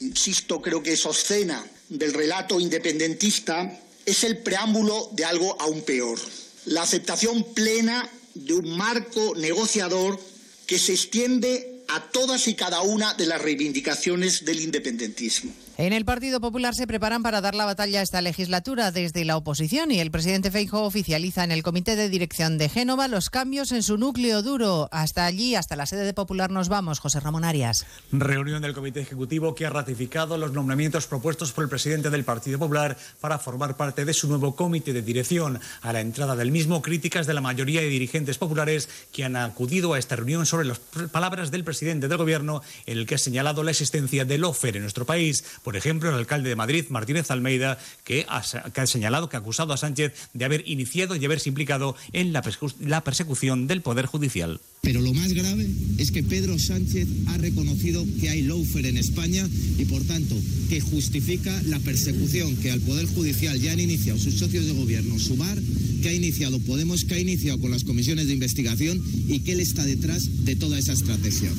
insisto, 0.00 0.60
creo 0.60 0.82
que 0.82 0.94
es 0.94 1.06
obscena, 1.06 1.64
del 1.88 2.14
relato 2.14 2.58
independentista, 2.58 3.78
es 4.04 4.24
el 4.24 4.38
preámbulo 4.38 5.08
de 5.12 5.24
algo 5.24 5.56
aún 5.60 5.82
peor. 5.82 6.18
La 6.64 6.82
aceptación 6.82 7.44
plena 7.54 8.10
de 8.34 8.54
un 8.54 8.76
marco 8.76 9.34
negociador 9.36 10.18
que 10.66 10.78
se 10.78 10.92
extiende 10.92 11.82
a 11.88 12.00
todas 12.10 12.48
y 12.48 12.54
cada 12.54 12.82
una 12.82 13.14
de 13.14 13.26
las 13.26 13.40
reivindicaciones 13.40 14.44
del 14.44 14.60
independentismo. 14.60 15.52
En 15.78 15.94
el 15.94 16.04
Partido 16.04 16.38
Popular 16.38 16.74
se 16.74 16.86
preparan 16.86 17.22
para 17.22 17.40
dar 17.40 17.54
la 17.54 17.64
batalla 17.64 18.00
a 18.00 18.02
esta 18.02 18.20
legislatura 18.20 18.92
desde 18.92 19.24
la 19.24 19.38
oposición 19.38 19.90
y 19.90 20.00
el 20.00 20.10
presidente 20.10 20.50
Feijóo 20.50 20.82
oficializa 20.82 21.44
en 21.44 21.50
el 21.50 21.62
Comité 21.62 21.96
de 21.96 22.10
Dirección 22.10 22.58
de 22.58 22.68
Génova 22.68 23.08
los 23.08 23.30
cambios 23.30 23.72
en 23.72 23.82
su 23.82 23.96
núcleo 23.96 24.42
duro. 24.42 24.90
Hasta 24.92 25.24
allí, 25.24 25.54
hasta 25.54 25.74
la 25.74 25.86
sede 25.86 26.04
de 26.04 26.12
Popular 26.12 26.50
nos 26.50 26.68
vamos, 26.68 27.00
José 27.00 27.20
Ramón 27.20 27.44
Arias. 27.44 27.86
Reunión 28.12 28.60
del 28.60 28.74
Comité 28.74 29.00
Ejecutivo 29.00 29.54
que 29.54 29.64
ha 29.64 29.70
ratificado 29.70 30.36
los 30.36 30.52
nombramientos 30.52 31.06
propuestos 31.06 31.52
por 31.52 31.64
el 31.64 31.70
presidente 31.70 32.10
del 32.10 32.24
Partido 32.24 32.58
Popular 32.58 32.98
para 33.22 33.38
formar 33.38 33.78
parte 33.78 34.04
de 34.04 34.12
su 34.12 34.28
nuevo 34.28 34.54
comité 34.54 34.92
de 34.92 35.00
dirección. 35.00 35.58
A 35.80 35.94
la 35.94 36.00
entrada 36.00 36.36
del 36.36 36.50
mismo, 36.50 36.82
críticas 36.82 37.26
de 37.26 37.32
la 37.32 37.40
mayoría 37.40 37.80
de 37.80 37.88
dirigentes 37.88 38.36
populares 38.36 38.90
que 39.10 39.24
han 39.24 39.36
acudido 39.36 39.94
a 39.94 39.98
esta 39.98 40.16
reunión 40.16 40.44
sobre 40.44 40.66
las 40.66 40.80
palabras 41.10 41.50
del 41.50 41.64
presidente 41.64 42.08
del 42.08 42.18
Gobierno 42.18 42.60
en 42.84 42.98
el 42.98 43.06
que 43.06 43.14
ha 43.14 43.18
señalado 43.18 43.62
la 43.62 43.70
existencia 43.70 44.26
del 44.26 44.44
OFER 44.44 44.76
en 44.76 44.82
nuestro 44.82 45.06
país. 45.06 45.44
Por 45.62 45.76
ejemplo, 45.76 46.08
el 46.08 46.16
alcalde 46.16 46.48
de 46.48 46.56
Madrid, 46.56 46.84
Martínez 46.88 47.30
Almeida, 47.30 47.78
que 48.04 48.26
ha, 48.28 48.42
señalado, 48.86 49.28
que 49.28 49.36
ha 49.36 49.40
acusado 49.40 49.72
a 49.72 49.76
Sánchez 49.76 50.12
de 50.34 50.44
haber 50.44 50.64
iniciado 50.66 51.16
y 51.16 51.24
haberse 51.24 51.48
implicado 51.48 51.96
en 52.12 52.32
la, 52.32 52.42
la 52.80 53.04
persecución 53.04 53.66
del 53.66 53.82
Poder 53.82 54.06
Judicial. 54.06 54.60
Pero 54.82 55.00
lo 55.00 55.14
más 55.14 55.32
grave 55.32 55.68
es 55.98 56.10
que 56.10 56.24
Pedro 56.24 56.58
Sánchez 56.58 57.06
ha 57.28 57.38
reconocido 57.38 58.04
que 58.20 58.30
hay 58.30 58.42
lawfare 58.42 58.88
en 58.88 58.96
España 58.96 59.48
y, 59.78 59.84
por 59.84 60.02
tanto, 60.02 60.34
que 60.68 60.80
justifica 60.80 61.62
la 61.66 61.78
persecución 61.78 62.56
que 62.56 62.72
al 62.72 62.80
Poder 62.80 63.06
Judicial 63.06 63.60
ya 63.60 63.72
han 63.72 63.80
iniciado 63.80 64.18
sus 64.18 64.34
socios 64.34 64.66
de 64.66 64.72
gobierno, 64.72 65.18
Subar, 65.18 65.58
que 66.02 66.08
ha 66.08 66.12
iniciado 66.12 66.58
Podemos, 66.60 67.04
que 67.04 67.14
ha 67.14 67.18
iniciado 67.18 67.60
con 67.60 67.70
las 67.70 67.84
comisiones 67.84 68.26
de 68.26 68.32
investigación 68.32 69.00
y 69.28 69.40
que 69.40 69.52
él 69.52 69.60
está 69.60 69.84
detrás 69.84 70.44
de 70.44 70.56
toda 70.56 70.78
esa 70.78 70.92
estrategia. 70.92 71.52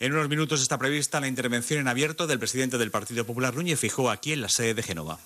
En 0.00 0.14
unos 0.14 0.30
minutos 0.30 0.62
está 0.62 0.78
prevista 0.78 1.20
la 1.20 1.28
intervención 1.28 1.78
en 1.78 1.86
abierto 1.86 2.26
del 2.26 2.38
presidente 2.38 2.78
del 2.78 2.90
Partido 2.90 3.26
Popular, 3.26 3.54
Núñez 3.54 3.78
Fijó, 3.78 4.10
aquí 4.10 4.32
en 4.32 4.40
la 4.40 4.48
sede 4.48 4.72
de 4.72 4.82
Génova. 4.82 5.18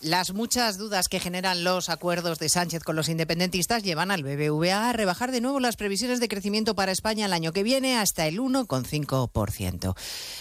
Las 0.00 0.32
muchas 0.32 0.78
dudas 0.78 1.08
que 1.08 1.20
generan 1.20 1.62
los 1.62 1.90
acuerdos 1.90 2.38
de 2.38 2.48
Sánchez 2.48 2.82
con 2.82 2.96
los 2.96 3.10
independentistas 3.10 3.82
llevan 3.82 4.10
al 4.10 4.22
BBVA 4.22 4.88
a 4.88 4.92
rebajar 4.94 5.32
de 5.32 5.42
nuevo 5.42 5.60
las 5.60 5.76
previsiones 5.76 6.18
de 6.18 6.28
crecimiento 6.28 6.74
para 6.74 6.92
España 6.92 7.26
el 7.26 7.32
año 7.34 7.52
que 7.52 7.62
viene 7.62 7.98
hasta 7.98 8.26
el 8.26 8.38
1,5%. 8.38 9.96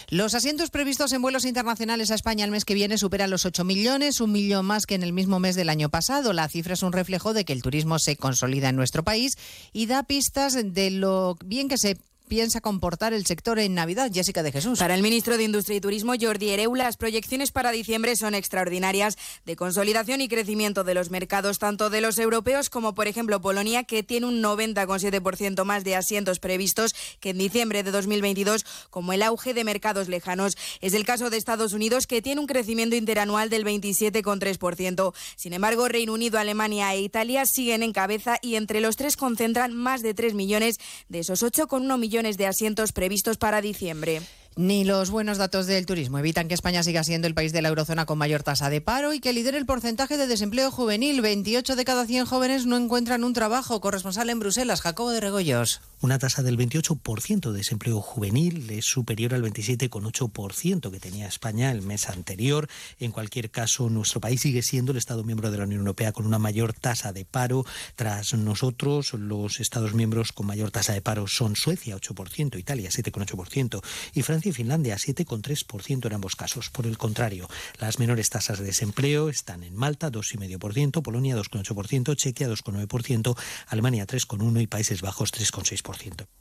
Los 0.09 0.33
asientos 0.33 0.69
previstos 0.69 1.11
en 1.11 1.21
vuelos 1.21 1.43
internacionales 1.43 2.11
a 2.11 2.15
España 2.15 2.45
el 2.45 2.51
mes 2.51 2.63
que 2.63 2.75
viene 2.75 2.97
superan 2.97 3.29
los 3.29 3.45
8 3.45 3.65
millones, 3.65 4.21
un 4.21 4.31
millón 4.31 4.65
más 4.65 4.85
que 4.85 4.95
en 4.95 5.03
el 5.03 5.11
mismo 5.11 5.39
mes 5.39 5.55
del 5.55 5.69
año 5.69 5.89
pasado. 5.89 6.31
La 6.31 6.47
cifra 6.47 6.75
es 6.75 6.83
un 6.83 6.93
reflejo 6.93 7.33
de 7.33 7.43
que 7.43 7.53
el 7.53 7.61
turismo 7.61 7.99
se 7.99 8.15
consolida 8.15 8.69
en 8.69 8.77
nuestro 8.77 9.03
país 9.03 9.37
y 9.73 9.85
da 9.85 10.03
pistas 10.03 10.53
de 10.53 10.91
lo 10.91 11.37
bien 11.43 11.67
que 11.67 11.77
se 11.77 11.97
piensa 12.27 12.61
comportar 12.61 13.13
el 13.13 13.25
sector 13.25 13.59
en 13.59 13.75
Navidad? 13.75 14.11
Jessica 14.13 14.43
de 14.43 14.51
Jesús. 14.51 14.79
Para 14.79 14.95
el 14.95 15.03
ministro 15.03 15.37
de 15.37 15.43
Industria 15.43 15.77
y 15.77 15.81
Turismo, 15.81 16.13
Jordi 16.19 16.49
Ereu, 16.49 16.75
las 16.75 16.97
proyecciones 16.97 17.51
para 17.51 17.71
diciembre 17.71 18.15
son 18.15 18.35
extraordinarias 18.35 19.17
de 19.45 19.55
consolidación 19.55 20.21
y 20.21 20.27
crecimiento 20.27 20.83
de 20.83 20.93
los 20.93 21.11
mercados, 21.11 21.59
tanto 21.59 21.89
de 21.89 22.01
los 22.01 22.17
europeos 22.17 22.69
como, 22.69 22.95
por 22.95 23.07
ejemplo, 23.07 23.41
Polonia, 23.41 23.83
que 23.83 24.03
tiene 24.03 24.25
un 24.25 24.41
90,7% 24.41 25.63
más 25.63 25.83
de 25.83 25.95
asientos 25.95 26.39
previstos 26.39 26.95
que 27.19 27.29
en 27.29 27.37
diciembre 27.37 27.83
de 27.83 27.91
2022, 27.91 28.65
como 28.89 29.13
el 29.13 29.21
auge 29.21 29.53
de 29.53 29.63
mercados 29.63 30.07
lejanos. 30.07 30.57
Es 30.81 30.93
el 30.93 31.05
caso 31.05 31.29
de 31.29 31.37
Estados 31.37 31.73
Unidos, 31.73 32.07
que 32.07 32.21
tiene 32.21 32.41
un 32.41 32.47
crecimiento 32.47 32.95
interanual 32.95 33.49
del 33.49 33.65
27,3%. 33.65 35.13
Sin 35.35 35.53
embargo, 35.53 35.87
Reino 35.87 36.13
Unido, 36.13 36.39
Alemania 36.39 36.93
e 36.93 37.01
Italia 37.01 37.45
siguen 37.45 37.83
en 37.83 37.93
cabeza 37.93 38.39
y 38.41 38.55
entre 38.55 38.81
los 38.81 38.95
tres 38.95 39.17
concentran 39.17 39.73
más 39.73 40.01
de 40.01 40.13
3 40.13 40.33
millones 40.33 40.79
de 41.09 41.19
esos 41.19 41.43
8,1 41.43 41.97
millones 41.99 42.14
de 42.15 42.47
asientos 42.47 42.93
previstos 42.93 43.35
para 43.37 43.59
diciembre. 43.59 44.21
Ni 44.55 44.85
los 44.85 45.09
buenos 45.09 45.37
datos 45.37 45.67
del 45.67 45.85
turismo 45.85 46.17
evitan 46.17 46.47
que 46.47 46.53
España 46.53 46.81
siga 46.81 47.03
siendo 47.03 47.27
el 47.27 47.33
país 47.33 47.51
de 47.51 47.61
la 47.61 47.67
eurozona 47.67 48.05
con 48.05 48.17
mayor 48.17 48.41
tasa 48.41 48.69
de 48.69 48.79
paro 48.79 49.13
y 49.13 49.19
que 49.19 49.33
lidere 49.33 49.57
el 49.57 49.65
porcentaje 49.65 50.15
de 50.15 50.27
desempleo 50.27 50.71
juvenil. 50.71 51.21
28 51.21 51.75
de 51.75 51.83
cada 51.83 52.05
100 52.05 52.25
jóvenes 52.25 52.65
no 52.65 52.77
encuentran 52.77 53.25
un 53.25 53.33
trabajo. 53.33 53.81
Corresponsal 53.81 54.29
en 54.29 54.39
Bruselas, 54.39 54.79
Jacobo 54.79 55.11
de 55.11 55.19
Regoyos. 55.19 55.81
Una 56.05 56.19
tasa 56.19 56.43
del 56.43 56.55
28% 56.55 57.51
de 57.51 57.57
desempleo 57.57 57.99
juvenil 57.99 58.69
es 58.69 58.85
superior 58.85 59.33
al 59.33 59.41
27,8% 59.41 60.91
que 60.91 60.99
tenía 60.99 61.25
España 61.25 61.71
el 61.71 61.81
mes 61.81 62.09
anterior. 62.09 62.69
En 62.99 63.11
cualquier 63.11 63.49
caso, 63.49 63.89
nuestro 63.89 64.21
país 64.21 64.39
sigue 64.39 64.61
siendo 64.61 64.91
el 64.91 64.99
Estado 64.99 65.23
miembro 65.23 65.49
de 65.49 65.57
la 65.57 65.63
Unión 65.63 65.79
Europea 65.79 66.11
con 66.11 66.27
una 66.27 66.37
mayor 66.37 66.73
tasa 66.73 67.11
de 67.11 67.25
paro. 67.25 67.65
Tras 67.95 68.35
nosotros, 68.35 69.13
los 69.15 69.59
Estados 69.59 69.95
miembros 69.95 70.31
con 70.31 70.45
mayor 70.45 70.69
tasa 70.69 70.93
de 70.93 71.01
paro 71.01 71.25
son 71.25 71.55
Suecia, 71.55 71.97
8%, 71.97 72.59
Italia, 72.59 72.91
7,8% 72.91 73.81
y 74.13 74.21
Francia 74.21 74.49
y 74.49 74.53
Finlandia, 74.53 74.97
7,3% 74.97 76.05
en 76.05 76.13
ambos 76.13 76.35
casos. 76.35 76.69
Por 76.69 76.85
el 76.85 76.99
contrario, 76.99 77.49
las 77.79 77.97
menores 77.97 78.29
tasas 78.29 78.59
de 78.59 78.65
desempleo 78.65 79.29
están 79.29 79.63
en 79.63 79.75
Malta, 79.75 80.11
2,5%, 80.11 81.01
Polonia, 81.01 81.35
2,8%, 81.35 82.15
Chequia, 82.15 82.47
2,9%, 82.47 83.35
Alemania, 83.69 84.05
3,1% 84.05 84.61
y 84.61 84.67
Países 84.67 85.01
Bajos, 85.01 85.33
3,6%. 85.33 85.94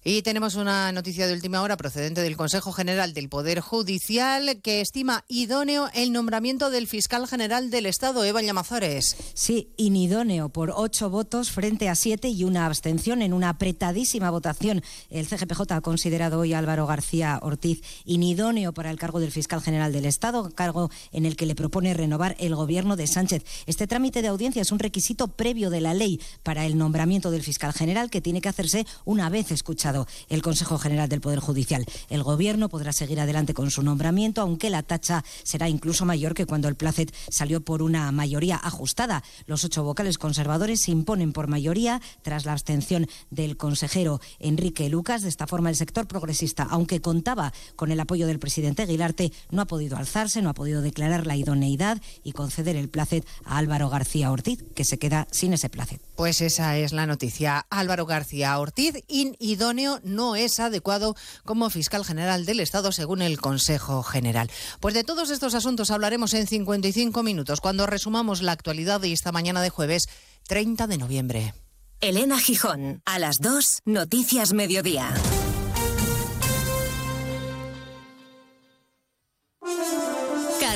Y 0.07 0.21
tenemos 0.21 0.55
una 0.55 0.93
noticia 0.93 1.27
de 1.27 1.33
última 1.33 1.63
hora 1.63 1.79
procedente 1.79 2.21
del 2.21 2.37
Consejo 2.37 2.73
General 2.73 3.15
del 3.15 3.31
Poder 3.31 3.61
Judicial 3.61 4.61
que 4.63 4.83
estima 4.83 5.25
idóneo 5.29 5.89
el 5.95 6.13
nombramiento 6.13 6.69
del 6.69 6.87
fiscal 6.87 7.27
general 7.27 7.71
del 7.71 7.87
Estado, 7.87 8.23
Eva 8.23 8.43
Llamazares. 8.43 9.17
Sí, 9.33 9.73
inidóneo 9.79 10.51
por 10.51 10.73
ocho 10.77 11.09
votos 11.09 11.51
frente 11.51 11.89
a 11.89 11.95
siete 11.95 12.29
y 12.29 12.45
una 12.45 12.67
abstención 12.67 13.23
en 13.23 13.33
una 13.33 13.49
apretadísima 13.49 14.31
votación. 14.31 14.83
El 15.09 15.27
CGPJ 15.27 15.73
ha 15.73 15.81
considerado 15.81 16.41
hoy 16.41 16.53
a 16.53 16.59
Álvaro 16.59 16.87
García 16.87 17.39
Ortiz 17.41 17.81
inidóneo 18.05 18.75
para 18.75 18.91
el 18.91 18.99
cargo 18.99 19.21
del 19.21 19.33
fiscal 19.33 19.63
general 19.63 19.93
del 19.93 20.05
Estado, 20.05 20.51
cargo 20.51 20.91
en 21.13 21.25
el 21.25 21.37
que 21.37 21.47
le 21.47 21.55
propone 21.55 21.95
renovar 21.95 22.37
el 22.39 22.55
gobierno 22.55 22.97
de 22.97 23.07
Sánchez. 23.07 23.45
Este 23.65 23.87
trámite 23.87 24.21
de 24.21 24.29
audiencia 24.29 24.61
es 24.61 24.71
un 24.71 24.81
requisito 24.81 25.29
previo 25.29 25.71
de 25.71 25.81
la 25.81 25.95
ley 25.95 26.21
para 26.43 26.67
el 26.67 26.77
nombramiento 26.77 27.31
del 27.31 27.43
fiscal 27.43 27.73
general 27.73 28.11
que 28.11 28.21
tiene 28.21 28.43
que 28.43 28.51
hacerse 28.51 28.87
una 29.07 29.31
vez 29.31 29.34
vez 29.35 29.51
escuchado 29.51 30.07
el 30.29 30.43
Consejo 30.43 30.79
General 30.79 31.09
del 31.09 31.21
Poder 31.21 31.41
Judicial. 31.41 31.85
El 32.09 32.23
Gobierno 32.23 32.69
podrá 32.69 32.93
seguir 32.93 33.19
adelante 33.19 33.53
con 33.53 33.73
su 33.73 33.83
nombramiento, 33.83 34.41
aunque 34.41 34.71
la 34.71 34.85
tacha 34.85 35.25
será 35.43 35.69
incluso 35.69 36.05
mayor 36.05 36.35
que 36.35 36.47
cuando 36.47 36.69
el 36.69 36.77
Placet 36.77 37.13
salió 37.29 37.61
por 37.61 37.83
una 37.83 38.13
mayoría 38.13 38.61
ajustada. 38.63 39.25
Los 39.47 39.65
ocho 39.65 39.83
vocales 39.83 40.19
conservadores 40.19 40.83
se 40.83 40.93
imponen 40.93 41.33
por 41.33 41.49
mayoría 41.49 42.01
tras 42.23 42.45
la 42.45 42.53
abstención 42.53 43.09
del 43.31 43.57
consejero 43.57 44.21
Enrique 44.39 44.89
Lucas. 44.89 45.23
De 45.23 45.31
esta 45.31 45.49
forma, 45.49 45.69
el 45.69 45.75
sector 45.75 46.07
progresista, 46.07 46.63
aunque 46.71 47.01
contaba 47.01 47.53
con 47.75 47.91
el 47.91 47.99
apoyo 47.99 48.29
del 48.29 48.39
presidente 48.39 48.83
Aguilarte, 48.83 49.33
no 49.51 49.63
ha 49.63 49.67
podido 49.67 49.97
alzarse, 49.97 50.43
no 50.43 50.51
ha 50.51 50.55
podido 50.55 50.81
declarar 50.81 51.27
la 51.27 51.35
idoneidad 51.35 52.01
y 52.23 52.31
conceder 52.31 52.77
el 52.77 52.89
placet 52.89 53.27
a 53.45 53.59
Álvaro 53.59 53.91
García 53.91 54.31
Ortiz, 54.31 54.63
que 54.77 54.85
se 54.85 55.01
queda 55.01 55.27
sin 55.33 55.55
ese 55.55 55.69
placet. 55.71 56.01
Pues 56.15 56.41
esa 56.41 56.79
es 56.79 56.93
la 56.93 57.09
noticia. 57.09 57.67
Álvaro 57.69 58.07
García 58.07 58.57
Ortiz, 58.61 58.95
inidóneo, 59.25 60.01
no 60.05 60.37
es 60.37 60.61
adecuado 60.61 61.15
como 61.45 61.71
fiscal 61.71 62.05
general 62.05 62.47
del 62.47 62.61
Estado, 62.61 62.93
según 62.93 63.23
el 63.23 63.41
Consejo 63.41 64.03
General. 64.03 64.51
Pues 64.81 64.95
de 64.95 65.05
todos 65.05 65.31
estos 65.31 65.55
asuntos 65.55 65.91
hablaremos 65.91 66.35
en 66.35 66.47
55 66.47 67.23
minutos, 67.23 67.61
cuando 67.61 67.87
resumamos 67.87 68.43
la 68.43 68.53
actualidad 68.53 69.01
de 69.01 69.13
esta 69.13 69.33
mañana 69.33 69.63
de 69.63 69.71
jueves 69.71 70.07
30 70.49 70.87
de 70.87 70.99
noviembre. 70.99 71.55
Elena 72.01 72.39
Gijón, 72.39 73.01
a 73.07 73.19
las 73.19 73.37
2, 73.41 73.81
Noticias 73.87 74.53
Mediodía. 74.53 75.15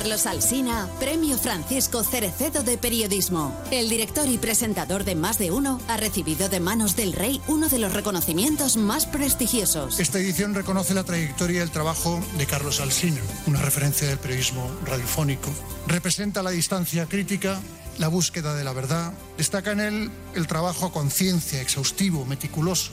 Carlos 0.09 0.27
Alsina, 0.27 0.89
Premio 0.99 1.37
Francisco 1.37 2.03
Cerecedo 2.03 2.63
de 2.63 2.79
Periodismo. 2.79 3.55
El 3.71 3.91
director 3.91 4.27
y 4.27 4.39
presentador 4.39 5.05
de 5.05 5.15
Más 5.15 5.37
de 5.37 5.51
Uno 5.51 5.83
ha 5.87 5.99
recibido 5.99 6.49
de 6.49 6.61
manos 6.61 6.97
del 6.97 7.13
rey 7.13 7.43
uno 7.47 7.69
de 7.69 7.79
los 7.79 7.93
reconocimientos 7.93 8.79
más 8.79 9.05
prestigiosos. 9.05 10.01
Esta 10.01 10.19
edición 10.19 10.55
reconoce 10.55 10.95
la 10.95 11.05
trayectoria 11.05 11.59
y 11.59 11.63
el 11.63 11.71
trabajo 11.71 12.19
de 12.39 12.47
Carlos 12.47 12.81
Alsina, 12.81 13.21
una 13.47 13.61
referencia 13.61 14.09
del 14.09 14.17
periodismo 14.17 14.67
radiofónico. 14.87 15.51
Representa 15.87 16.43
la 16.43 16.53
distancia 16.53 17.05
crítica 17.05 17.61
la 17.99 18.09
búsqueda 18.09 18.55
de 18.55 18.65
la 18.65 18.73
verdad. 18.73 19.13
Destaca 19.37 19.73
en 19.73 19.81
él 19.81 20.11
el 20.35 20.47
trabajo 20.47 20.87
a 20.87 20.93
conciencia, 20.93 21.61
exhaustivo, 21.61 22.25
meticuloso, 22.25 22.93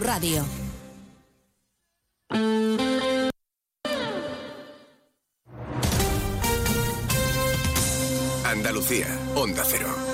radio. 0.00 0.44
Andalucía, 8.44 9.06
Onda 9.34 9.64
Cero. 9.64 10.13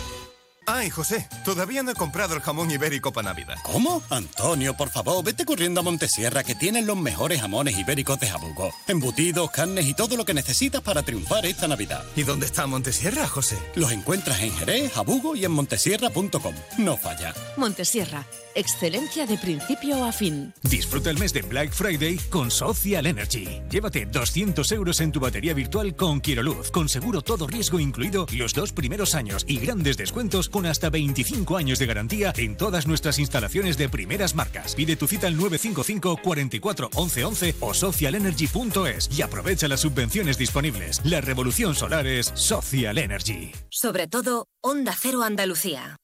Ay, 0.73 0.89
José, 0.89 1.27
todavía 1.43 1.83
no 1.83 1.91
he 1.91 1.95
comprado 1.95 2.33
el 2.33 2.39
jamón 2.39 2.71
ibérico 2.71 3.11
para 3.11 3.33
Navidad. 3.33 3.57
¿Cómo? 3.61 4.01
Antonio, 4.09 4.73
por 4.77 4.89
favor, 4.89 5.21
vete 5.21 5.43
corriendo 5.43 5.81
a 5.81 5.83
Montesierra 5.83 6.45
que 6.45 6.55
tienen 6.55 6.87
los 6.87 6.95
mejores 6.95 7.41
jamones 7.41 7.77
ibéricos 7.77 8.17
de 8.21 8.27
Jabugo. 8.27 8.73
Embutidos, 8.87 9.51
carnes 9.51 9.85
y 9.85 9.93
todo 9.93 10.15
lo 10.15 10.23
que 10.23 10.33
necesitas 10.33 10.79
para 10.79 11.03
triunfar 11.03 11.45
esta 11.45 11.67
Navidad. 11.67 12.05
¿Y 12.15 12.23
dónde 12.23 12.45
está 12.45 12.67
Montesierra, 12.67 13.27
José? 13.27 13.57
Los 13.75 13.91
encuentras 13.91 14.39
en 14.39 14.53
Jerez, 14.53 14.93
Jabugo 14.93 15.35
y 15.35 15.43
en 15.43 15.51
montesierra.com. 15.51 16.55
No 16.77 16.95
falla. 16.95 17.33
Montesierra, 17.57 18.25
excelencia 18.55 19.27
de 19.27 19.37
principio 19.37 20.05
a 20.05 20.13
fin. 20.13 20.53
Disfruta 20.63 21.09
el 21.09 21.19
mes 21.19 21.33
de 21.33 21.41
Black 21.41 21.73
Friday 21.73 22.17
con 22.29 22.49
Social 22.49 23.07
Energy. 23.07 23.61
Llévate 23.69 24.05
200 24.05 24.71
euros 24.71 25.01
en 25.01 25.11
tu 25.11 25.19
batería 25.19 25.53
virtual 25.53 25.97
con 25.97 26.21
Quiroluz, 26.21 26.71
con 26.71 26.87
seguro 26.87 27.21
todo 27.21 27.45
riesgo 27.45 27.77
incluido 27.77 28.25
los 28.31 28.53
dos 28.53 28.71
primeros 28.71 29.15
años 29.15 29.43
y 29.49 29.57
grandes 29.57 29.97
descuentos 29.97 30.47
con 30.47 30.60
hasta 30.65 30.89
25 30.89 31.57
años 31.57 31.79
de 31.79 31.85
garantía 31.85 32.33
en 32.37 32.57
todas 32.57 32.87
nuestras 32.87 33.19
instalaciones 33.19 33.77
de 33.77 33.89
primeras 33.89 34.35
marcas. 34.35 34.75
Pide 34.75 34.95
tu 34.95 35.07
cita 35.07 35.27
al 35.27 35.37
955 35.37 36.17
44 36.23 36.89
11 36.93 37.25
11 37.25 37.55
o 37.59 37.73
socialenergy.es 37.73 39.09
y 39.17 39.21
aprovecha 39.21 39.67
las 39.67 39.81
subvenciones 39.81 40.37
disponibles. 40.37 41.01
La 41.03 41.21
revolución 41.21 41.75
solar 41.75 42.07
es 42.07 42.31
Social 42.35 42.97
Energy. 42.97 43.51
Sobre 43.69 44.07
todo, 44.07 44.47
Onda 44.61 44.95
Cero 44.99 45.23
Andalucía. 45.23 45.97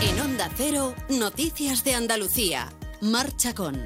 En 0.00 0.20
Onda 0.20 0.50
Cero, 0.56 0.94
Noticias 1.08 1.84
de 1.84 1.94
Andalucía. 1.94 2.72
Marcha 3.00 3.54
con. 3.54 3.82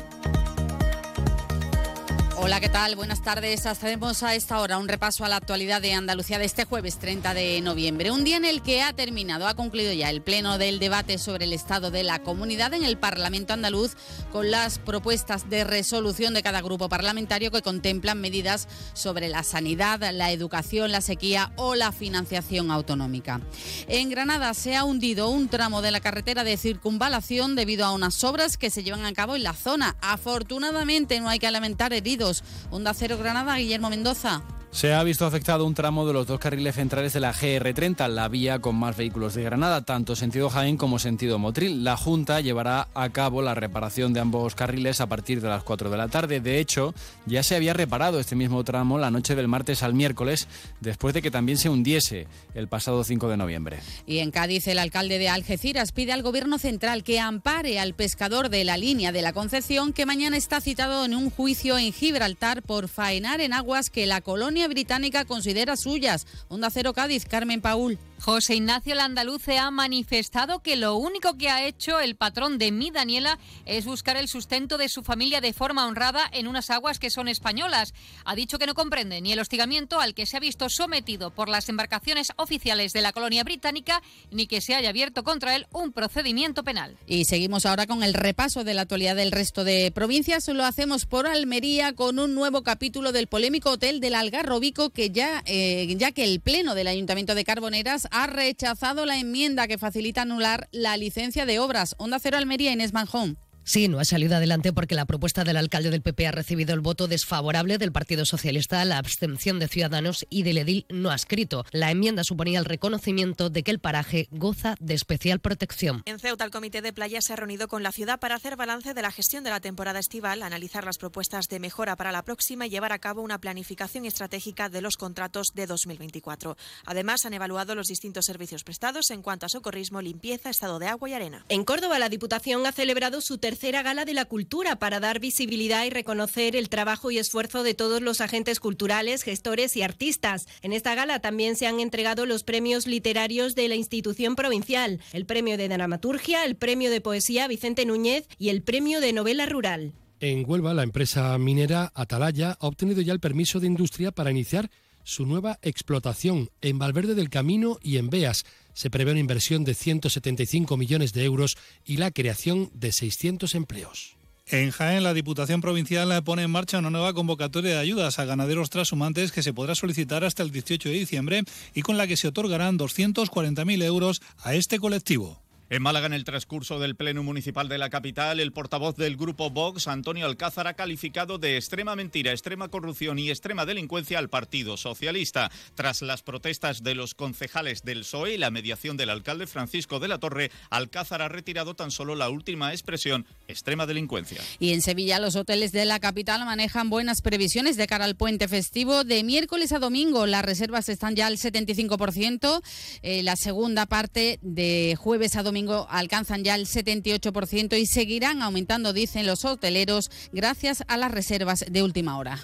Hola, 2.45 2.59
¿qué 2.59 2.69
tal? 2.69 2.97
Buenas 2.97 3.23
tardes. 3.23 3.67
Hacemos 3.67 4.25
a 4.25 4.35
esta 4.35 4.59
hora 4.61 4.77
un 4.77 4.89
repaso 4.89 5.25
a 5.25 5.29
la 5.29 5.37
actualidad 5.37 5.81
de 5.81 5.95
Andalucía 5.95 6.41
de 6.41 6.45
este 6.45 6.65
jueves 6.65 6.99
30 6.99 7.35
de 7.35 7.61
noviembre. 7.61 8.11
Un 8.11 8.25
día 8.25 8.37
en 8.37 8.45
el 8.45 8.63
que 8.63 8.83
ha 8.83 8.93
terminado, 8.93 9.47
ha 9.47 9.55
concluido 9.55 9.93
ya 9.93 10.11
el 10.11 10.23
pleno 10.23 10.59
del 10.59 10.81
debate 10.81 11.19
sobre 11.19 11.45
el 11.45 11.53
estado 11.53 11.93
de 11.93 12.03
la 12.03 12.19
comunidad 12.19 12.75
en 12.75 12.83
el 12.83 12.99
Parlamento 12.99 13.53
andaluz 13.53 13.93
con 14.33 14.51
las 14.51 14.81
propuestas 14.81 15.49
de 15.51 15.63
resolución 15.63 16.35
de 16.35 16.43
cada 16.43 16.63
grupo 16.63 16.89
parlamentario 16.89 17.53
que 17.53 17.63
contemplan 17.63 18.21
medidas 18.21 18.67
sobre 18.93 19.29
la 19.29 19.45
sanidad, 19.45 20.01
la 20.13 20.33
educación, 20.33 20.91
la 20.91 21.01
sequía 21.01 21.53
o 21.55 21.77
la 21.77 21.93
financiación 21.93 22.73
autonómica. 22.73 23.41
En 23.87 24.11
Granada 24.11 24.53
se 24.55 24.75
ha 24.75 24.83
hundido 24.83 25.29
un 25.29 25.47
tramo 25.47 25.81
de 25.81 25.93
la 25.93 26.01
carretera 26.01 26.43
de 26.43 26.57
circunvalación 26.57 27.55
debido 27.55 27.85
a 27.85 27.93
unas 27.93 28.25
obras 28.25 28.59
que 28.59 28.71
se 28.71 28.83
llevan 28.83 29.05
a 29.05 29.13
cabo 29.13 29.37
en 29.37 29.45
la 29.45 29.55
zona. 29.55 29.95
Afortunadamente 30.01 31.21
no 31.21 31.29
hay 31.29 31.39
que 31.39 31.49
lamentar 31.49 31.93
heridos. 31.93 32.32
Onda 32.71 32.95
Cero 32.95 33.17
Granada, 33.19 33.57
Guillermo 33.57 33.91
Mendoza. 33.91 34.43
Se 34.73 34.95
ha 34.95 35.05
visto 35.05 35.27
afectado 35.27 35.67
un 35.67 35.75
tramo 35.75 36.07
de 36.07 36.15
los 36.15 36.27
dos 36.27 36.41
carriles 36.41 36.77
centrales 36.77 37.13
de 37.13 37.21
la 37.21 37.35
GR30, 37.35 38.09
la 38.09 38.27
vía 38.29 38.59
con 38.59 38.75
más 38.75 38.97
vehículos 38.97 39.35
de 39.35 39.43
Granada, 39.43 39.83
tanto 39.83 40.17
sentido 40.17 40.49
Jaén 40.49 40.79
como 40.79 40.99
sentido 40.99 41.39
Motril. 41.39 41.85
La 41.85 41.99
Junta 41.99 42.41
llevará 42.41 42.89
a 42.95 43.11
cabo 43.11 43.43
la 43.43 43.55
reparación 43.55 44.15
de 44.15 44.21
ambos 44.21 44.55
carriles 44.55 45.03
a 45.03 45.09
partir 45.09 45.43
de 45.43 45.51
las 45.51 45.63
4 45.63 45.91
de 45.91 45.97
la 45.99 46.09
tarde. 46.09 46.41
De 46.41 46.59
hecho, 46.59 46.95
ya 47.27 47.43
se 47.43 47.55
había 47.55 47.75
reparado 47.75 48.19
este 48.19 48.35
mismo 48.35 48.65
tramo 48.65 48.97
la 48.97 49.11
noche 49.11 49.35
del 49.35 49.47
martes 49.47 49.83
al 49.83 49.93
miércoles, 49.93 50.49
después 50.81 51.13
de 51.13 51.21
que 51.21 51.31
también 51.31 51.59
se 51.59 51.69
hundiese 51.69 52.27
el 52.55 52.67
pasado 52.67 53.05
5 53.05 53.29
de 53.29 53.37
noviembre. 53.37 53.81
Y 54.07 54.19
en 54.19 54.31
Cádiz, 54.31 54.67
el 54.69 54.79
alcalde 54.79 55.19
de 55.19 55.29
Algeciras 55.29 55.93
pide 55.93 56.13
al 56.13 56.23
Gobierno 56.23 56.57
central 56.57 57.05
que 57.05 57.21
ampare 57.21 57.79
al 57.79 57.93
pescador 57.93 58.49
de 58.49 58.65
la 58.65 58.79
línea 58.79 59.13
de 59.13 59.21
la 59.21 59.35
Concepción, 59.35 59.93
que 59.93 60.07
mañana 60.07 60.39
está 60.39 60.63
citado 60.63 61.05
en 61.05 61.15
un 61.15 61.29
juicio 61.29 61.77
en 61.77 61.93
Gibraltar 61.93 62.63
por 62.63 62.89
faenar 62.89 63.43
en 63.43 63.53
aguas 63.53 63.91
que 63.91 64.07
la 64.07 64.23
colonia 64.23 64.62
británica 64.69 65.25
considera 65.25 65.77
suyas. 65.77 66.27
Onda 66.49 66.71
Cero 66.71 66.93
Cádiz, 66.93 67.25
Carmen 67.25 67.61
Paul. 67.61 67.99
José 68.25 68.55
Ignacio 68.55 68.95
Landaluce 68.95 69.59
ha 69.59 69.73
manifestado 69.73 70.61
que 70.61 70.77
lo 70.77 70.95
único 70.95 71.37
que 71.37 71.49
ha 71.49 71.67
hecho 71.67 71.99
el 71.99 72.15
patrón 72.15 72.57
de 72.57 72.71
mi 72.71 72.93
Daniela 72.93 73.37
es 73.67 73.85
buscar 73.85 74.17
el 74.17 74.29
sustento 74.29 74.79
de 74.79 74.89
su 74.89 75.03
familia 75.03 75.41
de 75.41 75.53
forma 75.53 75.89
honrada 75.89 76.31
en 76.33 76.47
unas 76.47 76.71
aguas 76.71 77.01
que 77.01 77.11
son 77.11 77.27
españolas. 77.27 77.95
Ha 78.25 78.37
dicho 78.37 78.61
que 78.61 78.67
no 78.69 78.75
comprende 78.75 79.21
ni 79.21 79.33
el 79.33 79.41
hostigamiento 79.41 80.01
al 80.01 80.15
que 80.15 80.27
se 80.27 80.37
ha 80.37 80.41
visto 80.41 80.69
sometido 80.69 81.33
por 81.33 81.49
las 81.49 81.69
embarcaciones 81.69 82.31
oficiales 82.37 82.93
de 82.93 83.01
la 83.01 83.11
colonia 83.11 83.43
británica, 83.43 84.01
ni 84.31 84.47
que 84.47 84.61
se 84.61 84.77
haya 84.77 84.91
abierto 84.91 85.25
contra 85.25 85.57
él 85.57 85.67
un 85.73 85.91
procedimiento 85.91 86.63
penal. 86.63 86.97
Y 87.09 87.25
seguimos 87.25 87.67
ahora 87.67 87.89
con 87.89 88.05
el 88.05 88.15
repaso 88.15 88.63
de 88.63 88.75
la 88.75 88.83
actualidad 88.83 89.17
del 89.17 89.33
resto 89.33 89.65
de 89.65 89.91
provincias. 89.91 90.47
Lo 90.47 90.65
hacemos 90.65 91.07
por 91.07 91.27
Almería 91.27 91.93
con 91.95 92.21
un 92.21 92.37
nuevo 92.37 92.63
capítulo 92.63 93.11
del 93.11 93.27
polémico 93.27 93.71
hotel 93.71 93.99
del 93.99 94.15
Algarrobico 94.15 94.91
que 94.91 95.11
ya, 95.11 95.43
eh, 95.45 95.93
ya 95.99 96.13
que 96.13 96.23
el 96.23 96.39
Pleno 96.39 96.77
del 96.77 96.87
Ayuntamiento 96.87 97.35
de 97.35 97.45
Carboneras 97.45 98.07
ha 98.13 98.27
rechazado 98.27 99.07
la 99.07 99.19
enmienda 99.19 99.67
que 99.67 99.79
facilita 99.79 100.23
anular 100.23 100.69
la 100.71 100.97
licencia 100.97 101.47
de 101.47 101.59
obras. 101.59 101.95
Onda 101.99 102.19
Cero 102.21 102.37
Almería, 102.37 102.71
Inés 102.71 102.93
Manjón. 102.93 103.39
Sí, 103.65 103.87
no 103.87 104.01
ha 104.01 104.05
salido 104.05 104.37
adelante 104.37 104.73
porque 104.73 104.97
la 104.97 105.07
propuesta 105.07 105.45
del 105.45 105.57
alcalde 105.57 105.91
del 105.91 106.03
PP 106.03 106.27
ha 106.27 106.33
recibido 106.33 106.75
el 106.75 106.81
voto 106.81 107.07
desfavorable 107.07 107.79
del 107.79 107.93
Partido 107.93 108.27
Socialista, 108.27 108.85
la 108.85 108.99
abstención 108.99 109.61
de 109.61 109.69
Ciudadanos 109.69 110.27
y 110.31 110.43
del 110.43 110.59
edil 110.59 110.85
no 110.89 111.11
ha 111.11 111.15
escrito. 111.15 111.65
La 111.71 111.93
enmienda 111.93 112.25
suponía 112.25 112.59
el 112.59 112.65
reconocimiento 112.65 113.51
de 113.51 113.63
que 113.63 113.71
el 113.71 113.79
paraje 113.79 114.27
goza 114.33 114.75
de 114.81 114.95
especial 114.95 115.39
protección. 115.39 116.03
En 116.07 116.19
Ceuta, 116.19 116.45
el 116.45 116.51
Comité 116.51 116.83
de 116.83 116.93
Playa 116.93 117.21
se 117.21 117.33
ha 117.33 117.37
reunido 117.37 117.69
con 117.69 117.85
la 117.85 117.93
ciudad 117.93 118.19
para 118.19 118.35
hacer 118.35 118.57
balance 118.57 118.95
de 118.95 119.03
la 119.03 119.13
gestión 119.13 119.45
de 119.45 119.51
la 119.51 119.61
temporada 119.61 120.01
estival, 120.01 120.43
analizar 120.43 120.85
las 120.85 120.99
propuestas 120.99 121.47
de 121.49 121.61
mejora 121.61 121.95
para 121.95 122.11
la 122.11 122.23
próxima 122.23 122.67
y 122.67 122.71
llevar 122.71 122.93
a 122.93 122.99
cabo 122.99 123.23
una 123.23 123.41
planificación 123.41 124.07
estratégica 124.07 124.69
de 124.71 124.81
los 124.81 124.97
contratos 124.97 125.53
de 125.55 125.67
2024. 125.67 126.57
Además, 126.85 127.25
han 127.27 127.35
evaluado 127.35 127.77
los 127.77 127.87
distintos 127.87 128.25
servicios 128.25 128.65
prestados 128.65 129.11
en 129.11 129.23
cuanto 129.23 129.47
a 129.47 129.49
socorrismo, 129.49 130.01
limpieza, 130.01 130.51
estado 130.51 130.81
de 130.81 130.89
agua 130.89 131.09
y 131.09 131.13
arena. 131.13 131.47
En 131.49 131.65
Córdoba, 131.65 132.01
la 132.01 132.09
Diputación 132.09 132.67
ha 132.67 132.73
celebrado 132.73 133.21
su 133.21 133.39
tercera 133.53 133.83
gala 133.83 134.07
de 134.07 134.15
la 134.15 134.25
cultura 134.25 134.77
para 134.77 134.99
dar 134.99 135.21
visibilidad 135.21 135.85
y 135.85 135.91
reconocer 135.91 136.57
el 136.57 136.71
trabajo 136.71 137.11
y 137.11 137.19
esfuerzo 137.19 137.63
de 137.63 137.75
todos 137.75 138.01
los 138.01 138.23
agentes 138.23 138.61
culturales, 138.61 139.25
gestores 139.25 139.77
y 139.77 139.83
artistas. 139.83 140.49
En 140.63 140.73
esta 140.73 140.95
gala 140.95 141.21
también 141.21 141.55
se 141.55 141.67
han 141.67 141.79
entregado 141.79 142.25
los 142.25 142.45
premios 142.45 142.87
literarios 142.87 143.55
de 143.55 143.69
la 143.69 143.75
institución 143.75 144.37
provincial, 144.37 145.01
el 145.13 145.27
premio 145.27 145.59
de 145.59 145.69
dramaturgia, 145.69 146.47
el 146.47 146.57
premio 146.57 146.91
de 146.91 147.03
poesía 147.03 147.47
Vicente 147.47 147.85
Núñez 147.85 148.27
y 148.39 148.49
el 148.49 148.63
premio 148.63 149.03
de 149.03 149.13
novela 149.13 149.45
rural. 149.45 149.93
En 150.21 150.49
Huelva, 150.49 150.73
la 150.73 150.83
empresa 150.83 151.37
minera 151.37 151.93
Atalaya 151.95 152.57
ha 152.59 152.67
obtenido 152.67 153.03
ya 153.03 153.13
el 153.13 153.21
permiso 153.21 153.61
de 153.61 153.67
industria 153.67 154.13
para 154.13 154.31
iniciar 154.31 154.71
su 155.05 155.27
nueva 155.27 155.59
explotación 155.61 156.49
en 156.63 156.79
Valverde 156.79 157.15
del 157.15 157.29
Camino 157.29 157.77
y 157.83 157.99
en 157.99 158.09
Beas. 158.09 158.47
Se 158.75 158.91
prevé 158.91 159.11
una 159.13 159.21
inversión 159.21 159.65
de 159.65 159.75
175 159.75 160.77
millones 160.77 161.13
de 161.13 161.25
euros 161.25 161.57
y 161.85 161.97
la 161.97 162.11
creación 162.11 162.71
de 162.75 162.93
600 162.93 163.55
empleos. 163.55 164.17
En 164.47 164.71
Jaén, 164.71 165.05
la 165.05 165.15
Diputación 165.15 165.61
Provincial 165.61 166.23
pone 166.25 166.43
en 166.43 166.51
marcha 166.51 166.79
una 166.79 166.91
nueva 166.91 167.15
convocatoria 167.15 167.75
de 167.75 167.79
ayudas 167.79 168.19
a 168.19 168.25
ganaderos 168.25 168.71
trashumantes 168.71 169.33
que 169.33 169.43
se 169.43 169.55
podrá 169.55 169.75
solicitar 169.75 170.25
hasta 170.25 170.43
el 170.43 170.51
18 170.51 170.89
de 170.89 170.95
diciembre 170.95 171.43
y 171.75 171.83
con 171.83 171.97
la 171.97 172.07
que 172.07 172.17
se 172.17 172.29
otorgarán 172.29 172.79
240.000 172.79 173.83
euros 173.83 174.21
a 174.43 174.55
este 174.55 174.79
colectivo. 174.79 175.41
En 175.73 175.81
Málaga, 175.81 176.05
en 176.05 176.13
el 176.13 176.25
transcurso 176.25 176.79
del 176.79 176.97
Pleno 176.97 177.23
Municipal 177.23 177.67
de 177.67 177.79
la 177.79 177.89
capital, 177.89 178.41
el 178.41 178.53
portavoz 178.53 178.95
del 178.95 179.17
Grupo 179.17 179.49
Vox, 179.49 179.89
Antonio 179.89 180.27
Alcázar, 180.27 180.67
ha 180.67 180.75
calificado 180.75 181.39
de 181.39 181.57
extrema 181.57 181.97
mentira, 181.97 182.31
extrema 182.31 182.69
corrupción 182.69 183.19
y 183.19 183.31
extrema 183.31 183.65
delincuencia 183.65 184.19
al 184.19 184.29
Partido 184.29 184.77
Socialista. 184.77 185.51
Tras 185.75 186.03
las 186.03 186.23
protestas 186.23 186.83
de 186.83 186.95
los 186.95 187.15
concejales 187.15 187.85
del 187.85 188.01
PSOE 188.01 188.35
y 188.35 188.37
la 188.37 188.51
mediación 188.51 188.99
del 188.99 189.09
alcalde 189.09 189.47
Francisco 189.47 189.99
de 189.99 190.09
la 190.09 190.19
Torre, 190.19 190.51
Alcázar 190.69 191.23
ha 191.23 191.29
retirado 191.29 191.75
tan 191.75 191.91
solo 191.91 192.17
la 192.17 192.29
última 192.29 192.73
expresión, 192.73 193.25
extrema 193.49 193.87
delincuencia. 193.87 194.43
Y 194.59 194.75
en 194.75 194.83
Sevilla, 194.83 195.21
los 195.21 195.37
hoteles 195.37 195.73
de 195.73 195.87
la 195.87 196.01
capital 196.01 196.45
manejan 196.45 196.91
buenas 196.91 197.23
previsiones 197.23 197.79
de 197.79 197.87
cara 197.87 198.05
al 198.05 198.17
puente 198.17 198.47
festivo. 198.47 199.05
De 199.05 199.25
miércoles 199.25 199.73
a 199.73 199.79
domingo, 199.79 200.27
las 200.27 200.45
reservas 200.45 200.91
están 200.91 201.17
ya 201.17 201.29
al 201.29 201.39
75%. 201.39 202.61
Eh, 203.01 203.23
la 203.23 203.37
segunda 203.37 203.87
parte 203.87 204.39
de 204.43 204.99
jueves 204.99 205.35
a 205.37 205.43
domingo 205.43 205.62
alcanzan 205.89 206.45
ya 206.45 206.55
el 206.55 206.67
78% 206.67 207.79
y 207.79 207.87
seguirán 207.87 208.43
aumentando, 208.43 208.93
dicen 208.93 209.27
los 209.27 209.45
hoteleros, 209.45 210.11
gracias 210.33 210.85
a 210.89 210.97
las 210.97 211.11
reservas 211.11 211.65
de 211.69 211.83
última 211.83 212.19
hora. 212.19 212.39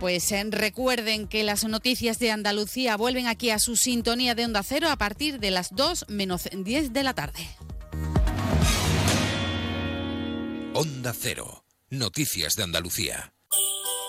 Pues 0.00 0.32
eh, 0.32 0.44
recuerden 0.50 1.28
que 1.28 1.44
las 1.44 1.62
noticias 1.62 2.18
de 2.18 2.32
Andalucía 2.32 2.96
vuelven 2.96 3.28
aquí 3.28 3.50
a 3.50 3.60
su 3.60 3.76
sintonía 3.76 4.34
de 4.34 4.44
Onda 4.44 4.64
Cero 4.64 4.88
a 4.90 4.96
partir 4.96 5.38
de 5.38 5.52
las 5.52 5.74
2 5.76 6.06
menos 6.08 6.48
10 6.52 6.92
de 6.92 7.02
la 7.04 7.14
tarde. 7.14 7.46
Onda 10.74 11.14
Cero. 11.16 11.64
Noticias 11.90 12.56
de 12.56 12.62
Andalucía. 12.64 13.32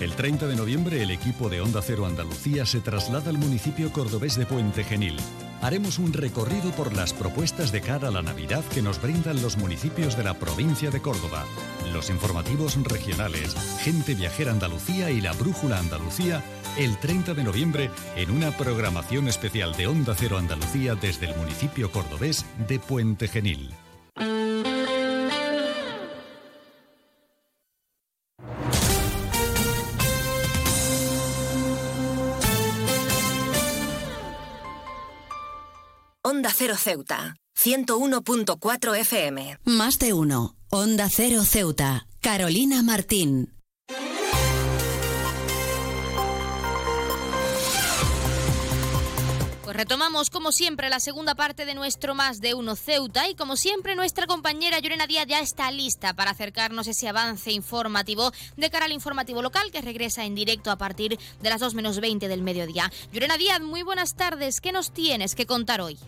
El 0.00 0.12
30 0.14 0.46
de 0.46 0.56
noviembre 0.56 1.02
el 1.02 1.10
equipo 1.10 1.50
de 1.50 1.60
Onda 1.60 1.82
Cero 1.82 2.06
Andalucía 2.06 2.64
se 2.64 2.80
traslada 2.80 3.28
al 3.28 3.36
municipio 3.36 3.92
cordobés 3.92 4.34
de 4.36 4.46
Puente 4.46 4.82
Genil. 4.82 5.18
Haremos 5.60 5.98
un 5.98 6.14
recorrido 6.14 6.70
por 6.70 6.96
las 6.96 7.12
propuestas 7.12 7.70
de 7.70 7.82
cara 7.82 8.08
a 8.08 8.10
la 8.10 8.22
Navidad 8.22 8.64
que 8.72 8.80
nos 8.80 9.02
brindan 9.02 9.42
los 9.42 9.58
municipios 9.58 10.16
de 10.16 10.24
la 10.24 10.32
provincia 10.32 10.90
de 10.90 11.02
Córdoba, 11.02 11.44
los 11.92 12.08
informativos 12.08 12.82
regionales, 12.82 13.54
Gente 13.82 14.14
Viajera 14.14 14.52
Andalucía 14.52 15.10
y 15.10 15.20
la 15.20 15.32
Brújula 15.34 15.78
Andalucía 15.78 16.42
el 16.78 16.96
30 16.96 17.34
de 17.34 17.44
noviembre 17.44 17.90
en 18.16 18.30
una 18.30 18.56
programación 18.56 19.28
especial 19.28 19.76
de 19.76 19.86
Onda 19.86 20.14
Cero 20.16 20.38
Andalucía 20.38 20.94
desde 20.94 21.26
el 21.26 21.36
municipio 21.36 21.92
cordobés 21.92 22.46
de 22.66 22.78
Puente 22.78 23.28
Genil. 23.28 23.70
Onda 36.30 36.52
Cero 36.56 36.76
Ceuta, 36.76 37.34
101.4 37.58 38.96
FM. 39.00 39.58
Más 39.64 39.98
de 39.98 40.12
uno. 40.12 40.54
Onda 40.70 41.08
Cero 41.10 41.42
Ceuta. 41.44 42.06
Carolina 42.20 42.84
Martín. 42.84 43.52
Pues 49.64 49.76
retomamos 49.76 50.30
como 50.30 50.52
siempre 50.52 50.88
la 50.88 51.00
segunda 51.00 51.34
parte 51.34 51.64
de 51.64 51.74
nuestro 51.74 52.14
Más 52.14 52.40
de 52.40 52.54
Uno 52.54 52.76
Ceuta 52.76 53.28
y 53.28 53.34
como 53.34 53.56
siempre 53.56 53.96
nuestra 53.96 54.28
compañera 54.28 54.78
Llorena 54.78 55.08
Díaz 55.08 55.26
ya 55.26 55.40
está 55.40 55.72
lista 55.72 56.14
para 56.14 56.30
acercarnos 56.30 56.86
ese 56.86 57.08
avance 57.08 57.50
informativo 57.50 58.30
de 58.56 58.70
cara 58.70 58.84
al 58.84 58.92
informativo 58.92 59.42
local 59.42 59.72
que 59.72 59.80
regresa 59.80 60.24
en 60.24 60.36
directo 60.36 60.70
a 60.70 60.76
partir 60.76 61.18
de 61.40 61.50
las 61.50 61.60
2 61.60 61.74
menos 61.74 61.98
20 61.98 62.28
del 62.28 62.42
mediodía. 62.42 62.92
Llorena 63.12 63.36
Díaz, 63.36 63.60
muy 63.60 63.82
buenas 63.82 64.14
tardes. 64.14 64.60
¿Qué 64.60 64.70
nos 64.70 64.92
tienes 64.92 65.34
que 65.34 65.46
contar 65.46 65.80
hoy? 65.80 65.98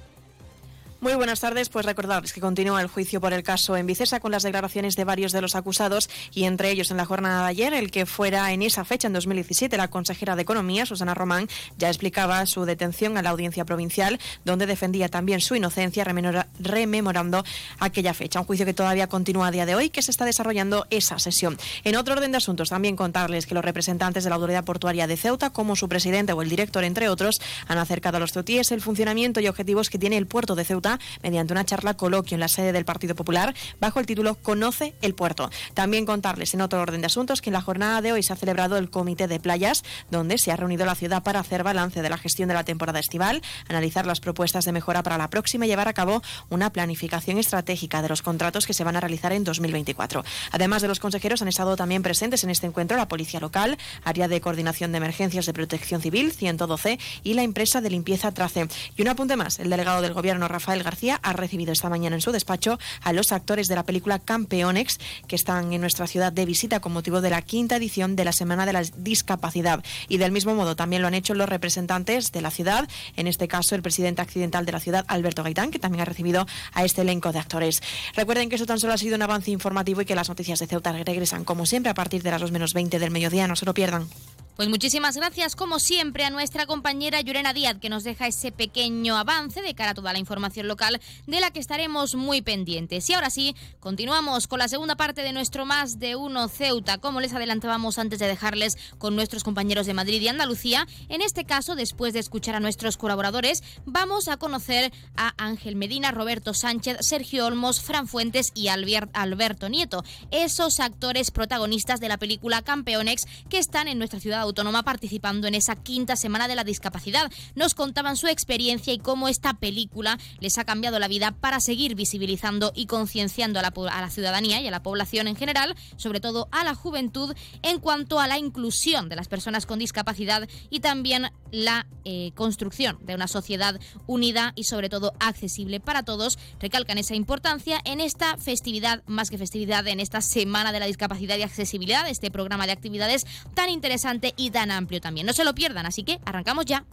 Muy 1.03 1.17
buenas 1.17 1.41
tardes. 1.41 1.69
Pues 1.69 1.85
recordarles 1.85 2.33
que 2.33 2.41
continúa 2.41 2.81
el 2.81 2.87
juicio 2.87 3.21
por 3.21 3.33
el 3.33 3.43
caso 3.43 3.77
en 3.77 3.89
Vicesa 3.89 4.21
con 4.21 4.31
las 4.31 4.45
declaraciones 4.45 4.95
de 4.95 5.03
varios 5.03 5.33
de 5.33 5.41
los 5.41 5.57
acusados 5.57 6.09
y 6.33 6.45
entre 6.45 6.71
ellos 6.71 6.93
en 6.93 6.97
la 6.97 7.05
jornada 7.07 7.43
de 7.43 7.49
ayer 7.49 7.75
el 7.75 7.91
que 7.91 8.07
fuera 8.07 8.53
en 8.53 8.63
esa 8.63 8.85
fecha, 8.85 9.09
en 9.09 9.13
2017, 9.13 9.77
la 9.77 9.89
consejera 9.89 10.37
de 10.37 10.43
Economía, 10.43 10.87
Susana 10.87 11.13
Román, 11.13 11.49
ya 11.77 11.89
explicaba 11.89 12.47
su 12.47 12.67
detención 12.67 13.19
a 13.19 13.23
la 13.23 13.31
audiencia 13.31 13.65
provincial 13.65 14.21
donde 14.45 14.67
defendía 14.67 15.09
también 15.09 15.41
su 15.41 15.57
inocencia 15.57 16.05
rememorando 16.05 17.45
aquella 17.81 18.15
fecha. 18.15 18.39
Un 18.39 18.47
juicio 18.47 18.65
que 18.65 18.73
todavía 18.73 19.09
continúa 19.09 19.49
a 19.49 19.51
día 19.51 19.67
de 19.67 19.75
hoy 19.75 19.91
que 19.91 20.03
se 20.03 20.13
está 20.13 20.25
desarrollando 20.25 20.87
esa 20.91 21.19
sesión. 21.19 21.59
En 21.83 21.97
otro 21.97 22.15
orden 22.15 22.31
de 22.31 22.37
asuntos 22.37 22.69
también 22.69 22.95
contarles 22.95 23.47
que 23.47 23.57
los 23.57 23.65
representantes 23.65 24.23
de 24.23 24.31
la 24.31 24.37
Autoridad 24.37 24.63
Portuaria 24.63 25.09
de 25.09 25.17
Ceuta, 25.17 25.51
como 25.51 25.75
su 25.75 25.89
presidente 25.89 26.33
o 26.33 26.43
el 26.43 26.49
director, 26.49 26.85
entre 26.85 27.09
otros, 27.09 27.41
han 27.67 27.79
acercado 27.79 28.19
a 28.19 28.21
los 28.21 28.31
ceutíes 28.31 28.71
el 28.71 28.81
funcionamiento 28.81 29.41
y 29.41 29.49
objetivos 29.49 29.91
que 29.91 29.99
tiene 29.99 30.17
el 30.17 30.29
puerto 30.29 30.55
de 30.55 30.65
Ceuta 30.65 30.91
mediante 31.22 31.53
una 31.53 31.64
charla 31.64 31.95
coloquio 31.95 32.34
en 32.34 32.40
la 32.40 32.49
sede 32.49 32.72
del 32.72 32.84
Partido 32.84 33.14
Popular 33.14 33.55
bajo 33.80 34.01
el 34.01 34.07
título 34.07 34.36
Conoce 34.36 34.95
el 35.03 35.14
puerto. 35.14 35.51
También 35.74 36.07
contarles 36.07 36.55
en 36.55 36.61
otro 36.61 36.80
orden 36.80 37.01
de 37.01 37.07
asuntos 37.07 37.40
que 37.40 37.51
en 37.51 37.55
la 37.55 37.62
jornada 37.62 38.01
de 38.01 38.12
hoy 38.12 38.22
se 38.22 38.32
ha 38.32 38.36
celebrado 38.36 38.76
el 38.76 38.90
Comité 38.90 39.28
de 39.28 39.40
Playas, 39.40 39.82
donde 40.11 40.38
se 40.38 40.53
ha 40.53 40.57
reunido 40.57 40.86
la 40.86 40.95
ciudad 40.95 41.22
para 41.22 41.40
hacer 41.40 41.62
balance 41.62 42.03
de 42.03 42.11
la 42.11 42.18
gestión 42.18 42.49
de 42.49 42.55
la 42.55 42.64
temporada 42.64 42.99
estival, 42.99 43.43
analizar 43.68 44.07
las 44.07 44.20
propuestas 44.20 44.64
de 44.64 44.72
mejora 44.72 45.03
para 45.03 45.18
la 45.18 45.28
próxima 45.28 45.66
y 45.66 45.68
llevar 45.68 45.88
a 45.88 45.93
cabo 45.93 46.22
una 46.51 46.70
planificación 46.70 47.38
estratégica 47.38 48.03
de 48.03 48.09
los 48.09 48.22
contratos 48.22 48.66
que 48.66 48.74
se 48.74 48.84
van 48.84 48.97
a 48.97 49.01
realizar 49.01 49.32
en 49.32 49.45
2024. 49.45 50.24
Además 50.51 50.82
de 50.82 50.88
los 50.88 51.01
consejeros, 51.01 51.43
han 51.43 51.49
estado 51.49 51.76
también 51.76 52.03
presentes 52.03 52.45
en 52.45 52.51
este 52.51 52.66
encuentro 52.66 52.97
la 52.97 53.09
Policía 53.09 53.40
Local, 53.40 53.78
Área 54.05 54.28
de 54.28 54.40
Coordinación 54.40 54.93
de 54.93 54.99
Emergencias 54.99 55.47
de 55.47 55.53
Protección 55.53 56.01
Civil, 56.01 56.32
112, 56.32 56.99
y 57.22 57.34
la 57.34 57.43
empresa 57.43 57.80
de 57.80 57.90
limpieza 57.90 58.32
Trace. 58.32 58.68
Y 58.97 59.03
un 59.03 59.09
apunte 59.09 59.36
más, 59.36 59.59
el 59.59 59.70
delegado 59.70 60.03
del 60.03 60.12
Gobierno, 60.12 60.49
Rafael 60.49 60.82
García 60.83 61.20
ha 61.22 61.33
recibido 61.33 61.72
esta 61.72 61.89
mañana 61.89 62.16
en 62.16 62.22
su 62.22 62.33
despacho 62.33 62.78
a 63.03 63.12
los 63.12 63.33
actores 63.33 63.68
de 63.68 63.74
la 63.74 63.85
película 63.85 64.18
Campeonex 64.18 64.99
que 65.26 65.37
están 65.37 65.72
en 65.72 65.80
nuestra 65.80 66.07
ciudad 66.07 66.33
de 66.33 66.45
visita 66.45 66.80
con 66.80 66.93
motivo 66.93 67.20
de 67.20 67.30
la 67.30 67.43
quinta 67.43 67.76
edición 67.76 68.16
de 68.16 68.24
la 68.24 68.33
Semana 68.33 68.66
de 68.66 68.72
la 68.72 68.83
Discapacidad. 68.97 69.85
Y 70.09 70.18
del 70.18 70.33
mismo 70.33 70.55
modo 70.55 70.76
también 70.76 71.03
lo 71.03 71.09
han 71.09 71.14
hecho 71.14 71.35
los 71.35 71.49
representantes 71.49 72.33
de 72.33 72.41
la 72.43 72.51
ciudad, 72.51 72.89
en 73.16 73.26
este 73.26 73.49
caso 73.49 73.74
el 73.74 73.83
presidente 73.83 74.22
accidental 74.22 74.66
de 74.66 74.72
la 74.72 74.80
ciudad, 74.80 75.05
Alberto 75.09 75.43
Gaitán, 75.43 75.70
que 75.70 75.78
también 75.78 76.03
ha 76.03 76.07
recibido 76.07 76.47
a 76.72 76.85
este 76.85 77.03
elenco 77.03 77.33
de 77.33 77.39
actores. 77.39 77.83
Recuerden 78.14 78.49
que 78.49 78.57
eso 78.57 78.66
tan 78.66 78.78
solo 78.78 78.93
ha 78.93 78.99
sido 78.99 79.16
un 79.16 79.22
avance 79.22 79.51
informativo 79.51 80.01
y 80.01 80.05
que 80.05 80.14
las 80.14 80.28
noticias 80.28 80.59
de 80.59 80.66
Ceuta 80.66 80.93
regresan 80.93 81.45
como 81.45 81.66
siempre 81.66 81.91
a 81.91 81.95
partir 81.95 82.22
de 82.22 82.30
las 82.30 82.41
2 82.41 82.53
menos 82.53 82.74
20 82.74 82.99
del 82.99 83.11
mediodía. 83.11 83.49
No 83.49 83.57
se 83.57 83.66
lo 83.66 83.74
pierdan. 83.74 84.09
Pues 84.55 84.69
muchísimas 84.69 85.17
gracias, 85.17 85.57
como 85.57 85.79
siempre, 85.79 86.27
a 86.27 86.31
nuestra 86.31 86.67
compañera 86.67 87.23
Llorena 87.23 87.55
Díaz, 87.55 87.79
que 87.81 87.89
nos 87.89 88.05
deja 88.05 88.27
ese 88.27 88.53
pequeño 88.53 89.17
avance 89.17 89.63
de 89.63 89.75
cara 89.75 89.93
a 89.93 89.95
toda 89.95 90.13
la 90.13 90.19
información 90.19 90.69
local 90.69 91.01
de 91.27 91.41
la 91.41 91.51
que 91.51 91.59
estaremos 91.59 92.15
muy 92.17 92.43
pendientes. 92.43 93.09
Y 93.09 93.15
ahora 93.15 93.31
sí, 93.31 93.57
continuamos 93.81 94.49
con 94.49 94.59
la 94.59 94.69
segunda 94.69 94.95
parte 94.95 95.23
de 95.23 95.33
nuestro 95.33 95.65
Más 95.65 95.99
de 95.99 96.17
Uno 96.17 96.49
Ceuta, 96.49 96.99
como 96.99 97.23
les 97.23 97.33
adelantábamos 97.33 97.99
antes 97.99 98.19
de 98.19 98.27
dejarles 98.27 98.77
con 98.99 99.17
nuestros 99.17 99.43
compañeros 99.43 99.87
de 99.87 99.95
Madrid 99.95 100.21
y 100.21 100.29
Andalucía. 100.29 100.87
En 101.09 101.23
este 101.23 101.47
caso, 101.47 101.75
después 101.75 102.13
de 102.13 102.21
escuchar 102.21 102.55
a 102.55 102.61
nuestros 102.61 102.99
colaboradores, 102.99 103.63
vamos 103.87 104.29
a 104.29 104.37
conocer 104.37 104.93
a 105.17 105.33
Ángel 105.43 105.77
Medina, 105.77 106.11
Roberto 106.11 106.53
Sánchez, 106.53 106.99
Sergio 107.01 107.47
Olmos, 107.47 107.81
Fran 107.81 108.07
Fuentes 108.07 108.53
y 108.55 108.69
Alberto 108.69 109.71
Nieto, 109.71 110.05
esos 110.31 110.79
actores 110.79 111.31
protagonistas 111.31 112.01
de 112.01 112.09
la 112.09 112.19
película 112.19 112.61
Campeonex 112.61 113.25
que 113.49 113.57
están 113.57 113.89
en 113.89 113.97
nuestra 113.97 114.21
ciudad 114.21 114.41
autónoma 114.43 114.82
participando 114.82 115.47
en 115.47 115.55
esa 115.55 115.76
quinta 115.76 116.16
semana 116.16 116.49
de 116.49 116.55
la 116.55 116.64
discapacidad. 116.64 117.30
Nos 117.55 117.74
contaban 117.74 118.16
su 118.16 118.28
experiencia 118.28 118.93
y 118.93 118.99
cómo 118.99 119.28
esta 119.28 119.55
película 119.55 120.18
les 120.40 120.59
ha 120.59 120.64
cambiado 120.64 120.99
la 120.99 121.09
vida 121.09 121.32
para 121.32 121.61
seguir 121.61 121.95
visibilizando 121.95 122.72
y 122.74 122.86
concienciando 122.86 123.59
a 123.59 123.62
la, 123.62 124.11
ciudadanía 124.11 124.61
y 124.61 124.68
a 124.68 124.70
la 124.70 124.82
población 124.82 125.28
en 125.28 125.36
general, 125.36 125.76
sobre 125.97 126.20
todo 126.20 126.49
a 126.51 126.64
la 126.64 126.74
juventud, 126.74 127.34
en 127.62 127.78
cuanto 127.78 128.20
a 128.20 128.26
la 128.26 128.38
inclusión 128.38 129.09
de 129.09 129.16
las 129.16 129.28
personas 129.28 129.66
con 129.66 129.78
discapacidad 129.78 130.49
y 130.70 130.80
también 130.80 131.30
la 131.53 131.87
eh, 132.05 132.33
construcción 132.35 132.99
de 133.03 133.15
una 133.15 133.29
sociedad 133.29 133.79
unida 134.09 134.53
y 134.57 134.65
sobre 134.65 134.89
todo 134.89 135.13
accesible 135.21 135.79
para 135.79 136.03
todos. 136.03 136.39
Recalcan 136.59 136.99
esa 136.99 137.15
importancia 137.15 137.81
en 137.85 138.01
esta 138.01 138.37
festividad, 138.39 139.05
más 139.07 139.31
que 139.31 139.39
festividad, 139.39 139.87
en 139.87 140.01
esta 140.01 140.21
Semana 140.21 140.73
de 140.73 140.81
la 140.81 140.87
Discapacidad 140.87 141.37
y 141.37 141.43
Accesibilidad, 141.43 142.09
este 142.09 142.31
programa 142.31 142.67
de 142.67 142.73
actividades 142.73 143.27
tan 143.55 143.71
interesante 143.71 144.35
y 144.37 144.51
tan 144.51 144.71
amplio 144.71 145.01
también. 145.01 145.27
No 145.27 145.33
se 145.33 145.45
lo 145.45 145.55
pierdan, 145.55 145.87
así 145.87 146.03
que 146.03 146.19
arrancamos 146.25 146.65
ya. 146.65 146.85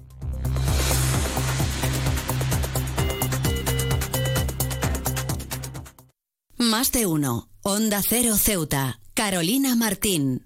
Más 6.58 6.92
de 6.92 7.06
uno. 7.06 7.50
Onda 7.64 8.02
Cero 8.08 8.36
Ceuta. 8.36 9.00
Carolina 9.14 9.76
Martín. 9.76 10.46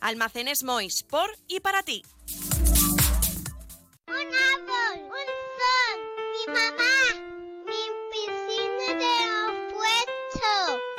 Almacenes 0.00 0.62
Mois, 0.64 1.02
por 1.02 1.28
y 1.46 1.60
para 1.60 1.82
ti. 1.82 2.02
Un 4.06 4.14
árbol, 4.14 5.04
un 5.04 5.28
sol, 5.58 5.98
mi 6.32 6.52
mamá, 6.52 7.27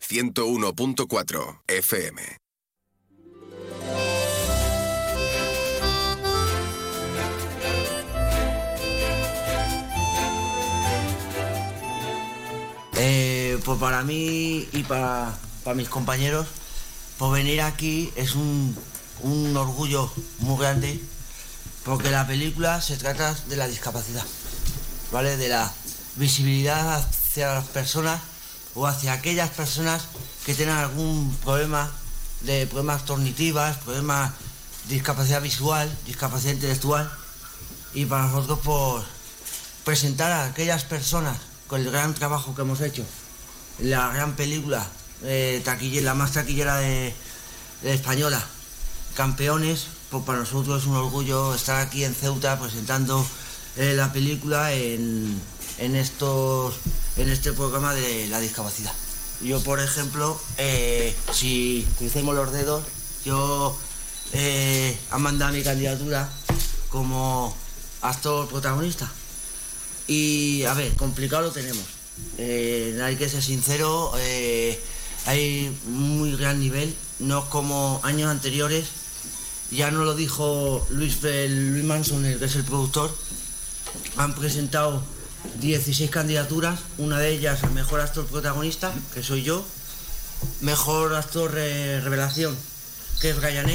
101.4 0.00 1.60
FM. 1.66 2.22
Eh, 12.98 13.58
pues 13.64 13.78
para 13.78 14.02
mí 14.02 14.68
y 14.72 14.82
para, 14.84 15.38
mis 15.74 15.88
compañeros, 15.88 16.46
pues 17.18 17.32
venir 17.32 17.60
aquí 17.60 18.10
es 18.16 18.34
un, 18.34 18.76
un 19.20 19.56
orgullo 19.56 20.10
muy 20.38 20.58
grande 20.58 21.00
porque 21.84 22.10
la 22.10 22.26
película 22.26 22.80
se 22.80 22.96
trata 22.96 23.36
de 23.48 23.56
la 23.56 23.68
discapacidad, 23.68 24.24
¿vale? 25.12 25.36
De 25.36 25.48
la 25.48 25.72
visibilidad 26.16 26.96
hacia 26.96 27.54
las 27.54 27.66
personas 27.66 28.20
o 28.76 28.86
hacia 28.86 29.14
aquellas 29.14 29.50
personas 29.50 30.04
que 30.44 30.54
tengan 30.54 30.78
algún 30.78 31.34
problema 31.42 31.90
de 32.42 32.66
problemas 32.66 33.02
cognitivas, 33.02 33.78
problemas 33.78 34.32
de 34.86 34.94
discapacidad 34.94 35.40
visual, 35.40 35.90
discapacidad 36.04 36.52
intelectual 36.52 37.10
y 37.94 38.04
para 38.04 38.28
nosotros 38.28 38.58
por 38.60 39.00
pues, 39.00 39.06
presentar 39.84 40.30
a 40.30 40.44
aquellas 40.44 40.84
personas 40.84 41.38
con 41.66 41.80
el 41.80 41.90
gran 41.90 42.14
trabajo 42.14 42.54
que 42.54 42.62
hemos 42.62 42.82
hecho, 42.82 43.02
la 43.78 44.12
gran 44.12 44.36
película, 44.36 44.86
eh, 45.24 45.62
la 46.02 46.14
más 46.14 46.32
taquillera 46.32 46.76
de, 46.76 47.14
española, 47.82 48.44
campeones, 49.14 49.86
pues 50.10 50.22
para 50.24 50.40
nosotros 50.40 50.82
es 50.82 50.86
un 50.86 50.96
orgullo 50.96 51.54
estar 51.54 51.80
aquí 51.80 52.04
en 52.04 52.14
Ceuta 52.14 52.60
presentando 52.60 53.26
eh, 53.76 53.94
la 53.96 54.12
película 54.12 54.72
en, 54.72 55.40
en 55.78 55.96
estos 55.96 56.74
en 57.16 57.28
este 57.28 57.52
programa 57.52 57.94
de 57.94 58.28
la 58.28 58.40
discapacidad. 58.40 58.92
Yo, 59.42 59.62
por 59.62 59.80
ejemplo, 59.80 60.40
eh, 60.58 61.14
si 61.32 61.86
crucemos 61.98 62.34
los 62.34 62.52
dedos, 62.52 62.84
yo 63.24 63.76
eh, 64.32 64.98
han 65.10 65.22
mandado 65.22 65.52
mi 65.52 65.62
candidatura 65.62 66.28
como 66.88 67.54
actor 68.02 68.48
protagonista. 68.48 69.10
Y, 70.06 70.64
a 70.64 70.74
ver, 70.74 70.94
complicado 70.94 71.42
lo 71.42 71.52
tenemos. 71.52 71.84
Eh, 72.38 72.98
hay 73.02 73.16
que 73.16 73.28
ser 73.28 73.42
sincero, 73.42 74.12
eh, 74.18 74.80
hay 75.26 75.76
muy 75.86 76.36
gran 76.36 76.60
nivel, 76.60 76.94
no 77.18 77.48
como 77.50 78.00
años 78.04 78.30
anteriores. 78.30 78.86
Ya 79.70 79.90
no 79.90 80.04
lo 80.04 80.14
dijo 80.14 80.86
Luis, 80.90 81.18
Luis 81.22 81.84
Manson, 81.84 82.24
el 82.24 82.38
que 82.38 82.44
es 82.44 82.54
el 82.54 82.64
productor. 82.64 83.14
Han 84.16 84.34
presentado 84.34 85.02
16 85.60 86.10
candidaturas, 86.10 86.80
una 86.98 87.18
de 87.18 87.30
ellas 87.30 87.62
al 87.64 87.72
mejor 87.72 88.00
actor 88.00 88.26
protagonista, 88.26 88.92
que 89.14 89.22
soy 89.22 89.42
yo, 89.42 89.64
mejor 90.60 91.14
actor 91.14 91.52
revelación, 91.52 92.56
que 93.20 93.30
es 93.30 93.36
Ryan 93.36 93.66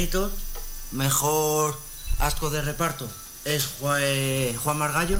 mejor 0.92 1.78
actor 2.18 2.50
de 2.52 2.62
reparto 2.62 3.08
es 3.44 3.68
eh, 3.98 4.56
Juan, 4.62 4.78
Margallo, 4.78 5.18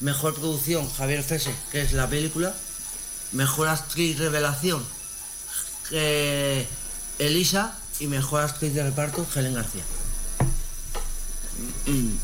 mejor 0.00 0.34
producción 0.34 0.88
Javier 0.90 1.22
Fese, 1.22 1.54
que 1.70 1.82
es 1.82 1.92
la 1.92 2.08
película, 2.08 2.54
mejor 3.32 3.68
actriz 3.68 4.18
revelación 4.18 4.84
Elisa 7.18 7.76
y 7.98 8.06
mejor 8.06 8.42
actriz 8.42 8.74
de 8.74 8.82
reparto 8.82 9.26
Helen 9.34 9.54
García. 9.54 9.84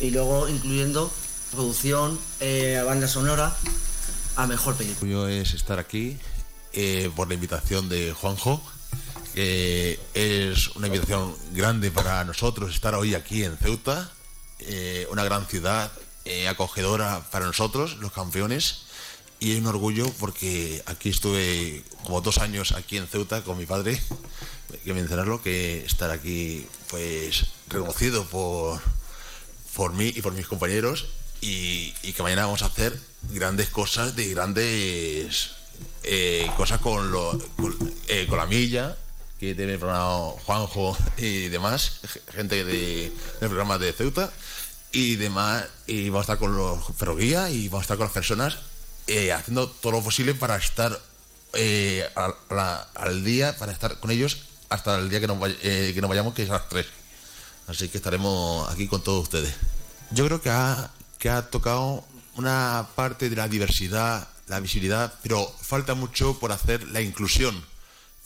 Y 0.01 0.11
luego 0.11 0.49
incluyendo 0.49 1.11
producción, 1.55 2.19
eh, 2.41 2.83
banda 2.85 3.09
sonora, 3.09 3.57
a 4.37 4.47
mejor 4.47 4.75
película. 4.77 5.11
Yo 5.11 5.29
es 5.29 5.55
estar 5.55 5.79
aquí 5.79 6.19
eh, 6.73 7.11
por 7.15 7.29
la 7.29 7.35
invitación 7.35 7.89
de 7.89 8.13
Juanjo. 8.13 8.61
es 9.35 10.69
una 10.77 10.87
invitación 10.89 11.35
grande 11.53 11.91
para 11.91 12.25
nosotros 12.25 12.75
estar 12.75 12.95
hoy 12.95 13.15
aquí 13.15 13.45
en 13.45 13.57
Ceuta, 13.57 14.11
eh, 14.61 15.07
una 15.11 15.25
gran 15.25 15.47
ciudad 15.47 15.91
acogedora 16.49 17.23
para 17.31 17.47
nosotros, 17.47 17.99
los 17.99 18.13
campeones. 18.13 18.83
y 19.41 19.53
es 19.53 19.61
un 19.61 19.67
orgullo 19.67 20.11
porque 20.21 20.83
aquí 20.87 21.11
estuve 21.11 21.85
como 22.05 22.21
dos 22.21 22.39
años 22.39 22.73
aquí 22.73 22.97
en 22.97 23.07
Ceuta 23.07 23.43
con 23.43 23.59
mi 23.59 23.67
padre, 23.67 24.01
hay 24.73 24.79
que 24.79 24.95
mencionarlo, 24.95 25.43
que 25.43 25.85
estar 25.85 26.11
aquí 26.11 26.67
pues 26.89 27.47
reconocido 27.69 28.25
por, 28.25 28.81
por 29.77 29.93
mí 29.93 30.13
y 30.15 30.23
por 30.23 30.33
mis 30.33 30.47
compañeros 30.47 31.07
y, 31.45 32.13
que 32.13 32.23
mañana 32.23 32.47
vamos 32.47 32.63
a 32.63 32.67
hacer 32.67 32.99
grandes 33.31 33.69
cosas 33.69 34.17
de 34.17 34.31
grandes 34.31 35.51
eh, 36.03 36.51
cosas 36.57 36.81
con, 36.81 37.11
lo, 37.11 37.39
con, 37.57 37.77
eh, 38.09 38.27
con 38.29 38.39
la 38.39 38.47
milla 38.47 38.97
que 39.39 39.55
tiene 39.55 39.77
programado 39.77 40.39
Juanjo 40.47 40.97
y 41.19 41.49
demás, 41.49 42.01
gente 42.33 42.65
de, 42.65 43.13
del 43.41 43.49
programa 43.49 43.79
de 43.79 43.93
Ceuta 43.93 44.33
y 44.93 45.17
demás, 45.17 45.65
y 45.87 46.09
vamos 46.09 46.21
a 46.21 46.33
estar 46.33 46.39
con 46.39 46.57
los 46.57 46.79
ferroguías 46.97 47.51
y 47.51 47.69
vamos 47.69 47.83
a 47.83 47.85
estar 47.85 47.97
con 47.99 48.07
las 48.07 48.15
personas 48.15 48.59
eh, 49.07 49.33
haciendo 49.33 49.69
todo 49.69 49.93
lo 49.93 50.03
posible 50.03 50.35
para 50.35 50.57
estar 50.57 50.99
al 52.15 53.25
día, 53.25 53.57
para 53.59 53.73
estar 53.73 53.99
con 54.01 54.11
ellos 54.11 54.45
hasta 54.71 54.99
el 54.99 55.11
día 55.11 55.21
que 55.21 55.27
nos, 55.27 55.39
que 55.59 55.99
nos 56.01 56.09
vayamos, 56.09 56.33
que 56.33 56.45
es 56.45 56.51
a 56.51 56.55
las 56.55 56.69
3. 56.69 56.87
Así 57.67 57.89
que 57.89 57.99
estaremos 57.99 58.71
aquí 58.71 58.89
con 58.89 59.03
todos 59.03 59.25
ustedes. 59.25 59.55
Yo 60.11 60.27
creo 60.27 60.41
que 60.41 60.51
ha, 60.51 60.91
que 61.25 61.31
ha 61.31 61.49
tocado 61.49 62.05
una 62.37 62.87
parte 62.97 63.31
de 63.31 63.37
la 63.37 63.49
diversidad, 63.49 64.29
la 64.47 64.61
visibilidad, 64.61 65.15
pero 65.23 65.51
falta 65.59 65.95
mucho 65.95 66.39
por 66.39 66.53
hacer 66.53 66.87
la 66.89 67.01
inclusión. 67.01 67.65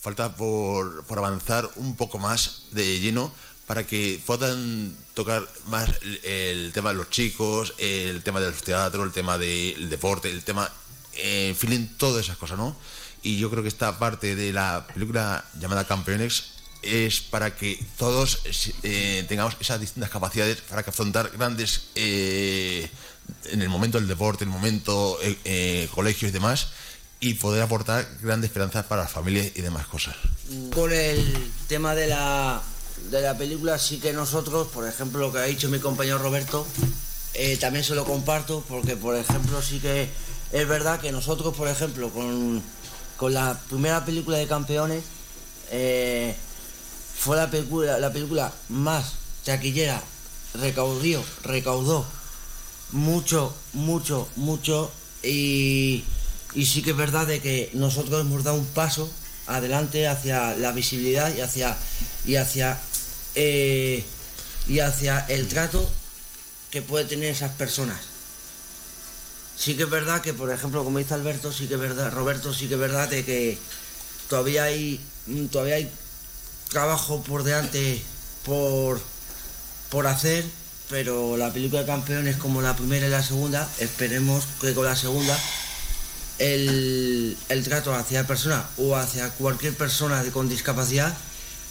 Falta 0.01 0.35
por, 0.35 1.05
avanzar 1.09 1.71
un 1.77 1.95
poco 1.95 2.19
más 2.19 2.65
de 2.73 2.99
lleno 2.99 3.33
para 3.69 3.87
que 3.87 4.21
puedan 4.27 4.97
tocar 5.15 5.47
más 5.69 5.89
el, 6.25 6.73
tema 6.73 6.89
de 6.89 6.97
los 6.97 7.09
chicos, 7.09 7.73
el 7.79 8.25
tema 8.25 8.41
del 8.41 8.55
teatro, 8.55 9.05
el 9.05 9.13
tema 9.13 9.39
del 9.39 9.89
deporte, 9.89 10.29
el 10.29 10.43
tema, 10.43 10.69
eh, 11.13 11.51
en 11.51 11.55
fin, 11.55 11.95
todas 11.99 12.25
esas 12.25 12.37
cosas, 12.37 12.59
¿no? 12.59 12.77
Y 13.23 13.39
yo 13.39 13.49
creo 13.49 13.63
que 13.63 13.69
esta 13.69 13.97
parte 14.01 14.35
de 14.35 14.53
la 14.53 14.89
película 14.93 15.45
llamada 15.61 15.87
Campeones 15.87 16.58
es 16.83 17.21
para 17.21 17.55
que 17.55 17.83
todos 17.97 18.41
eh, 18.83 19.25
tengamos 19.29 19.57
esas 19.61 19.81
distintas 19.81 20.11
capacidades 20.11 20.61
para 20.63 20.83
que 20.83 20.91
afrontar 20.91 21.31
grandes 21.31 21.89
eh, 21.95 22.89
en 23.47 23.63
el 23.63 23.69
momento 23.69 23.99
del 23.99 24.09
deporte, 24.09 24.45
en 24.45 24.51
el 24.51 24.57
momento 24.57 25.19
eh, 25.23 25.39
eh, 25.45 25.89
colegios 25.95 26.31
y 26.31 26.33
demás 26.33 26.69
y 27.21 27.35
poder 27.35 27.63
aportar 27.63 28.07
grandes 28.23 28.51
esperanzas 28.51 28.87
para 28.87 29.03
las 29.03 29.11
familias 29.11 29.49
y 29.55 29.61
demás 29.61 29.87
cosas. 29.87 30.15
Con 30.73 30.93
el 30.93 31.51
tema 31.67 31.95
de 31.97 32.07
la, 32.07 32.63
de 33.11 33.21
la 33.21 33.37
película, 33.37 33.77
sí 33.79 33.99
que 33.99 34.13
nosotros, 34.13 34.69
por 34.69 34.87
ejemplo, 34.87 35.19
lo 35.19 35.33
que 35.33 35.39
ha 35.39 35.43
dicho 35.43 35.69
mi 35.69 35.81
compañero 35.81 36.19
Roberto, 36.19 36.65
también 37.61 37.85
se 37.85 37.97
lo 37.97 38.05
comparto, 38.05 38.65
porque, 38.69 38.97
por 38.97 39.17
ejemplo, 39.17 39.61
sí 39.63 39.81
que 39.81 40.09
es 40.53 40.69
verdad 40.69 41.01
que 41.01 41.11
nosotros, 41.11 41.57
por 41.57 41.67
ejemplo, 41.67 42.11
con, 42.11 42.63
con 43.17 43.35
la 43.35 43.59
primera 43.69 44.05
película 44.05 44.39
de 44.39 44.47
Campeones, 44.47 45.03
fue 47.19 47.37
la 47.37 47.51
película, 47.51 47.99
la 47.99 48.13
película 48.13 48.53
más 48.69 49.15
taquillera, 49.45 50.03
recaudó, 50.55 51.25
recaudó 51.43 52.07
mucho, 52.93 53.55
mucho, 53.73 54.29
mucho, 54.37 54.91
y, 55.23 56.05
y 56.55 56.67
sí 56.67 56.83
que 56.83 56.91
es 56.91 56.97
verdad 56.97 57.27
de 57.27 57.41
que 57.41 57.71
nosotros 57.75 58.21
hemos 58.21 58.45
dado 58.45 58.57
un 58.57 58.67
paso 58.67 59.11
adelante 59.47 60.07
hacia 60.07 60.55
la 60.57 60.73
visibilidad 60.73 61.35
y 61.35 61.41
hacia 61.41 61.77
y 62.25 62.37
hacia 62.37 62.79
eh, 63.35 64.05
y 64.69 64.79
hacia 64.81 65.21
el 65.29 65.49
trato 65.49 65.91
que 66.71 66.83
puede 66.83 67.07
tener 67.07 67.31
esas 67.31 67.53
personas. 67.53 67.99
Sí 69.57 69.77
que 69.77 69.85
es 69.85 69.91
verdad 69.91 70.21
que, 70.21 70.35
por 70.35 70.53
ejemplo, 70.53 70.85
como 70.85 70.99
dice 70.99 71.15
Alberto, 71.15 71.53
sí 71.53 71.67
que 71.67 71.75
es 71.75 71.81
verdad, 71.81 72.13
Roberto, 72.13 72.55
sí 72.55 72.69
que 72.69 72.75
es 72.75 72.81
verdad 72.81 73.09
de 73.09 73.25
que 73.25 73.59
todavía 74.29 74.65
hay 74.65 75.01
todavía 75.51 75.77
hay 75.77 75.91
trabajo 76.71 77.23
por 77.23 77.43
delante 77.45 78.03
por 78.45 79.01
por 79.91 80.07
hacer, 80.07 80.45
pero 80.91 81.37
la 81.37 81.53
película 81.53 81.81
de 81.81 81.87
campeones 81.87 82.37
como 82.37 82.61
la 82.63 82.77
primera 82.77 83.07
y 83.07 83.11
la 83.11 83.23
segunda, 83.23 83.69
esperemos 83.79 84.45
que 84.61 84.75
con 84.75 84.85
la 84.85 84.95
segunda 84.97 85.39
el, 86.39 87.37
el 87.49 87.65
trato 87.65 87.95
hacia 87.95 88.23
la 88.23 88.27
persona 88.29 88.69
o 88.77 88.95
hacia 88.97 89.31
cualquier 89.31 89.75
persona 89.75 90.23
con 90.33 90.49
discapacidad 90.49 91.17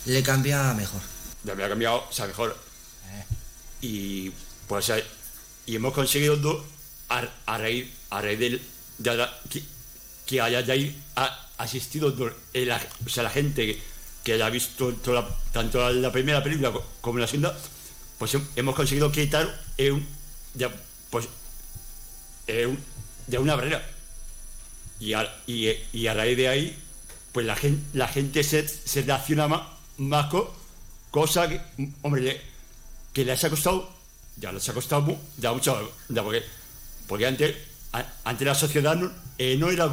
le 0.06 0.24
cambia 0.24 0.74
mejor. 0.74 1.02
Me 1.44 1.64
ha 1.64 1.70
cambiado, 1.70 2.06
o 2.10 2.12
sea, 2.14 2.28
mejor. 2.28 2.58
Y 3.82 4.32
pues 4.68 4.92
y 5.66 5.76
hemos 5.76 5.94
conseguido 5.94 6.36
do- 6.38 6.66
a, 7.10 7.24
a 7.46 7.58
raíz, 7.58 7.88
a 8.10 8.22
raíz 8.22 8.40
del, 8.40 8.62
de 8.98 9.28
que, 9.50 9.64
que 10.26 10.42
haya 10.42 10.64
de 10.64 10.72
ahí 10.72 11.04
ha- 11.16 11.48
asistido 11.58 12.12
do- 12.12 12.34
eh, 12.54 12.68
o 13.06 13.10
sea, 13.10 13.24
la 13.24 13.30
gente 13.30 13.80
que, 14.28 14.32
que 14.32 14.34
haya 14.34 14.50
visto 14.50 14.94
toda 14.96 15.22
la- 15.22 15.28
tanto 15.54 15.80
la, 15.80 15.92
la 15.92 16.12
primera 16.12 16.44
película 16.44 16.72
co- 16.72 16.86
como 17.02 17.18
la 17.20 17.28
segunda, 17.28 17.58
pues 18.20 18.36
hem- 18.36 18.46
hemos 18.56 18.76
conseguido 18.76 19.12
quitar 19.12 19.48
eh, 19.78 19.92
un, 19.92 20.06
ya, 20.54 20.70
pues, 21.10 21.28
eh, 22.48 22.76
de 23.28 23.38
una 23.38 23.56
barrera. 23.56 23.82
Y 25.00 25.14
a, 25.14 25.32
y, 25.48 25.70
y 25.94 26.08
raíz 26.14 26.36
de 26.38 26.48
ahí, 26.48 26.78
pues 27.32 27.46
la 27.46 27.56
gente, 27.56 27.82
la 27.94 28.08
gente 28.08 28.44
se, 28.44 28.68
se 28.68 29.02
reacciona 29.04 29.48
más, 29.48 29.62
más 29.98 30.28
con 30.28 30.46
cosa 31.12 31.48
que, 31.48 31.62
hombre, 32.02 32.42
que 33.14 33.24
les 33.24 33.44
ha 33.44 33.50
costado, 33.50 33.90
ya 34.38 34.52
les 34.52 34.68
ha 34.70 34.74
costado 34.74 35.18
ya 35.38 35.54
mucho, 35.54 35.92
ya 36.10 36.24
porque, 36.24 36.44
porque 37.08 37.28
antes, 37.28 37.56
a- 37.94 38.06
la 38.46 38.56
sociedad 38.56 38.96
no, 38.96 39.12
eh, 39.38 39.56
no 39.58 39.70
era, 39.70 39.90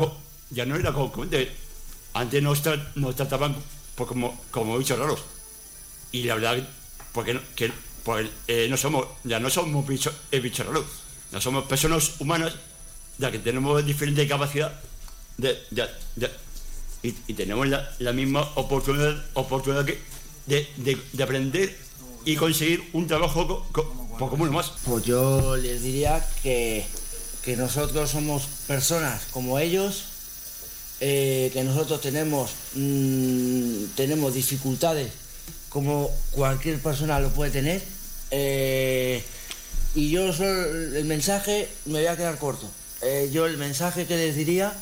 ya 0.50 0.64
no 0.66 0.74
era 0.76 0.92
como 0.92 1.22
antes, 1.22 1.48
antes 2.14 2.42
nos, 2.42 2.64
tra- 2.64 2.90
nos 2.96 3.14
trataban 3.14 3.56
pues, 3.94 4.08
como, 4.08 4.40
como 4.50 4.76
bichos 4.78 4.98
raros. 4.98 5.20
Y 6.12 6.24
la 6.24 6.34
verdad, 6.36 6.68
porque 7.12 7.34
no, 7.34 7.40
que, 7.56 7.72
pues, 8.04 8.28
eh, 8.48 8.66
no 8.70 8.76
somos, 8.76 9.06
ya 9.24 9.40
no 9.40 9.50
somos 9.50 9.86
bichos, 9.86 10.14
eh, 10.30 10.40
bichos 10.40 10.66
raros, 10.66 10.84
ya 11.32 11.40
somos 11.40 11.64
personas 11.64 12.12
humanas, 12.20 12.54
ya 13.18 13.30
que 13.30 13.38
tenemos 13.38 13.84
diferente 13.84 14.26
capacidad 14.28 14.80
de, 15.38 15.60
ya, 15.70 15.88
ya, 16.16 16.30
y, 17.02 17.12
tenemos 17.34 17.66
la, 17.68 17.90
misma 18.12 18.42
oportunidad, 18.54 19.24
oportunidad 19.34 19.84
que 19.84 19.98
de, 20.46 20.68
de- 20.76 21.00
de 21.12 21.22
aprender 21.22 21.76
y 22.24 22.36
conseguir 22.36 22.88
un 22.92 23.06
trabajo 23.06 23.46
co- 23.46 23.66
co- 23.72 24.14
pues 24.36 24.50
más. 24.50 24.72
Pues 24.84 25.04
yo 25.04 25.56
les 25.56 25.82
diría 25.82 26.26
que, 26.42 26.86
que 27.42 27.56
nosotros 27.56 28.10
somos 28.10 28.44
personas 28.66 29.26
como 29.32 29.58
ellos, 29.58 30.04
eh, 31.00 31.50
que 31.52 31.64
nosotros 31.64 32.00
tenemos, 32.00 32.50
mm, 32.74 33.84
tenemos 33.96 34.34
dificultades 34.34 35.10
como 35.68 36.08
cualquier 36.30 36.80
persona 36.80 37.18
lo 37.20 37.30
puede 37.30 37.50
tener. 37.50 37.82
eh, 38.30 39.24
y 39.94 40.10
yo 40.10 40.32
solo, 40.32 40.64
el 40.96 41.04
mensaje 41.04 41.68
me 41.86 42.00
voy 42.00 42.06
a 42.06 42.16
quedar 42.16 42.38
corto. 42.38 42.68
Eh, 43.02 43.30
yo 43.32 43.46
el 43.46 43.56
mensaje 43.58 44.06
que 44.06 44.16
les 44.16 44.34
diría 44.34 44.72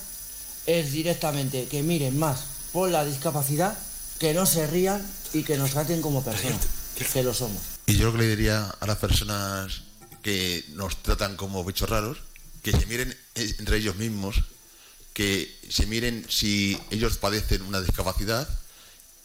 es 0.67 0.93
directamente 0.93 1.67
que 1.67 1.83
miren 1.83 2.19
más 2.19 2.45
por 2.73 2.91
la 2.91 3.05
discapacidad, 3.05 3.77
que 4.19 4.33
no 4.33 4.47
se 4.47 4.67
rían 4.67 5.07
y 5.35 5.43
que 5.43 5.59
nos 5.59 5.73
traten 5.73 6.01
como 6.01 6.25
personas, 6.25 6.61
que 7.13 7.23
lo 7.23 7.35
somos. 7.35 7.61
Y 7.87 7.97
yo 7.97 8.07
lo 8.07 8.13
que 8.13 8.19
le 8.19 8.29
diría 8.29 8.75
a 8.81 8.87
las 8.87 8.99
personas 8.99 9.83
que 10.23 10.65
nos 10.71 11.03
tratan 11.03 11.37
como 11.37 11.65
bichos 11.65 11.91
raros, 11.91 12.19
que 12.63 12.73
se 12.73 12.87
miren 12.87 13.15
entre 13.35 13.79
ellos 13.79 13.97
mismos, 13.97 14.45
que 15.13 15.59
se 15.69 15.87
miren 15.87 16.27
si 16.29 16.79
ellos 16.91 17.19
padecen 17.19 17.63
una 17.63 17.81
discapacidad 17.81 18.49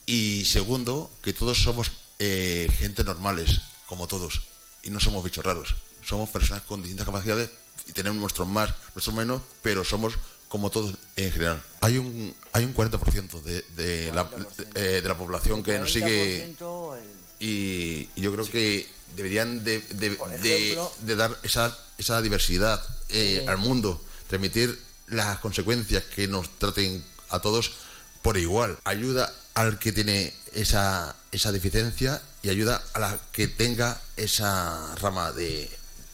y 0.06 0.46
segundo, 0.46 1.12
que 1.22 1.34
todos 1.34 1.62
somos 1.62 1.92
eh, 2.20 2.70
gente 2.78 3.04
normales, 3.04 3.62
como 3.88 4.08
todos, 4.08 4.42
y 4.84 4.90
no 4.90 5.00
somos 5.00 5.24
bichos 5.24 5.46
raros. 5.46 5.76
Somos 6.06 6.30
personas 6.30 6.64
con 6.64 6.82
distintas 6.82 7.06
capacidades 7.06 7.50
y 7.88 7.92
tenemos 7.94 8.20
nuestros 8.20 8.48
más, 8.48 8.74
nuestros 8.96 9.16
menos, 9.16 9.42
pero 9.62 9.84
somos 9.84 10.14
como 10.48 10.70
todos 10.70 10.96
en 11.18 11.32
general. 11.32 11.62
Hay 11.82 11.98
un, 11.98 12.34
hay 12.54 12.64
un 12.64 12.74
40% 12.74 13.42
de, 13.42 13.62
de, 13.76 14.12
la, 14.14 14.30
eh, 14.76 15.02
de 15.04 15.08
la 15.08 15.18
población 15.18 15.62
que 15.64 15.78
nos 15.80 15.92
sigue 15.92 16.56
40% 16.58 16.98
y, 17.40 18.10
y 18.16 18.22
yo 18.22 18.32
creo 18.34 18.50
que 18.50 18.88
deberían 19.16 19.64
de, 19.64 19.80
de- 19.80 20.10
de- 20.42 20.74
ejemplo- 20.74 20.92
de 21.02 21.16
dar 21.18 21.38
esa, 21.44 21.78
esa 21.98 22.22
diversidad 22.22 22.82
eh, 23.10 23.40
Sí. 23.44 23.48
al 23.48 23.58
mundo, 23.58 24.02
transmitir 24.28 24.80
las 25.08 25.40
consecuencias 25.40 26.04
que 26.04 26.28
nos 26.28 26.50
traten 26.60 27.04
a 27.30 27.40
todos 27.40 27.74
por 28.22 28.38
igual. 28.38 28.78
Ayuda 28.84 29.32
al 29.54 29.80
que 29.80 29.92
tiene 29.92 30.34
esa, 30.54 31.16
esa 31.32 31.52
deficiencia 31.52 32.22
y 32.44 32.50
ayuda 32.50 32.82
a 32.94 33.00
la 33.00 33.20
que 33.32 33.48
tenga 33.48 34.00
esa 34.16 34.96
rama 34.96 35.32
de 35.32 35.70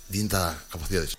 distintas 0.10 0.56
capacidades. 0.72 1.18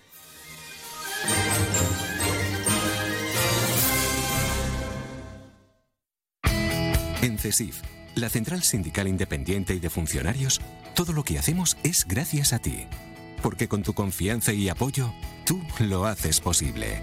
En 7.23 7.39
CESIF, 7.39 7.81
la 8.15 8.29
Central 8.29 8.63
Sindical 8.63 9.09
Independiente 9.09 9.75
y 9.75 9.81
de 9.81 9.91
Funcionarios, 9.91 10.61
todo 10.95 11.13
lo 11.13 11.25
que 11.25 11.39
hacemos 11.39 11.77
es 11.83 12.05
gracias 12.07 12.53
a 12.53 12.59
ti. 12.59 12.87
Porque 13.43 13.67
con 13.67 13.83
tu 13.83 13.95
confianza 13.95 14.53
y 14.53 14.69
apoyo, 14.69 15.13
tú 15.45 15.63
lo 15.81 16.05
haces 16.05 16.41
posible. 16.41 17.03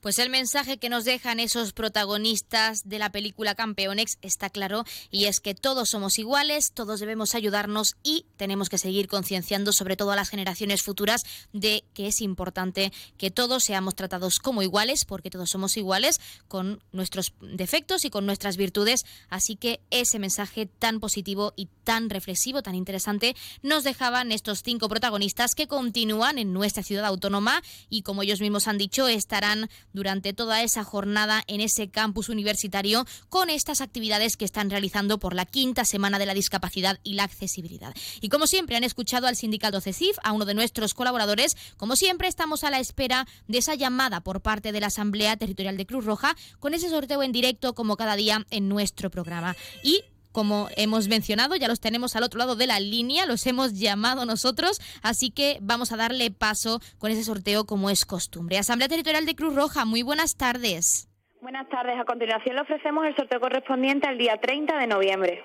Pues 0.00 0.18
el 0.18 0.30
mensaje 0.30 0.78
que 0.78 0.88
nos 0.88 1.04
dejan 1.04 1.40
esos 1.40 1.74
protagonistas 1.74 2.88
de 2.88 2.98
la 2.98 3.12
película 3.12 3.54
Campeonex 3.54 4.16
está 4.22 4.48
claro 4.48 4.84
y 5.10 5.26
es 5.26 5.40
que 5.40 5.54
todos 5.54 5.90
somos 5.90 6.18
iguales, 6.18 6.72
todos 6.72 7.00
debemos 7.00 7.34
ayudarnos 7.34 7.96
y 8.02 8.24
tenemos 8.38 8.70
que 8.70 8.78
seguir 8.78 9.08
concienciando 9.08 9.72
sobre 9.72 9.96
todo 9.96 10.12
a 10.12 10.16
las 10.16 10.30
generaciones 10.30 10.82
futuras 10.82 11.24
de 11.52 11.84
que 11.92 12.06
es 12.06 12.22
importante 12.22 12.94
que 13.18 13.30
todos 13.30 13.64
seamos 13.64 13.94
tratados 13.94 14.38
como 14.38 14.62
iguales 14.62 15.04
porque 15.04 15.28
todos 15.28 15.50
somos 15.50 15.76
iguales 15.76 16.18
con 16.48 16.82
nuestros 16.92 17.34
defectos 17.42 18.06
y 18.06 18.10
con 18.10 18.24
nuestras 18.24 18.56
virtudes. 18.56 19.04
Así 19.28 19.56
que 19.56 19.80
ese 19.90 20.18
mensaje 20.18 20.64
tan 20.64 21.00
positivo 21.00 21.52
y 21.56 21.68
tan 21.84 22.08
reflexivo, 22.08 22.62
tan 22.62 22.74
interesante, 22.74 23.36
nos 23.62 23.84
dejaban 23.84 24.32
estos 24.32 24.62
cinco 24.62 24.88
protagonistas 24.88 25.54
que 25.54 25.66
continúan 25.66 26.38
en 26.38 26.54
nuestra 26.54 26.82
ciudad 26.82 27.04
autónoma 27.04 27.62
y 27.90 28.00
como 28.00 28.22
ellos 28.22 28.40
mismos 28.40 28.66
han 28.66 28.78
dicho 28.78 29.08
estarán 29.08 29.68
durante 29.92 30.32
toda 30.32 30.62
esa 30.62 30.84
jornada 30.84 31.42
en 31.46 31.60
ese 31.60 31.88
campus 31.88 32.28
universitario 32.28 33.06
con 33.28 33.50
estas 33.50 33.80
actividades 33.80 34.36
que 34.36 34.44
están 34.44 34.70
realizando 34.70 35.18
por 35.18 35.34
la 35.34 35.46
quinta 35.46 35.84
semana 35.84 36.18
de 36.18 36.26
la 36.26 36.34
discapacidad 36.34 36.98
y 37.02 37.14
la 37.14 37.24
accesibilidad. 37.24 37.94
Y 38.20 38.28
como 38.28 38.46
siempre 38.46 38.76
han 38.76 38.84
escuchado 38.84 39.26
al 39.26 39.36
sindicato 39.36 39.80
CECIF, 39.80 40.16
a 40.22 40.32
uno 40.32 40.44
de 40.44 40.54
nuestros 40.54 40.94
colaboradores, 40.94 41.56
como 41.76 41.96
siempre 41.96 42.28
estamos 42.28 42.64
a 42.64 42.70
la 42.70 42.80
espera 42.80 43.26
de 43.48 43.58
esa 43.58 43.74
llamada 43.74 44.20
por 44.20 44.40
parte 44.40 44.72
de 44.72 44.80
la 44.80 44.88
Asamblea 44.88 45.36
Territorial 45.36 45.76
de 45.76 45.86
Cruz 45.86 46.04
Roja 46.04 46.36
con 46.58 46.74
ese 46.74 46.88
sorteo 46.88 47.22
en 47.22 47.32
directo 47.32 47.74
como 47.74 47.96
cada 47.96 48.16
día 48.16 48.46
en 48.50 48.68
nuestro 48.68 49.10
programa. 49.10 49.56
Y 49.82 50.02
como 50.32 50.68
hemos 50.76 51.08
mencionado, 51.08 51.56
ya 51.56 51.68
los 51.68 51.80
tenemos 51.80 52.16
al 52.16 52.22
otro 52.22 52.38
lado 52.38 52.56
de 52.56 52.66
la 52.66 52.80
línea, 52.80 53.26
los 53.26 53.46
hemos 53.46 53.78
llamado 53.78 54.26
nosotros, 54.26 54.80
así 55.02 55.30
que 55.30 55.58
vamos 55.60 55.92
a 55.92 55.96
darle 55.96 56.30
paso 56.30 56.80
con 56.98 57.10
ese 57.10 57.24
sorteo 57.24 57.64
como 57.64 57.90
es 57.90 58.04
costumbre. 58.06 58.58
Asamblea 58.58 58.88
Territorial 58.88 59.26
de 59.26 59.34
Cruz 59.34 59.54
Roja, 59.54 59.84
muy 59.84 60.02
buenas 60.02 60.36
tardes. 60.36 61.08
Buenas 61.40 61.68
tardes. 61.70 61.98
A 61.98 62.04
continuación 62.04 62.54
le 62.54 62.62
ofrecemos 62.62 63.06
el 63.06 63.16
sorteo 63.16 63.40
correspondiente 63.40 64.06
al 64.06 64.18
día 64.18 64.36
30 64.40 64.76
de 64.76 64.86
noviembre. 64.86 65.42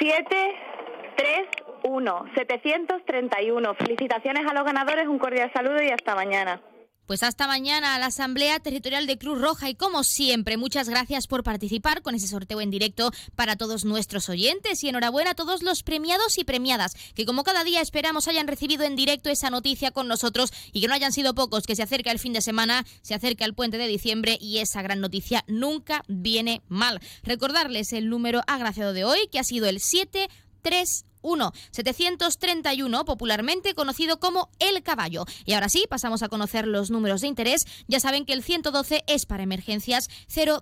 Siete, 0.00 0.54
tres, 1.14 1.46
uno, 1.82 2.24
731. 2.34 3.74
Felicitaciones 3.74 4.46
a 4.50 4.54
los 4.54 4.64
ganadores, 4.64 5.06
un 5.06 5.18
cordial 5.18 5.52
saludo 5.52 5.82
y 5.82 5.90
hasta 5.90 6.14
mañana. 6.14 6.62
Pues 7.10 7.24
hasta 7.24 7.48
mañana 7.48 7.96
a 7.96 7.98
la 7.98 8.06
Asamblea 8.06 8.60
Territorial 8.60 9.08
de 9.08 9.18
Cruz 9.18 9.40
Roja 9.40 9.68
y 9.68 9.74
como 9.74 10.04
siempre, 10.04 10.56
muchas 10.56 10.88
gracias 10.88 11.26
por 11.26 11.42
participar 11.42 12.02
con 12.02 12.14
ese 12.14 12.28
sorteo 12.28 12.60
en 12.60 12.70
directo 12.70 13.10
para 13.34 13.56
todos 13.56 13.84
nuestros 13.84 14.28
oyentes 14.28 14.84
y 14.84 14.88
enhorabuena 14.90 15.32
a 15.32 15.34
todos 15.34 15.64
los 15.64 15.82
premiados 15.82 16.38
y 16.38 16.44
premiadas 16.44 16.94
que 17.16 17.26
como 17.26 17.42
cada 17.42 17.64
día 17.64 17.80
esperamos 17.80 18.28
hayan 18.28 18.46
recibido 18.46 18.84
en 18.84 18.94
directo 18.94 19.28
esa 19.28 19.50
noticia 19.50 19.90
con 19.90 20.06
nosotros 20.06 20.52
y 20.72 20.82
que 20.82 20.86
no 20.86 20.94
hayan 20.94 21.12
sido 21.12 21.34
pocos, 21.34 21.66
que 21.66 21.74
se 21.74 21.82
acerca 21.82 22.12
el 22.12 22.20
fin 22.20 22.32
de 22.32 22.42
semana, 22.42 22.86
se 23.02 23.14
acerca 23.14 23.44
el 23.44 23.54
puente 23.54 23.76
de 23.76 23.88
diciembre 23.88 24.38
y 24.40 24.58
esa 24.58 24.80
gran 24.80 25.00
noticia 25.00 25.42
nunca 25.48 26.04
viene 26.06 26.62
mal. 26.68 27.00
Recordarles 27.24 27.92
el 27.92 28.08
número 28.08 28.42
agraciado 28.46 28.92
de 28.92 29.02
hoy 29.02 29.26
que 29.32 29.40
ha 29.40 29.44
sido 29.44 29.66
el 29.66 29.80
731 29.80 31.09
1 31.22 31.52
731, 31.70 33.04
popularmente 33.04 33.74
conocido 33.74 34.18
como 34.18 34.50
El 34.58 34.82
Caballo. 34.82 35.24
Y 35.44 35.52
ahora 35.52 35.68
sí, 35.68 35.84
pasamos 35.88 36.22
a 36.22 36.28
conocer 36.28 36.66
los 36.66 36.90
números 36.90 37.20
de 37.20 37.28
interés. 37.28 37.66
Ya 37.88 38.00
saben 38.00 38.24
que 38.24 38.32
el 38.32 38.42
112 38.42 39.04
es 39.06 39.26
para 39.26 39.42
emergencias, 39.42 40.08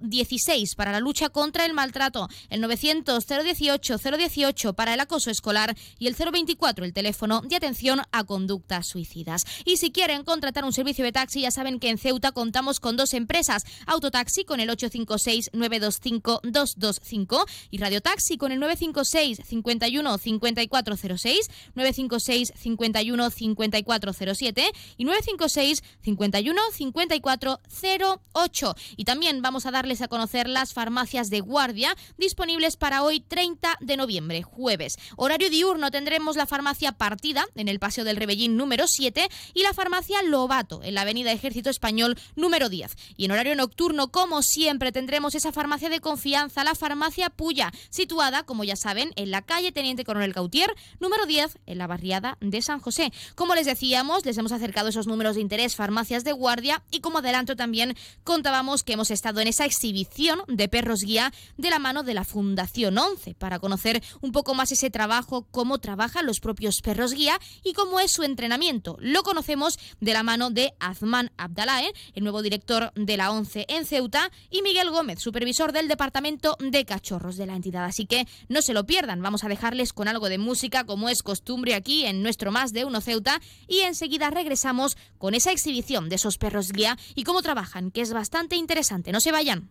016 0.00 0.74
para 0.74 0.92
la 0.92 1.00
lucha 1.00 1.28
contra 1.28 1.64
el 1.64 1.74
maltrato, 1.74 2.28
el 2.50 2.60
900 2.60 3.26
018 3.26 3.96
018 3.98 4.72
para 4.72 4.94
el 4.94 5.00
acoso 5.00 5.30
escolar 5.30 5.76
y 5.98 6.06
el 6.06 6.14
024 6.14 6.84
el 6.84 6.92
teléfono 6.92 7.42
de 7.42 7.56
atención 7.56 8.02
a 8.12 8.24
conductas 8.24 8.86
suicidas. 8.86 9.44
Y 9.64 9.76
si 9.76 9.90
quieren 9.90 10.24
contratar 10.24 10.64
un 10.64 10.72
servicio 10.72 11.04
de 11.04 11.12
taxi, 11.12 11.42
ya 11.42 11.50
saben 11.50 11.78
que 11.78 11.90
en 11.90 11.98
Ceuta 11.98 12.32
contamos 12.32 12.80
con 12.80 12.96
dos 12.96 13.14
empresas, 13.14 13.64
Autotaxi 13.86 14.44
con 14.44 14.60
el 14.60 14.70
856 14.70 15.50
925 15.52 16.40
225 16.42 17.46
y 17.70 17.78
Radiotaxi 17.78 18.36
con 18.36 18.52
el 18.52 18.60
956 18.60 19.40
51 19.46 20.18
50 20.18 20.47
5406, 20.54 21.50
956 21.74 22.52
51 22.56 23.30
5407 23.30 24.70
y 24.96 25.04
956 25.04 25.82
51 26.02 26.60
5408. 26.72 28.74
Y 28.96 29.04
también 29.04 29.42
vamos 29.42 29.66
a 29.66 29.70
darles 29.70 30.02
a 30.02 30.08
conocer 30.08 30.48
las 30.48 30.72
farmacias 30.72 31.30
de 31.30 31.40
guardia 31.40 31.96
disponibles 32.16 32.76
para 32.76 33.02
hoy 33.02 33.20
30 33.20 33.76
de 33.80 33.96
noviembre, 33.96 34.42
jueves. 34.42 34.98
Horario 35.16 35.50
diurno 35.50 35.90
tendremos 35.90 36.36
la 36.36 36.46
farmacia 36.46 36.92
Partida 36.92 37.46
en 37.54 37.68
el 37.68 37.78
Paseo 37.78 38.04
del 38.04 38.16
Rebellín 38.16 38.56
número 38.56 38.86
7 38.86 39.28
y 39.54 39.62
la 39.62 39.74
farmacia 39.74 40.22
Lobato 40.22 40.82
en 40.82 40.94
la 40.94 41.02
Avenida 41.02 41.32
Ejército 41.32 41.70
Español 41.70 42.18
número 42.36 42.68
10. 42.68 42.96
Y 43.16 43.24
en 43.24 43.32
horario 43.32 43.54
nocturno, 43.54 44.08
como 44.08 44.42
siempre, 44.42 44.92
tendremos 44.92 45.34
esa 45.34 45.52
farmacia 45.52 45.88
de 45.88 46.00
confianza, 46.00 46.64
la 46.64 46.74
farmacia 46.74 47.30
Puya, 47.30 47.72
situada, 47.90 48.44
como 48.44 48.64
ya 48.64 48.76
saben, 48.76 49.12
en 49.16 49.30
la 49.30 49.42
calle 49.42 49.72
Teniente 49.72 50.04
Coronel 50.04 50.32
Cautier, 50.38 50.72
número 51.00 51.26
10, 51.26 51.58
en 51.66 51.78
la 51.78 51.88
barriada 51.88 52.38
de 52.40 52.62
San 52.62 52.78
José. 52.78 53.12
Como 53.34 53.56
les 53.56 53.66
decíamos, 53.66 54.24
les 54.24 54.38
hemos 54.38 54.52
acercado 54.52 54.88
esos 54.88 55.08
números 55.08 55.34
de 55.34 55.40
interés, 55.40 55.74
farmacias 55.74 56.22
de 56.22 56.30
guardia 56.30 56.84
y 56.92 57.00
como 57.00 57.18
adelanto 57.18 57.56
también 57.56 57.96
contábamos 58.22 58.84
que 58.84 58.92
hemos 58.92 59.10
estado 59.10 59.40
en 59.40 59.48
esa 59.48 59.64
exhibición 59.64 60.42
de 60.46 60.68
perros 60.68 61.00
guía 61.00 61.32
de 61.56 61.70
la 61.70 61.80
mano 61.80 62.04
de 62.04 62.14
la 62.14 62.22
Fundación 62.22 62.96
11 62.96 63.34
para 63.34 63.58
conocer 63.58 64.00
un 64.20 64.30
poco 64.30 64.54
más 64.54 64.70
ese 64.70 64.90
trabajo, 64.90 65.48
cómo 65.50 65.78
trabajan 65.78 66.24
los 66.24 66.38
propios 66.38 66.82
perros 66.82 67.14
guía 67.14 67.40
y 67.64 67.72
cómo 67.72 67.98
es 67.98 68.12
su 68.12 68.22
entrenamiento. 68.22 68.96
Lo 69.00 69.24
conocemos 69.24 69.76
de 69.98 70.12
la 70.12 70.22
mano 70.22 70.50
de 70.50 70.72
Azman 70.78 71.32
Abdalae, 71.36 71.92
el 72.14 72.22
nuevo 72.22 72.42
director 72.42 72.92
de 72.94 73.16
la 73.16 73.32
11 73.32 73.66
en 73.68 73.86
Ceuta, 73.86 74.30
y 74.50 74.62
Miguel 74.62 74.90
Gómez, 74.90 75.18
supervisor 75.18 75.72
del 75.72 75.88
departamento 75.88 76.56
de 76.60 76.84
cachorros 76.84 77.36
de 77.36 77.46
la 77.46 77.56
entidad. 77.56 77.84
Así 77.84 78.06
que 78.06 78.28
no 78.48 78.62
se 78.62 78.72
lo 78.72 78.86
pierdan, 78.86 79.20
vamos 79.20 79.42
a 79.42 79.48
dejarles 79.48 79.92
con 79.92 80.06
algo 80.06 80.27
de 80.28 80.38
música 80.38 80.84
como 80.84 81.08
es 81.08 81.22
costumbre 81.22 81.74
aquí 81.74 82.04
en 82.04 82.22
nuestro 82.22 82.52
Más 82.52 82.72
de 82.72 82.84
Uno 82.84 83.00
Ceuta 83.00 83.40
y 83.66 83.80
enseguida 83.80 84.30
regresamos 84.30 84.96
con 85.18 85.34
esa 85.34 85.52
exhibición 85.52 86.08
de 86.08 86.16
esos 86.16 86.38
perros 86.38 86.72
guía 86.72 86.98
y 87.14 87.24
cómo 87.24 87.42
trabajan, 87.42 87.90
que 87.90 88.00
es 88.00 88.12
bastante 88.12 88.56
interesante. 88.56 89.12
No 89.12 89.20
se 89.20 89.32
vayan. 89.32 89.70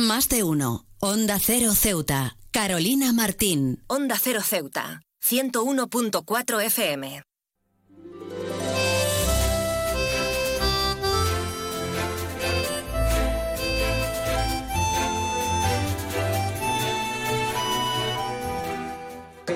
Más 0.00 0.30
de 0.30 0.42
uno. 0.44 0.86
Onda 0.98 1.38
Cero 1.38 1.74
Ceuta. 1.74 2.36
Carolina 2.52 3.12
Martín. 3.12 3.84
Onda 3.86 4.16
Cero 4.18 4.40
Ceuta. 4.42 5.02
101.4 5.22 6.62
FM. 6.64 7.22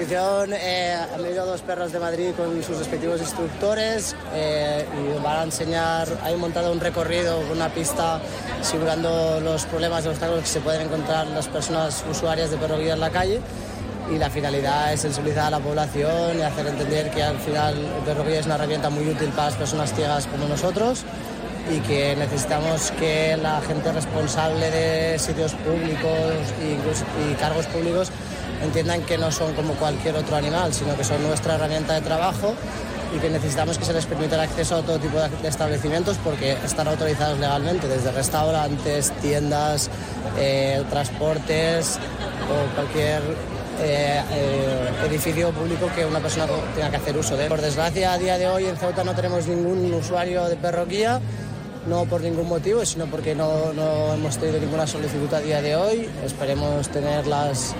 Exhibición 0.05 0.53
eh, 0.53 0.95
han 1.15 1.23
venido 1.23 1.47
dos 1.47 1.63
perros 1.63 1.93
de 1.93 1.99
Madrid 1.99 2.33
con 2.37 2.63
sus 2.63 2.79
respectivos 2.79 3.21
instructores 3.21 4.15
eh, 4.35 4.85
y 5.01 5.23
van 5.23 5.37
a 5.37 5.43
enseñar, 5.45 6.09
hay 6.23 6.37
montado 6.37 6.73
un 6.73 6.81
recorrido, 6.81 7.41
una 7.51 7.69
pista 7.69 8.21
simulando 8.63 9.41
los 9.41 9.65
problemas 9.65 10.05
y 10.05 10.09
obstáculos 10.09 10.43
que 10.43 10.49
se 10.49 10.61
pueden 10.61 10.83
encontrar 10.83 11.27
las 11.29 11.49
personas 11.49 12.05
usuarias 12.11 12.51
de 12.51 12.59
perro 12.59 12.79
guía 12.79 12.95
en 12.95 13.01
la 13.01 13.11
calle. 13.11 13.41
Y 14.13 14.19
la 14.19 14.29
finalidad 14.29 14.93
es 14.93 15.01
sensibilizar 15.01 15.47
a 15.47 15.51
la 15.51 15.61
población 15.61 16.39
y 16.39 16.43
hacer 16.43 16.67
entender 16.67 17.11
que 17.11 17.23
al 17.23 17.39
final 17.39 17.75
el 17.75 18.05
perro 18.05 18.25
guía 18.25 18.41
es 18.41 18.47
una 18.47 18.57
herramienta 18.57 18.91
muy 18.91 19.09
útil 19.09 19.31
para 19.31 19.49
las 19.49 19.57
personas 19.57 19.95
ciegas 19.95 20.27
como 20.27 20.47
nosotros 20.47 21.05
y 21.75 21.79
que 21.81 22.15
necesitamos 22.17 22.91
que 22.99 23.39
la 23.39 23.63
gente 23.63 23.91
responsable 23.91 24.71
de 24.71 25.19
sitios 25.19 25.53
públicos 25.55 26.35
y 26.61 27.35
cargos 27.37 27.65
públicos 27.67 28.11
entiendan 28.65 29.03
que 29.03 29.19
no 29.19 29.31
son 29.31 29.55
como 29.55 29.75
cualquier 29.75 30.17
otro 30.17 30.37
animal, 30.37 30.73
sino 30.73 30.97
que 30.97 31.05
son 31.05 31.23
nuestra 31.23 31.55
herramienta 31.55 31.95
de 31.95 32.01
trabajo 32.01 32.55
y 33.15 33.19
que 33.19 33.31
necesitamos 33.31 33.79
que 33.79 33.85
se 33.85 33.93
les 33.93 34.07
permita 34.07 34.35
el 34.35 34.41
acceso 34.43 34.77
a 34.77 34.83
todo 34.83 34.99
tipo 34.99 35.19
de 35.19 35.49
establecimientos 35.49 36.17
porque 36.25 36.57
están 36.65 36.89
autorizados 36.89 37.39
legalmente, 37.39 37.87
desde 37.87 38.11
restaurantes, 38.11 39.13
tiendas, 39.23 39.91
eh, 40.39 40.83
transportes 40.91 41.99
o 42.51 42.75
cualquier 42.75 43.23
eh, 43.81 44.23
eh, 44.33 45.07
edificio 45.07 45.51
público 45.51 45.89
que 45.95 46.05
una 46.05 46.21
persona 46.21 46.47
tenga 46.75 46.91
que 46.91 46.97
hacer 46.97 47.17
uso 47.17 47.37
de. 47.37 47.49
Por 47.49 47.61
desgracia, 47.61 48.13
a 48.13 48.19
día 48.19 48.39
de 48.39 48.49
hoy 48.49 48.67
en 48.67 48.77
Ceuta 48.77 49.05
no 49.05 49.15
tenemos 49.15 49.47
ningún 49.47 49.93
usuario 49.95 50.47
de 50.47 50.57
perroquía, 50.57 51.21
no 51.87 52.05
por 52.07 52.21
ningún 52.21 52.49
motivo, 52.49 52.85
sino 52.85 53.07
porque 53.07 53.35
no, 53.35 53.73
no 53.73 54.15
hemos 54.15 54.39
tenido 54.39 54.59
ninguna 54.59 54.87
solicitud 54.87 55.33
a 55.35 55.41
día 55.41 55.63
de 55.63 55.77
hoy. 55.77 56.09
Esperemos 56.25 56.89
tenerlas 56.89 57.75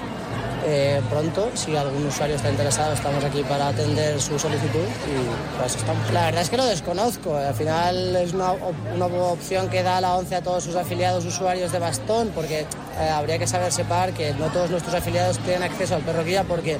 eh, 0.67 1.01
pronto. 1.11 1.51
Si 1.55 1.77
algún 1.77 2.07
usuario 2.07 2.37
está 2.37 2.51
interesado, 2.51 2.93
estamos 2.93 3.23
aquí 3.25 3.43
para 3.43 3.69
atender 3.69 4.21
su 4.21 4.39
solicitud 4.39 4.81
y 4.81 5.59
pues 5.59 5.77
estamos. 5.77 6.11
La 6.13 6.27
verdad 6.27 6.43
es 6.43 6.51
que 6.51 6.57
lo 6.57 6.65
desconozco. 6.65 7.37
Al 7.37 7.55
final 7.55 8.17
es 8.17 8.33
una, 8.33 8.53
una 8.95 9.07
opción 9.07 9.69
que 9.69 9.83
da 9.83 10.01
la 10.01 10.17
ONCE 10.17 10.37
a 10.37 10.43
todos 10.43 10.65
sus 10.65 10.77
afiliados 10.77 11.25
usuarios 11.25 11.73
de 11.73 11.79
bastón, 11.79 12.31
porque 12.35 12.61
eh, 12.61 13.09
habría 13.09 13.39
que 13.39 13.47
saber 13.47 13.73
separar 13.73 14.13
que 14.13 14.33
no 14.35 14.47
todos 14.47 14.71
nuestros 14.71 14.95
afiliados 14.95 15.39
tienen 15.39 15.63
acceso 15.63 15.95
al 15.95 16.03
perro 16.03 16.25
guía 16.25 16.45
porque 16.45 16.79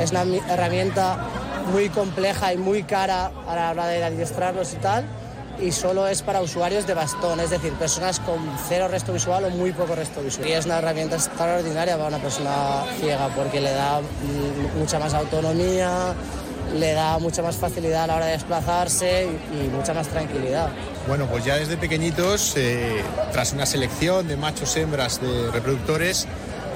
es 0.00 0.10
una 0.10 0.22
herramienta 0.48 1.18
muy 1.72 1.88
compleja 1.88 2.52
y 2.52 2.56
muy 2.56 2.82
cara 2.82 3.30
a 3.48 3.54
la 3.54 3.70
hora 3.70 3.86
de 3.86 4.02
adiestrarlos 4.02 4.72
y 4.72 4.76
tal 4.76 5.04
y 5.62 5.72
solo 5.72 6.06
es 6.08 6.22
para 6.22 6.40
usuarios 6.40 6.86
de 6.86 6.94
bastón, 6.94 7.40
es 7.40 7.50
decir, 7.50 7.72
personas 7.74 8.20
con 8.20 8.38
cero 8.68 8.88
resto 8.88 9.12
visual 9.12 9.44
o 9.44 9.50
muy 9.50 9.72
poco 9.72 9.94
resto 9.94 10.22
visual. 10.22 10.48
Y 10.48 10.52
es 10.52 10.66
una 10.66 10.78
herramienta 10.78 11.16
extraordinaria 11.16 11.96
para 11.96 12.08
una 12.08 12.18
persona 12.18 12.84
ciega 12.98 13.28
porque 13.34 13.60
le 13.60 13.72
da 13.72 14.00
mucha 14.78 14.98
más 14.98 15.14
autonomía, 15.14 16.14
le 16.78 16.92
da 16.92 17.18
mucha 17.18 17.42
más 17.42 17.56
facilidad 17.56 18.04
a 18.04 18.06
la 18.06 18.16
hora 18.16 18.26
de 18.26 18.32
desplazarse 18.32 19.28
y, 19.52 19.68
mucha 19.68 19.94
más 19.94 20.08
tranquilidad. 20.08 20.70
Bueno, 21.06 21.26
pues 21.26 21.44
ya 21.44 21.56
desde 21.56 21.76
pequeñitos, 21.76 22.54
eh, 22.56 23.02
tras 23.32 23.52
una 23.52 23.66
selección 23.66 24.28
de 24.28 24.36
machos 24.36 24.76
hembras 24.76 25.20
de 25.20 25.50
reproductores, 25.50 26.26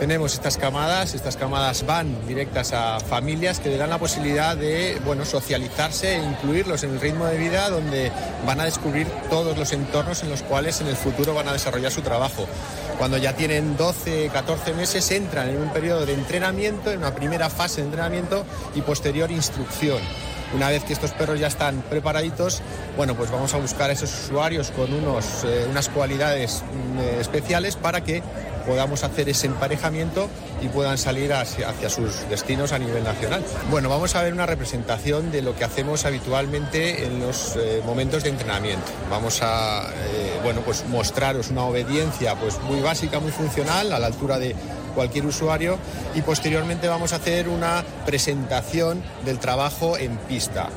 tenemos 0.04 0.34
estas 0.34 0.58
camadas, 0.58 1.14
estas 1.14 1.38
camadas 1.38 1.86
van 1.86 2.28
directas 2.28 2.74
a 2.74 3.00
familias 3.00 3.58
que 3.58 3.70
le 3.70 3.78
dan 3.78 3.88
la 3.88 3.96
posibilidad 3.96 4.54
de 4.54 5.00
bueno, 5.02 5.24
socializarse 5.24 6.16
e 6.16 6.22
incluirlos 6.22 6.82
en 6.82 6.90
el 6.90 7.00
ritmo 7.00 7.24
de 7.24 7.38
vida 7.38 7.70
donde 7.70 8.12
van 8.46 8.60
a 8.60 8.64
descubrir 8.64 9.06
todos 9.30 9.56
los 9.56 9.72
entornos 9.72 10.22
en 10.22 10.28
los 10.28 10.42
cuales 10.42 10.82
en 10.82 10.88
el 10.88 10.96
futuro 10.96 11.32
van 11.32 11.48
a 11.48 11.54
desarrollar 11.54 11.90
su 11.90 12.02
trabajo. 12.02 12.46
Cuando 12.98 13.16
ya 13.16 13.34
tienen 13.34 13.78
12, 13.78 14.28
14 14.30 14.74
meses 14.74 15.10
entran 15.10 15.48
en 15.48 15.56
un 15.56 15.70
periodo 15.70 16.04
de 16.04 16.12
entrenamiento, 16.12 16.90
en 16.90 16.98
una 16.98 17.14
primera 17.14 17.48
fase 17.48 17.80
de 17.80 17.86
entrenamiento 17.86 18.44
y 18.74 18.82
posterior 18.82 19.30
instrucción. 19.30 20.00
Una 20.54 20.68
vez 20.68 20.84
que 20.84 20.92
estos 20.92 21.10
perros 21.10 21.40
ya 21.40 21.48
están 21.48 21.82
preparaditos, 21.82 22.62
bueno, 22.96 23.16
pues 23.16 23.30
vamos 23.30 23.52
a 23.54 23.58
buscar 23.58 23.90
a 23.90 23.92
esos 23.92 24.12
usuarios 24.12 24.70
con 24.70 24.92
unos, 24.92 25.44
eh, 25.44 25.66
unas 25.68 25.88
cualidades 25.88 26.62
mm, 26.62 26.98
eh, 27.00 27.16
especiales 27.20 27.74
para 27.74 28.02
que 28.02 28.22
podamos 28.64 29.02
hacer 29.04 29.28
ese 29.28 29.48
emparejamiento 29.48 30.28
y 30.62 30.68
puedan 30.68 30.96
salir 30.96 31.34
hacia, 31.34 31.90
sus 31.90 32.26
destinos 32.30 32.72
a 32.72 32.78
nivel 32.78 33.04
nacional. 33.04 33.44
Bueno, 33.70 33.90
vamos 33.90 34.14
a 34.14 34.22
ver 34.22 34.32
una 34.32 34.46
representación 34.46 35.30
de 35.30 35.42
lo 35.42 35.54
que 35.54 35.64
hacemos 35.64 36.06
habitualmente 36.06 37.04
en 37.04 37.20
los 37.20 37.56
eh, 37.56 37.82
momentos 37.84 38.22
de 38.22 38.30
entrenamiento. 38.30 38.86
Vamos 39.10 39.40
a 39.42 39.90
bueno, 40.42 40.60
pues 40.60 40.84
mostraros 40.88 41.48
una 41.48 41.64
obediencia 41.64 42.34
pues 42.36 42.60
muy 42.60 42.80
básica, 42.80 43.18
muy 43.18 43.32
funcional, 43.32 43.92
a 43.92 43.98
la 43.98 44.06
altura 44.06 44.38
de 44.38 44.54
cualquier 44.94 45.26
usuario 45.26 45.78
y 46.14 46.22
posteriormente 46.22 46.88
vamos 46.88 47.12
a 47.12 47.16
hacer 47.16 47.48
una 47.48 47.84
presentación 48.06 49.02
del 49.24 49.38
trabajo 49.38 49.98
en 49.98 50.16
pista. 50.16 50.70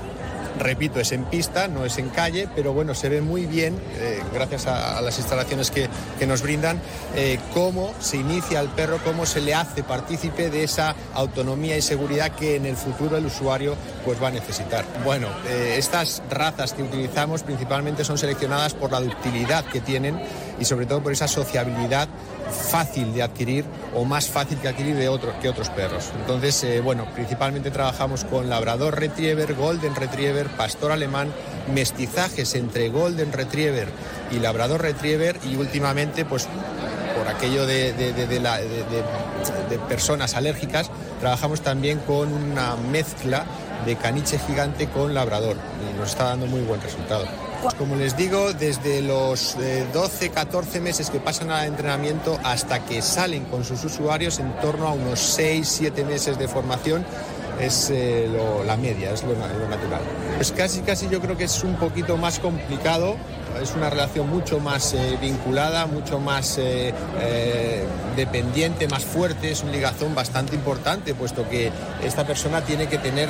Repito, 0.60 0.99
es 0.99 1.11
en 1.11 1.23
pista, 1.26 1.68
no 1.68 1.85
es 1.85 1.98
en 1.98 2.10
calle, 2.10 2.48
pero 2.56 2.73
bueno, 2.73 2.95
se 2.95 3.10
ve 3.10 3.22
muy 3.22 3.45
bien, 3.45 3.80
eh, 3.98 4.22
gracias 4.34 4.65
a, 4.65 4.99
las 5.02 5.18
instalaciones 5.19 5.72
que, 5.72 5.88
nos 6.26 6.41
brindan, 6.41 6.81
eh, 7.15 7.39
cómo 7.53 7.94
se 7.99 8.18
inicia 8.18 8.60
al 8.60 8.69
perro, 8.69 8.99
cómo 9.03 9.26
se 9.26 9.39
le 9.39 9.53
hace 9.53 9.84
partícipe 9.84 10.49
de 10.49 10.64
esa 10.64 10.95
autonomía 11.14 11.77
y 11.77 11.81
seguridad 11.81 12.31
que 12.31 12.56
en 12.56 12.65
el 12.65 12.76
futuro 12.76 13.18
el 13.18 13.27
usuario 13.27 13.76
pues, 14.03 14.22
va 14.22 14.30
a 14.30 14.31
necesitar. 14.31 14.84
Bueno, 15.03 15.27
eh, 15.48 15.76
estas 15.77 16.22
razas 16.30 16.73
que 16.73 16.84
utilizamos 16.84 17.44
principalmente 17.44 18.03
son 18.03 18.18
seleccionadas 18.18 18.73
por 18.73 18.91
la 18.91 18.99
ductilidad 18.99 19.64
que 19.65 19.80
tienen 19.80 20.19
y 20.59 20.65
sobre 20.65 20.85
todo 20.85 21.01
por 21.01 21.11
esa 21.11 21.27
sociabilidad 21.27 22.07
fácil 22.71 23.13
de 23.13 23.23
adquirir 23.23 23.65
o 23.93 24.05
más 24.05 24.27
fácil 24.27 24.57
que 24.57 24.67
adquirir 24.67 24.95
de 24.95 25.09
otros 25.09 25.35
que 25.41 25.49
otros 25.49 25.69
perros. 25.69 26.11
Entonces, 26.19 26.63
eh, 26.63 26.81
bueno, 26.81 27.05
principalmente 27.13 27.71
trabajamos 27.71 28.23
con 28.23 28.49
labrador 28.49 28.99
retriever, 28.99 29.53
golden 29.53 29.95
retriever, 29.95 30.47
pastor 30.47 30.91
alemán, 30.91 31.31
mestizajes 31.73 32.55
entre 32.55 32.89
golden 32.89 33.31
retriever 33.31 33.89
y 34.31 34.39
labrador 34.39 34.81
retriever 34.81 35.38
y 35.43 35.55
últimamente, 35.55 36.25
pues 36.25 36.47
por 37.17 37.27
aquello 37.27 37.65
de, 37.65 37.93
de 37.93 39.79
personas 39.89 40.35
alérgicas, 40.35 40.89
trabajamos 41.19 41.61
también 41.61 41.99
con 41.99 42.31
una 42.31 42.75
mezcla 42.75 43.45
de 43.85 43.95
caniche 43.95 44.39
gigante 44.39 44.88
con 44.88 45.13
labrador 45.13 45.57
y 45.89 45.97
nos 45.97 46.09
está 46.09 46.25
dando 46.25 46.45
muy 46.45 46.61
buen 46.61 46.81
resultado. 46.81 47.47
Como 47.76 47.95
les 47.95 48.15
digo, 48.15 48.53
desde 48.53 49.02
los 49.02 49.56
12, 49.94 50.26
eh, 50.26 50.30
14 50.30 50.80
meses 50.80 51.10
que 51.10 51.19
pasan 51.19 51.52
al 51.52 51.68
entrenamiento 51.68 52.39
hasta 52.44 52.85
que 52.85 53.02
salen 53.02 53.45
con 53.45 53.64
sus 53.64 53.84
usuarios, 53.84 54.39
en 54.39 54.52
torno 54.60 54.88
a 54.88 54.94
unos 54.94 55.19
6, 55.19 55.68
7 55.68 56.03
meses 56.06 56.38
de 56.38 56.48
formación, 56.48 57.06
es 57.60 57.89
eh, 57.91 58.30
la 58.65 58.77
media, 58.77 59.11
es 59.11 59.23
lo, 59.23 59.30
lo, 59.30 59.68
natural. 59.69 60.02
Pues 60.35 60.52
casi, 60.52 60.81
casi 60.81 61.10
yo 61.10 61.19
creo 61.19 61.38
que 61.38 61.45
es 61.45 61.64
un 61.64 61.76
poquito 61.76 62.18
más 62.18 62.39
complicado 62.39 63.15
es 63.61 63.73
una 63.75 63.89
relación 63.89 64.29
mucho 64.29 64.59
más 64.59 64.93
eh, 64.93 65.17
vinculada, 65.21 65.85
mucho 65.85 66.19
más 66.19 66.57
eh, 66.57 66.93
eh, 67.19 67.85
dependiente, 68.15 68.88
más 68.88 69.03
fuerte, 69.05 69.51
es 69.51 69.63
un 69.63 69.71
ligazón 69.71 70.15
bastante 70.15 70.55
importante, 70.55 71.13
puesto 71.13 71.47
que 71.49 71.71
esta 72.03 72.25
persona 72.25 72.61
tiene 72.61 72.88
que 72.88 72.97
tener 72.97 73.29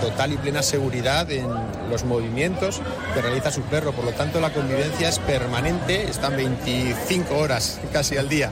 total 0.00 0.32
y 0.32 0.36
plena 0.36 0.62
seguridad 0.62 1.30
en 1.30 1.48
los 1.90 2.04
movimientos 2.04 2.80
que 3.14 3.22
realiza 3.22 3.50
su 3.50 3.62
perro, 3.62 3.92
por 3.92 4.04
lo 4.04 4.12
tanto 4.12 4.40
la 4.40 4.50
convivencia 4.50 5.08
es 5.08 5.18
permanente, 5.20 6.04
están 6.04 6.36
25 6.36 7.36
horas 7.36 7.78
casi 7.92 8.16
al 8.16 8.28
día 8.28 8.50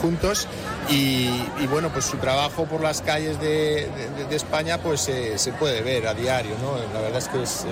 juntos 0.00 0.46
y, 0.90 1.66
bueno, 1.70 1.90
pues 1.90 2.04
su 2.04 2.18
trabajo 2.18 2.64
por 2.66 2.80
las 2.80 3.00
calles 3.00 3.40
de, 3.40 3.88
España 4.30 4.78
pues 4.78 5.08
eh, 5.08 5.38
se 5.38 5.52
puede 5.52 5.80
ver 5.82 6.08
a 6.08 6.14
diario, 6.14 6.56
¿no? 6.60 6.76
La 6.92 7.00
verdad 7.00 7.18
es 7.18 7.28
que 7.28 7.42
es, 7.42 7.64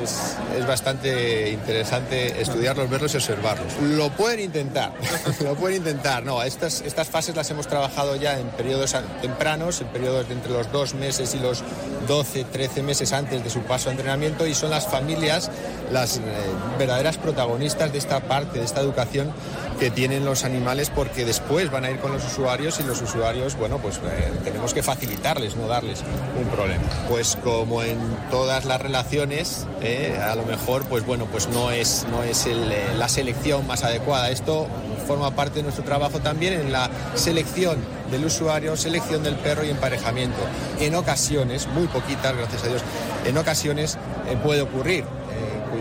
es, 0.57 0.67
bastante 0.67 1.51
interesante 1.51 2.41
estudiarlos, 2.41 2.89
verlos 2.89 3.13
y 3.15 3.17
observarlos. 3.17 3.73
Lo 3.83 4.11
pueden 4.11 4.41
intentar, 4.41 4.93
lo 5.45 5.57
pueden 5.57 5.79
intentar, 5.79 6.25
no, 6.25 6.41
estas, 6.43 6.81
estas 6.83 7.09
fases 7.09 7.35
las 7.35 7.51
hemos 7.51 7.67
trabajado 7.67 8.15
ya 8.15 8.39
en 8.39 8.47
periodos 8.49 8.95
tempranos, 9.21 9.81
en 9.81 9.89
periodos 9.89 10.29
de 10.29 10.35
entre 10.35 10.53
los 10.53 10.71
dos 10.71 10.95
meses 10.95 11.35
y 11.35 11.41
los 11.41 11.65
12, 12.07 12.45
13 12.45 12.83
meses 12.83 13.13
antes 13.13 13.43
de 13.43 13.51
su 13.51 13.61
paso 13.63 13.89
a 13.89 13.93
entrenamiento 13.93 14.47
y 14.47 14.55
son 14.55 14.71
las 14.71 14.87
familias 14.87 15.51
las 15.91 16.19
eh, 16.19 16.21
verdaderas 16.79 17.19
protagonistas 17.19 17.93
de 17.93 17.99
esta 17.99 18.21
parte, 18.21 18.59
de 18.59 18.65
esta 18.65 18.81
educación 18.81 19.33
que 19.83 19.91
tienen 19.91 20.25
los 20.25 20.45
animales 20.45 20.91
porque 20.91 21.25
después 21.25 21.69
van 21.73 21.85
a 21.85 21.91
ir 21.91 21.99
con 21.99 22.13
los 22.13 22.25
usuarios 22.25 22.79
y 22.79 22.85
los 22.85 23.03
usuarios, 23.03 23.57
bueno, 23.57 23.79
pues 23.79 23.97
eh, 23.97 24.33
tenemos 24.45 24.75
que 24.75 24.81
facilitarles, 24.81 25.57
no 25.57 25.67
darles 25.67 26.05
un 26.41 26.47
problema. 26.51 26.85
Pues 27.09 27.37
como 27.43 27.83
en 27.83 27.99
todas 28.31 28.65
las 28.65 28.81
relaciones, 28.81 29.67
eh, 29.81 30.17
a 30.23 30.37
lo 30.37 30.45
mejor, 30.45 30.85
pues 30.85 31.05
bueno, 31.05 31.27
pues 31.27 31.49
no 31.49 31.73
es, 31.73 32.07
no 32.13 32.23
es 32.23 32.47
la 32.97 33.09
selección 33.09 33.67
más 33.67 33.83
adecuada. 33.83 34.31
Esto 34.31 34.69
forma 35.09 35.35
parte 35.35 35.57
de 35.57 35.63
nuestro 35.65 35.85
trabajo 35.85 36.21
también 36.21 36.53
en 36.53 36.71
la 36.71 36.89
selección 37.17 37.79
del 38.13 38.25
usuario, 38.25 38.77
selección 38.77 39.25
del 39.25 39.35
perro 39.35 39.65
y 39.65 39.71
emparejamiento. 39.71 40.39
En 40.79 40.95
ocasiones, 40.95 41.67
muy 41.67 41.89
poquitas, 41.89 42.37
gracias 42.37 42.63
a 42.63 42.69
Dios, 42.69 42.83
en 43.27 43.37
ocasiones 43.37 43.99
eh, 44.29 44.37
puede 44.45 44.63
ocurrir 44.63 45.05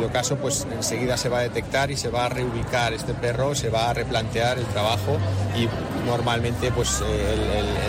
cuyo 0.01 0.11
caso 0.13 0.35
pues 0.37 0.65
enseguida 0.75 1.15
se 1.15 1.29
va 1.29 1.39
a 1.39 1.41
detectar 1.43 1.91
y 1.91 1.95
se 1.97 2.09
va 2.09 2.25
a 2.25 2.29
reubicar 2.29 2.91
este 2.91 3.13
perro, 3.13 3.53
se 3.53 3.69
va 3.69 3.91
a 3.91 3.93
replantear 3.93 4.57
el 4.57 4.65
trabajo 4.65 5.17
y 5.55 5.67
normalmente 6.07 6.71
pues 6.71 7.01
eh, 7.01 7.33
el, 7.33 7.39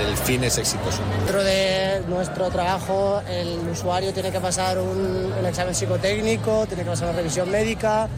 el- 0.07 0.09
el 0.11 0.17
fin 0.19 0.45
es 0.45 0.59
exitoso. 0.59 0.99
Dentro 1.21 1.43
de 1.43 2.03
nuestro 2.09 2.51
trabajo, 2.51 3.23
el 3.31 3.59
usuario 3.71 4.13
tiene 4.13 4.31
que 4.31 4.41
pasar 4.41 4.79
un, 4.79 5.33
un 5.39 5.47
examen 5.47 5.75
psicotécnico, 5.75 6.67
tiene 6.67 6.85
que 6.85 6.91
pasar 6.91 7.09
una 7.09 7.17
revisión 7.17 7.51
médica. 7.51 8.09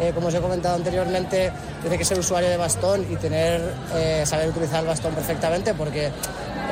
eh, 0.00 0.10
como 0.14 0.26
os 0.28 0.34
he 0.34 0.40
comentado 0.40 0.74
anteriormente, 0.76 1.52
tiene 1.82 1.98
que 1.98 2.04
ser 2.04 2.18
usuario 2.18 2.48
de 2.48 2.56
bastón 2.56 3.06
y 3.10 3.16
tener, 3.16 3.60
eh, 3.94 4.24
saber 4.26 4.48
utilizar 4.48 4.80
el 4.80 4.86
bastón 4.88 5.14
perfectamente 5.14 5.72
porque 5.74 6.06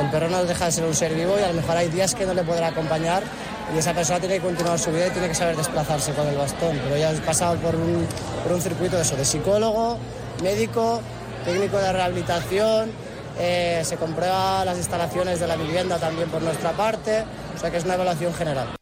el 0.01 0.11
perro 0.11 0.29
no 0.31 0.43
deja 0.45 0.65
de 0.65 0.73
ser 0.73 0.85
un 0.85 0.95
ser 0.95 1.13
vivo 1.15 1.37
y 1.39 1.43
a 1.43 1.49
lo 1.49 1.53
mejor 1.55 1.77
hay 1.77 1.89
días 1.89 2.15
que 2.17 2.25
no 2.27 2.33
le 2.35 2.43
podrá 2.43 2.69
acompañar 2.69 3.23
y 3.75 3.79
esa 3.79 3.95
persona 3.95 4.21
tiene 4.21 4.37
que 4.37 4.43
continuar 4.43 4.79
su 4.79 4.91
vida 4.91 5.07
y 5.07 5.11
tiene 5.11 5.29
que 5.29 5.35
saber 5.35 5.57
desplazarse 5.57 6.13
con 6.13 6.27
el 6.27 6.37
bastón. 6.37 6.79
Pero 6.83 6.97
ya 6.97 7.11
has 7.11 7.21
pasado 7.21 7.57
por 7.57 7.75
un, 7.75 8.07
por 8.43 8.53
un 8.53 8.61
circuito 8.61 8.97
de 8.97 9.03
eso, 9.03 9.17
de 9.17 9.25
psicólogo, 9.25 9.99
médico, 10.43 11.01
técnico 11.45 11.79
de 11.79 11.93
rehabilitación, 11.93 12.91
eh, 13.39 13.83
se 13.85 13.97
comprueba 13.97 14.65
las 14.65 14.77
instalaciones 14.77 15.41
de 15.41 15.47
la 15.47 15.57
vivienda 15.57 15.99
también 15.99 16.29
por 16.29 16.43
nuestra 16.43 16.73
parte, 16.73 17.25
o 17.55 17.59
sea 17.59 17.71
que 17.71 17.79
es 17.79 17.85
una 17.85 17.95
evaluación 17.95 18.35
general. 18.35 18.82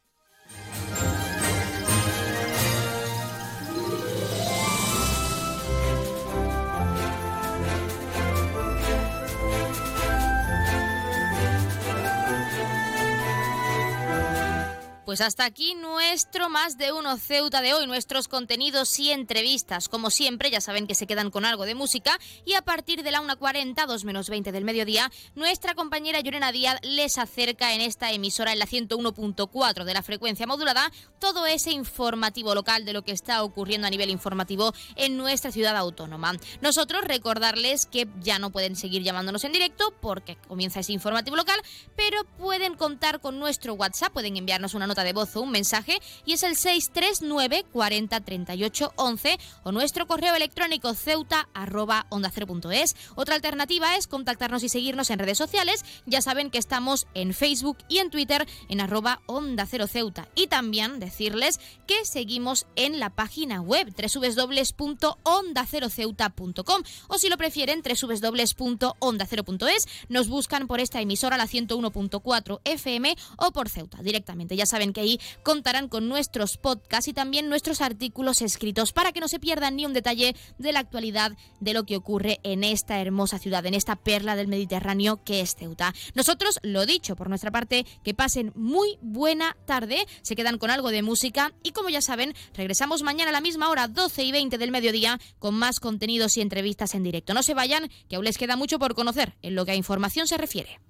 Pues 15.11 15.23
hasta 15.23 15.45
aquí 15.45 15.75
nuestro 15.75 16.49
más 16.49 16.79
de 16.79 16.93
uno 16.93 17.17
Ceuta 17.17 17.63
de 17.63 17.75
hoy, 17.75 17.85
nuestros 17.89 18.29
contenidos 18.29 18.97
y 19.01 19.11
entrevistas. 19.11 19.89
Como 19.89 20.09
siempre, 20.09 20.53
ya 20.53 20.61
saben 20.61 20.87
que 20.87 20.95
se 20.95 21.09
quedan 21.09 21.33
con 21.33 21.45
algo 21.45 21.67
de 21.67 21.75
música 21.75 22.17
y 22.45 22.55
a 22.55 22.63
partir 22.63 23.03
de 23.03 23.11
la 23.11 23.21
1.40, 23.21 23.87
2 23.89 24.05
menos 24.05 24.31
20 24.31 24.53
del 24.53 24.65
mediodía, 24.65 25.11
nuestra 25.35 25.75
compañera 25.75 26.21
Llorena 26.21 26.53
Díaz 26.53 26.79
les 26.83 27.19
acerca 27.19 27.75
en 27.75 27.81
esta 27.81 28.13
emisora 28.13 28.53
en 28.53 28.61
la 28.61 28.67
101.4 28.67 29.83
de 29.83 29.95
la 29.95 30.05
frecuencia 30.05 30.47
modulada 30.47 30.93
todo 31.19 31.45
ese 31.45 31.73
informativo 31.73 32.55
local 32.55 32.85
de 32.85 32.93
lo 32.93 33.03
que 33.03 33.11
está 33.11 33.43
ocurriendo 33.43 33.89
a 33.89 33.91
nivel 33.91 34.11
informativo 34.11 34.73
en 34.95 35.17
nuestra 35.17 35.51
ciudad 35.51 35.77
autónoma. 35.77 36.35
Nosotros 36.61 37.03
recordarles 37.03 37.87
que 37.87 38.07
ya 38.21 38.39
no 38.39 38.51
pueden 38.51 38.77
seguir 38.77 39.03
llamándonos 39.03 39.43
en 39.43 39.51
directo 39.51 39.93
porque 40.01 40.37
comienza 40.47 40.79
ese 40.79 40.93
informativo 40.93 41.37
local, 41.37 41.61
pero 41.97 42.23
pueden 42.39 42.77
contar 42.77 43.21
con 43.21 43.41
nuestro 43.41 43.75
WhatsApp, 43.75 44.13
pueden 44.13 44.37
enviarnos 44.37 44.75
una 44.75 44.87
nota 44.87 45.00
de 45.05 45.13
voz 45.13 45.37
o 45.37 45.43
un 45.43 45.51
mensaje 45.51 45.99
y 46.25 46.35
es 46.35 46.43
el 46.43 46.57
639 46.57 47.65
40 47.73 48.21
38 48.21 48.93
11 48.97 49.39
o 49.65 49.73
nuestro 49.73 50.07
correo 50.07 50.35
electrónico 50.35 50.95
ceuta 50.95 51.49
arroba 51.55 52.07
onda 52.11 52.31
es. 52.73 52.97
Otra 53.15 53.35
alternativa 53.35 53.97
es 53.97 54.07
contactarnos 54.07 54.63
y 54.63 54.69
seguirnos 54.69 55.09
en 55.11 55.19
redes 55.19 55.39
sociales. 55.39 55.85
Ya 56.07 56.21
saben 56.23 56.51
que 56.51 56.59
estamos 56.59 57.07
en 57.15 57.33
Facebook 57.35 57.79
y 57.89 57.99
en 57.99 58.11
Twitter 58.11 58.47
en 58.69 58.81
arroba 58.81 59.23
onda 59.27 59.67
cero 59.67 59.87
ceuta. 59.87 60.29
Y 60.35 60.49
también 60.49 60.99
decirles 61.01 61.59
que 61.87 62.05
seguimos 62.05 62.67
en 62.77 63.01
la 63.01 63.11
página 63.11 63.61
web 63.61 63.93
www.ondaceroceuta.com 63.95 66.83
o 67.09 67.19
si 67.19 67.29
lo 67.29 67.37
prefieren 67.37 67.83
www.ondacero.es. 67.83 69.89
Nos 70.09 70.29
buscan 70.29 70.67
por 70.67 70.81
esta 70.81 71.01
emisora 71.01 71.37
la 71.37 71.47
101.4 71.47 72.61
FM 72.65 73.17
o 73.37 73.53
por 73.53 73.69
Ceuta 73.69 74.03
directamente. 74.03 74.57
Ya 74.57 74.67
saben 74.67 74.90
que 74.93 75.01
ahí 75.01 75.21
contarán 75.43 75.89
con 75.89 76.09
nuestros 76.09 76.57
podcasts 76.57 77.09
y 77.09 77.13
también 77.13 77.49
nuestros 77.49 77.81
artículos 77.81 78.43
escritos 78.43 78.93
para 78.93 79.13
que 79.13 79.21
no 79.21 79.29
se 79.29 79.39
pierdan 79.39 79.77
ni 79.77 79.87
un 79.87 79.93
detalle 79.93 80.35
de 80.59 80.73
la 80.73 80.81
actualidad 80.81 81.33
de 81.61 81.75
lo 81.75 81.85
que 81.85 81.97
ocurre 81.97 82.41
en 82.43 82.65
esta 82.65 83.01
hermosa 83.01 83.39
ciudad, 83.39 83.65
en 83.67 83.75
esta 83.75 83.97
perla 83.97 84.37
del 84.37 84.49
Mediterráneo 84.49 85.23
que 85.25 85.41
es 85.41 85.55
Ceuta. 85.55 85.95
Nosotros, 86.15 86.59
lo 86.63 86.87
dicho 86.87 87.17
por 87.17 87.29
nuestra 87.29 87.51
parte, 87.51 87.87
que 88.05 88.15
pasen 88.15 88.53
muy 88.55 88.99
buena 89.01 89.57
tarde, 89.67 90.07
se 90.23 90.37
quedan 90.37 90.59
con 90.59 90.71
algo 90.71 90.91
de 90.91 91.03
música 91.03 91.53
y 91.63 91.73
como 91.73 91.89
ya 91.89 92.03
saben, 92.03 92.35
regresamos 92.55 93.03
mañana 93.03 93.31
a 93.31 93.33
la 93.33 93.41
misma 93.41 93.69
hora, 93.69 93.89
12 93.89 94.25
y 94.25 94.33
20 94.33 94.59
del 94.59 94.71
mediodía, 94.71 95.21
con 95.39 95.55
más 95.55 95.81
contenidos 95.81 96.37
y 96.37 96.41
entrevistas 96.41 96.95
en 96.95 97.03
directo. 97.03 97.35
No 97.35 97.43
se 97.43 97.55
vayan, 97.55 97.91
que 98.09 98.17
aún 98.17 98.25
les 98.25 98.39
queda 98.39 98.57
mucho 98.57 98.79
por 98.79 98.95
conocer 98.95 99.37
en 99.43 99.55
lo 99.55 99.65
que 99.65 99.73
a 99.73 99.77
información 99.77 100.27
se 100.27 100.39
refiere. 100.39 100.81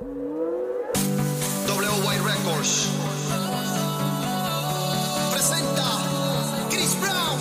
WY 0.00 0.08
Records 2.24 2.88
presenta 5.30 5.84
Chris 6.70 6.96
Brown, 6.98 7.38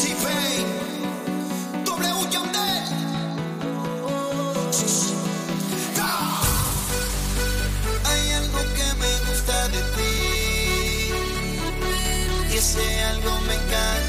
T-Pain, 0.00 0.66
W 1.84 2.30
Yandel. 2.30 2.88
Hay 8.04 8.32
algo 8.32 8.58
que 8.74 8.88
me 9.00 9.12
gusta 9.28 9.68
de 9.68 9.82
ti 9.96 10.14
y 12.50 12.56
ese 12.56 13.04
algo 13.04 13.38
me 13.42 13.52
encanta. 13.52 14.07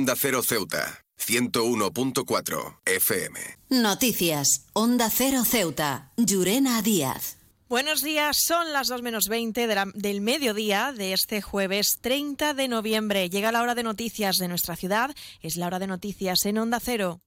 Onda 0.00 0.14
Cero 0.16 0.42
Ceuta, 0.42 1.04
101.4 1.18 2.80
FM. 2.86 3.38
Noticias. 3.68 4.64
Onda 4.72 5.10
Cero 5.10 5.44
Ceuta. 5.44 6.10
Llurena 6.16 6.80
Díaz. 6.80 7.36
Buenos 7.68 8.00
días, 8.02 8.38
son 8.38 8.72
las 8.72 8.88
2 8.88 9.02
menos 9.02 9.28
20 9.28 9.66
de 9.66 9.74
la- 9.74 9.92
del 9.94 10.22
mediodía 10.22 10.92
de 10.96 11.12
este 11.12 11.42
jueves 11.42 11.98
30 12.00 12.54
de 12.54 12.68
noviembre. 12.68 13.28
Llega 13.28 13.52
la 13.52 13.60
hora 13.60 13.74
de 13.74 13.82
noticias 13.82 14.38
de 14.38 14.48
nuestra 14.48 14.74
ciudad, 14.74 15.14
es 15.42 15.56
la 15.58 15.66
hora 15.66 15.78
de 15.78 15.86
noticias 15.88 16.46
en 16.46 16.56
Onda 16.56 16.80
Cero. 16.80 17.20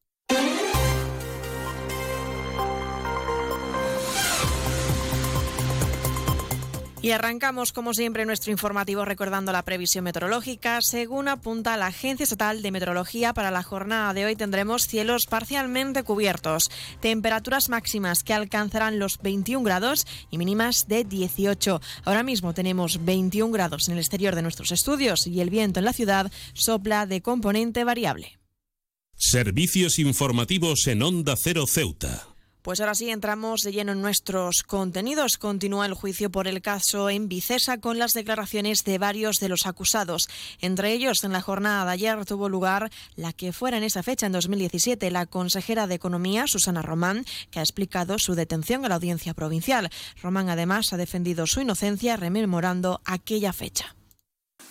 Y 7.03 7.11
arrancamos, 7.11 7.73
como 7.73 7.93
siempre, 7.93 8.25
nuestro 8.25 8.53
informativo 8.53 9.03
recordando 9.03 9.51
la 9.51 9.65
previsión 9.65 10.05
meteorológica. 10.05 10.79
Según 10.81 11.27
apunta 11.27 11.75
la 11.75 11.87
Agencia 11.87 12.23
Estatal 12.23 12.61
de 12.61 12.71
Meteorología, 12.71 13.33
para 13.33 13.51
la 13.51 13.61
jornada 13.61 14.13
de 14.13 14.23
hoy 14.23 14.37
tendremos 14.37 14.87
cielos 14.87 15.25
parcialmente 15.25 16.03
cubiertos, 16.03 16.71
temperaturas 17.01 17.67
máximas 17.67 18.23
que 18.23 18.33
alcanzarán 18.33 18.99
los 18.99 19.17
21 19.21 19.65
grados 19.65 20.07
y 20.31 20.37
mínimas 20.37 20.87
de 20.87 21.03
18. 21.03 21.81
Ahora 22.05 22.23
mismo 22.23 22.53
tenemos 22.53 23.03
21 23.03 23.51
grados 23.51 23.89
en 23.89 23.95
el 23.95 23.99
exterior 23.99 24.33
de 24.33 24.41
nuestros 24.41 24.71
estudios 24.71 25.27
y 25.27 25.41
el 25.41 25.49
viento 25.49 25.79
en 25.79 25.85
la 25.85 25.91
ciudad 25.91 26.31
sopla 26.53 27.05
de 27.05 27.21
componente 27.21 27.83
variable. 27.83 28.39
Servicios 29.17 29.99
informativos 29.99 30.87
en 30.87 31.03
Onda 31.03 31.35
Cero 31.35 31.65
Ceuta. 31.67 32.32
Pues 32.63 32.79
ahora 32.79 32.95
sí 32.95 33.09
entramos 33.09 33.59
de 33.59 33.73
lleno 33.73 33.91
en 33.91 34.01
nuestros 34.01 34.63
contenidos. 34.63 35.37
Continúa 35.37 35.85
el 35.85 35.93
juicio 35.93 36.31
por 36.31 36.47
el 36.47 36.61
caso 36.61 37.09
en 37.09 37.27
Vicesa 37.27 37.81
con 37.81 37.99
las 37.99 38.13
declaraciones 38.13 38.85
de 38.85 38.97
varios 38.97 39.41
de 39.41 39.49
los 39.49 39.65
acusados. 39.65 40.29
Entre 40.61 40.93
ellos, 40.93 41.25
en 41.25 41.33
la 41.33 41.41
jornada 41.41 41.83
de 41.83 41.91
ayer 41.91 42.23
tuvo 42.23 42.47
lugar 42.47 42.89
la 43.17 43.33
que 43.33 43.51
fuera 43.51 43.75
en 43.75 43.83
esa 43.83 44.01
fecha, 44.01 44.27
en 44.27 44.31
2017, 44.31 45.11
la 45.11 45.25
consejera 45.25 45.87
de 45.87 45.95
Economía, 45.95 46.47
Susana 46.47 46.81
Román, 46.81 47.25
que 47.51 47.59
ha 47.59 47.63
explicado 47.63 48.17
su 48.17 48.33
detención 48.33 48.85
a 48.85 48.87
la 48.87 48.95
audiencia 48.95 49.33
provincial. 49.33 49.89
Román 50.21 50.47
además 50.47 50.93
ha 50.93 50.97
defendido 50.97 51.45
su 51.47 51.59
inocencia 51.59 52.15
rememorando 52.15 53.01
aquella 53.03 53.51
fecha. 53.51 53.93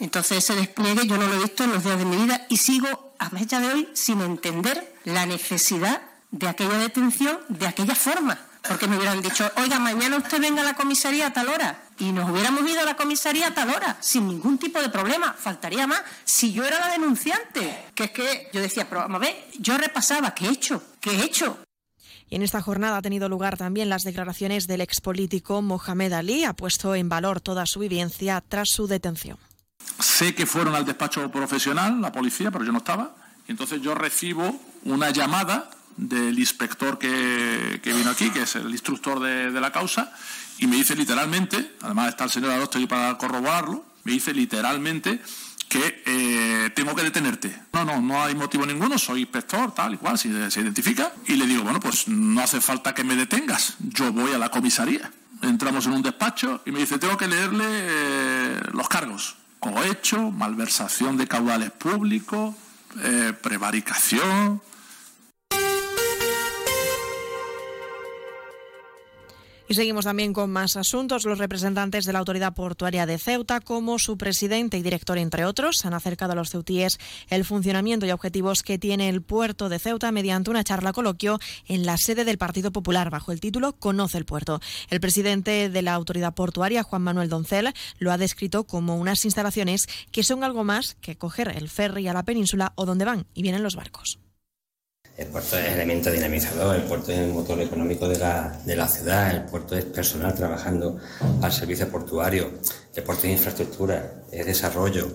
Entonces 0.01 0.39
ese 0.39 0.55
despliegue 0.55 1.07
yo 1.07 1.19
no 1.19 1.27
lo 1.27 1.35
he 1.35 1.43
visto 1.43 1.65
en 1.65 1.73
los 1.73 1.85
días 1.85 1.99
de 1.99 2.07
mi 2.07 2.17
vida 2.17 2.47
y 2.49 2.57
sigo 2.57 3.15
a 3.19 3.29
fecha 3.29 3.61
de 3.61 3.67
hoy 3.67 3.89
sin 3.93 4.23
entender 4.23 4.95
la 5.05 5.27
necesidad 5.27 6.12
de 6.33 6.49
aquella 6.49 6.79
detención 6.79 7.39
de 7.49 7.69
aquella 7.69 7.95
forma. 7.95 8.37
Porque 8.67 8.87
me 8.87 8.97
hubieran 8.97 9.21
dicho, 9.21 9.51
oiga, 9.57 9.81
mañana 9.81 10.17
usted 10.17 10.41
venga 10.41 10.63
a 10.63 10.65
la 10.65 10.75
comisaría 10.75 11.27
a 11.27 11.33
tal 11.33 11.49
hora. 11.49 11.83
Y 11.99 12.13
nos 12.13 12.31
hubiéramos 12.31 12.69
ido 12.69 12.81
a 12.81 12.85
la 12.85 12.97
comisaría 12.97 13.49
a 13.49 13.55
tal 13.55 13.71
hora, 13.71 13.97
sin 14.01 14.29
ningún 14.29 14.57
tipo 14.57 14.81
de 14.81 14.89
problema. 14.89 15.33
Faltaría 15.33 15.87
más 15.87 16.03
si 16.25 16.53
yo 16.53 16.65
era 16.65 16.79
la 16.79 16.93
denunciante. 16.93 17.87
Que 17.95 18.05
es 18.05 18.11
que 18.13 18.51
yo 18.53 18.61
decía, 18.61 18.89
pero 18.89 19.01
vamos 19.03 19.17
a 19.17 19.25
ver, 19.27 19.47
yo 19.59 19.77
repasaba, 19.79 20.33
¿qué 20.33 20.47
he 20.47 20.51
hecho? 20.51 20.83
¿Qué 21.01 21.11
he 21.11 21.25
hecho? 21.25 21.59
Y 22.29 22.37
en 22.37 22.43
esta 22.43 22.63
jornada 22.63 22.97
ha 22.97 23.03
tenido 23.03 23.29
lugar 23.29 23.59
también 23.59 23.89
las 23.89 24.05
declaraciones 24.05 24.67
del 24.67 24.81
expolítico 24.81 25.61
Mohamed 25.61 26.13
Ali. 26.13 26.45
Ha 26.45 26.55
puesto 26.55 26.95
en 26.95 27.09
valor 27.09 27.41
toda 27.41 27.67
su 27.67 27.81
vivencia 27.81 28.43
tras 28.49 28.71
su 28.71 28.87
detención. 28.87 29.39
Sé 29.99 30.35
que 30.37 30.47
fueron 30.47 30.77
al 30.77 30.87
despacho 30.87 31.29
profesional, 31.33 32.01
la 32.01 32.13
policía, 32.13 32.53
pero 32.53 32.65
yo 32.65 32.71
no 32.71 32.79
estaba. 32.79 33.17
Y 33.49 33.51
entonces 33.51 33.83
yo 33.83 33.97
recibo 33.97 34.57
una 34.85 35.11
llamada 35.11 35.69
del 35.97 36.39
inspector 36.39 36.99
que, 36.99 37.81
que 37.83 37.93
vino 37.93 38.11
aquí, 38.11 38.31
que 38.31 38.43
es 38.43 38.57
el 38.57 38.71
instructor 38.71 39.21
de, 39.21 39.51
de 39.51 39.61
la 39.61 39.73
causa, 39.73 40.13
y 40.59 40.67
me 40.67 40.77
dice 40.77 40.95
literalmente, 40.95 41.77
además 41.83 42.11
está 42.11 42.25
el 42.25 42.31
señor 42.31 42.51
Adosto 42.51 42.79
ahí 42.79 42.87
para 42.87 43.17
corroborarlo, 43.19 43.85
me 44.05 44.13
dice 44.13 44.33
literalmente 44.35 45.21
que 45.69 46.03
eh, 46.05 46.71
tengo 46.75 46.95
que 46.95 47.03
detenerte. 47.03 47.59
No, 47.73 47.85
no, 47.85 48.01
no 48.03 48.23
hay 48.23 48.35
motivo 48.35 48.67
ninguno, 48.67 48.99
soy 48.99 49.23
inspector, 49.23 49.73
tal 49.75 49.95
y 49.95 49.97
cual, 49.97 50.19
si 50.19 50.31
se 50.51 50.61
identifica. 50.61 51.13
Y 51.27 51.37
le 51.37 51.47
digo, 51.47 51.63
bueno, 51.63 51.81
pues 51.81 52.09
no 52.09 52.43
hace 52.43 52.61
falta 52.61 52.95
que 52.95 53.05
me 53.05 53.17
detengas, 53.17 53.77
yo 53.81 54.13
voy 54.13 54.33
a 54.33 54.39
la 54.39 54.51
comisaría. 54.51 55.11
Entramos 55.41 55.87
en 55.87 55.93
un 55.93 56.03
despacho 56.03 56.61
y 56.67 56.73
me 56.73 56.81
dice, 56.81 56.99
tengo 56.99 57.17
que 57.17 57.27
leerle 57.27 57.65
eh, 57.67 58.61
los 58.75 58.87
cargos. 58.89 59.37
Cohecho, 59.59 60.31
malversación 60.31 61.17
de 61.17 61.27
caudales 61.27 61.71
públicos, 61.71 62.55
eh, 63.03 63.33
prevaricación, 63.43 64.61
Y 69.73 69.75
seguimos 69.75 70.05
también 70.05 70.35
con 70.35 70.51
más 70.51 70.77
asuntos. 70.77 71.25
Los 71.25 71.39
representantes 71.39 72.05
de 72.05 72.13
la 72.13 72.19
Autoridad 72.19 72.53
Portuaria 72.53 73.07
de 73.07 73.17
Ceuta, 73.17 73.61
como 73.61 73.99
su 73.99 74.19
presidente 74.19 74.77
y 74.77 74.83
director, 74.83 75.17
entre 75.17 75.47
otros, 75.47 75.87
han 75.87 75.95
acercado 75.95 76.33
a 76.33 76.35
los 76.35 76.51
ceutíes 76.51 76.99
el 77.31 77.47
funcionamiento 77.47 78.05
y 78.05 78.11
objetivos 78.11 78.63
que 78.63 78.77
tiene 78.77 79.09
el 79.09 79.23
puerto 79.23 79.71
de 79.71 79.79
Ceuta 79.79 80.13
mediante 80.13 80.51
una 80.51 80.63
charla 80.63 80.93
coloquio 80.93 81.39
en 81.69 81.87
la 81.87 81.97
sede 81.97 82.27
del 82.27 82.37
Partido 82.37 82.71
Popular 82.71 83.09
bajo 83.09 83.33
el 83.33 83.41
título 83.41 83.73
Conoce 83.73 84.19
el 84.19 84.27
puerto. 84.27 84.61
El 84.91 85.01
presidente 85.01 85.71
de 85.71 85.81
la 85.81 85.95
Autoridad 85.95 86.35
Portuaria, 86.35 86.83
Juan 86.83 87.01
Manuel 87.01 87.31
Doncel, 87.31 87.73
lo 87.99 88.13
ha 88.13 88.19
descrito 88.19 88.65
como 88.65 88.99
unas 88.99 89.25
instalaciones 89.25 89.89
que 90.11 90.23
son 90.23 90.45
algo 90.45 90.65
más 90.65 90.99
que 91.01 91.17
coger 91.17 91.49
el 91.49 91.71
ferry 91.71 92.09
a 92.09 92.13
la 92.13 92.25
península 92.25 92.75
o 92.75 92.85
donde 92.85 93.07
van 93.07 93.25
y 93.33 93.41
vienen 93.41 93.63
los 93.63 93.75
barcos. 93.75 94.22
El 95.17 95.27
puerto 95.27 95.59
es 95.59 95.73
elemento 95.73 96.11
dinamizador, 96.11 96.75
el 96.75 96.83
puerto 96.83 97.13
es 97.13 97.19
el 97.19 97.33
motor 97.33 97.61
económico 97.61 98.09
de 98.09 98.19
la, 98.19 98.59
de 98.65 98.75
la 98.75 98.89
ciudad, 98.89 99.31
el 99.31 99.43
puerto 99.43 99.77
es 99.77 99.85
personal 99.85 100.35
trabajando 100.35 100.99
al 101.43 101.53
servicio 101.53 101.89
portuario, 101.89 102.51
el 102.95 103.03
puerto 103.03 103.27
es 103.27 103.33
infraestructura, 103.33 104.23
es 104.31 104.47
desarrollo, 104.47 105.07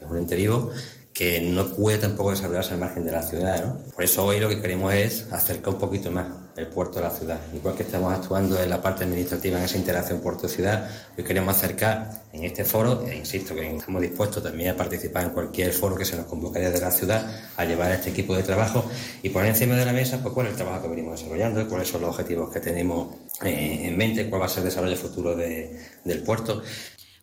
es 0.00 0.10
un 0.10 0.18
ente 0.18 0.36
vivo 0.36 0.72
que 1.16 1.40
no 1.40 1.66
puede 1.68 1.96
tampoco 1.96 2.30
desarrollarse 2.30 2.74
al 2.74 2.80
margen 2.80 3.04
de 3.06 3.12
la 3.12 3.22
ciudad. 3.22 3.64
¿no? 3.64 3.78
Por 3.94 4.04
eso 4.04 4.24
hoy 4.24 4.38
lo 4.38 4.50
que 4.50 4.60
queremos 4.60 4.92
es 4.92 5.26
acercar 5.32 5.72
un 5.72 5.80
poquito 5.80 6.10
más 6.10 6.26
el 6.56 6.66
puerto 6.66 6.98
a 6.98 7.02
la 7.02 7.10
ciudad. 7.10 7.38
Igual 7.54 7.74
que 7.74 7.82
estamos 7.84 8.12
actuando 8.12 8.60
en 8.62 8.68
la 8.68 8.82
parte 8.82 9.04
administrativa 9.04 9.58
en 9.58 9.64
esa 9.64 9.76
interacción 9.78 10.20
puerto-ciudad, 10.20 10.88
hoy 11.16 11.24
queremos 11.24 11.54
acercar 11.56 12.22
en 12.32 12.44
este 12.44 12.64
foro, 12.64 13.06
e 13.06 13.14
insisto 13.16 13.54
que 13.54 13.76
estamos 13.76 14.00
dispuestos 14.02 14.42
también 14.42 14.70
a 14.70 14.76
participar 14.76 15.24
en 15.24 15.30
cualquier 15.30 15.72
foro 15.72 15.96
que 15.96 16.04
se 16.04 16.16
nos 16.16 16.26
convoque 16.26 16.58
desde 16.60 16.80
la 16.80 16.90
ciudad, 16.90 17.26
a 17.56 17.64
llevar 17.64 17.92
este 17.92 18.10
equipo 18.10 18.34
de 18.36 18.42
trabajo 18.42 18.84
y 19.22 19.30
poner 19.30 19.50
encima 19.50 19.74
de 19.76 19.84
la 19.86 19.92
mesa 19.92 20.18
pues, 20.22 20.34
cuál 20.34 20.46
es 20.46 20.52
el 20.52 20.56
trabajo 20.58 20.82
que 20.82 20.88
venimos 20.88 21.18
desarrollando, 21.18 21.66
cuáles 21.68 21.88
son 21.88 22.00
los 22.02 22.10
objetivos 22.10 22.50
que 22.52 22.60
tenemos 22.60 23.08
eh, 23.42 23.82
en 23.88 23.96
mente, 23.96 24.28
cuál 24.28 24.42
va 24.42 24.46
a 24.46 24.48
ser 24.50 24.58
el 24.60 24.64
desarrollo 24.70 24.96
futuro 24.96 25.34
de- 25.36 25.78
del 26.04 26.22
puerto. 26.22 26.62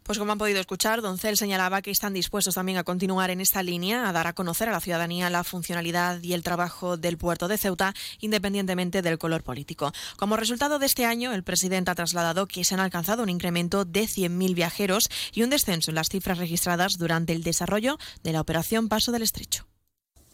Pues 0.04 0.20
como 0.20 0.34
han 0.34 0.38
podido 0.38 0.60
escuchar, 0.60 1.02
Doncel 1.02 1.38
señalaba 1.38 1.82
que 1.82 1.90
están 1.90 2.14
dispuestos 2.14 2.56
también 2.56 2.78
a 2.78 2.84
continuar 2.84 3.30
en 3.30 3.40
esta 3.40 3.64
línea, 3.64 4.10
a 4.10 4.12
dar 4.12 4.28
a 4.28 4.34
conocer 4.34 4.68
a 4.68 4.74
la 4.74 4.82
ciudadanía 4.82 5.30
la 5.30 5.46
funcionalidad 5.46 6.22
y 6.22 6.34
el 6.34 6.44
trabajo 6.44 6.98
del 6.98 7.18
puerto 7.18 7.48
de 7.48 7.58
Ceuta, 7.58 7.94
independientemente 8.20 9.02
del 9.02 9.18
color 9.18 9.44
político. 9.44 9.94
Como 10.18 10.36
resultado 10.36 10.78
de 10.78 10.88
este 10.88 11.06
año, 11.06 11.34
el 11.34 11.44
presidente 11.44 11.90
ha 11.90 11.96
trasladado 11.96 12.48
que 12.48 12.66
se 12.66 12.74
han 12.74 12.82
alcanzado 12.82 13.24
un 13.24 13.30
incremento 13.30 13.86
de 13.86 14.02
100.000 14.04 14.54
viajeros 14.54 15.10
y 15.32 15.44
un 15.44 15.50
descenso 15.50 15.92
en 15.92 15.96
las 15.96 16.10
cifras 16.10 16.38
registradas 16.38 16.98
durante 16.98 17.32
el 17.32 17.42
desarrollo 17.42 17.98
de 18.24 18.34
la 18.34 18.42
operación 18.42 18.90
Paso 18.90 19.14
del 19.14 19.24
Estrecho. 19.24 19.66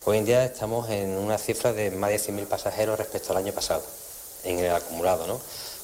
Hoy 0.06 0.18
en 0.18 0.26
día 0.26 0.46
estamos 0.46 0.90
en 0.90 1.12
una 1.12 1.38
cifra 1.38 1.74
de 1.74 1.92
más 1.92 2.10
de 2.10 2.18
100.000 2.18 2.48
pasajeros 2.48 2.98
respecto 2.98 3.34
al 3.34 3.38
año 3.38 3.54
pasado, 3.54 3.86
en 4.46 4.58
el 4.58 4.74
acumulado, 4.74 5.28
¿no? 5.28 5.40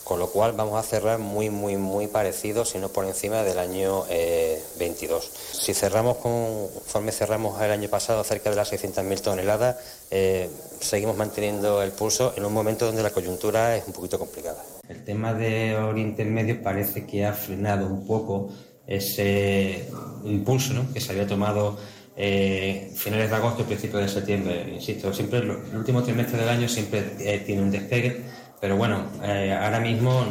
Con 0.06 0.20
lo 0.20 0.28
cual 0.28 0.54
vamos 0.54 0.80
a 0.80 0.84
cerrar 0.84 1.20
muy, 1.20 1.50
muy, 1.50 1.76
muy 1.78 2.08
parecido, 2.08 2.64
si 2.64 2.78
no 2.78 2.90
por 2.90 3.06
encima 3.06 3.44
del 3.44 3.58
año 3.60 4.06
eh, 4.10 4.62
22. 4.80 5.32
Si 5.52 5.74
cerramos 5.74 6.18
conforme 6.18 7.12
cerramos 7.12 7.60
el 7.60 7.72
año 7.72 7.90
pasado 7.90 8.24
cerca 8.24 8.52
de 8.52 8.56
las 8.56 8.72
600.000 8.72 9.22
toneladas, 9.22 9.78
eh, 10.12 10.48
seguimos 10.80 11.18
manteniendo 11.18 11.82
el 11.82 11.92
pulso 11.92 12.34
en 12.38 12.46
un 12.46 12.54
momento 12.54 12.86
donde 12.86 13.02
la 13.02 13.10
coyuntura 13.10 13.76
es 13.76 13.88
un 13.88 13.94
poquito 13.94 14.20
complicada. 14.20 14.64
El 14.88 15.04
tema 15.04 15.34
de 15.34 15.76
Oriente 15.76 16.24
Medio 16.24 16.62
parece 16.62 17.06
que 17.08 17.26
ha 17.26 17.34
frenado 17.34 17.88
un 17.88 18.06
poco 18.06 18.50
ese 18.88 19.90
impulso 20.24 20.86
que 20.94 21.02
se 21.02 21.12
había 21.12 21.26
tomado 21.26 21.78
eh, 22.18 22.92
finales 22.96 23.30
de 23.30 23.36
agosto 23.36 23.64
y 23.64 23.66
principios 23.66 24.04
de 24.04 24.08
septiembre. 24.10 24.66
Insisto, 24.74 25.14
siempre 25.14 25.40
el, 25.40 25.50
último 25.76 26.02
trimestre 26.02 26.38
del 26.40 26.50
año 26.50 26.70
siempre 26.70 27.04
eh, 27.20 27.44
tiene 27.46 27.62
un 27.62 27.72
despegue, 27.72 28.22
pero 28.66 28.78
bueno, 28.78 29.04
eh, 29.22 29.56
ahora 29.62 29.80
mismo 29.80 30.26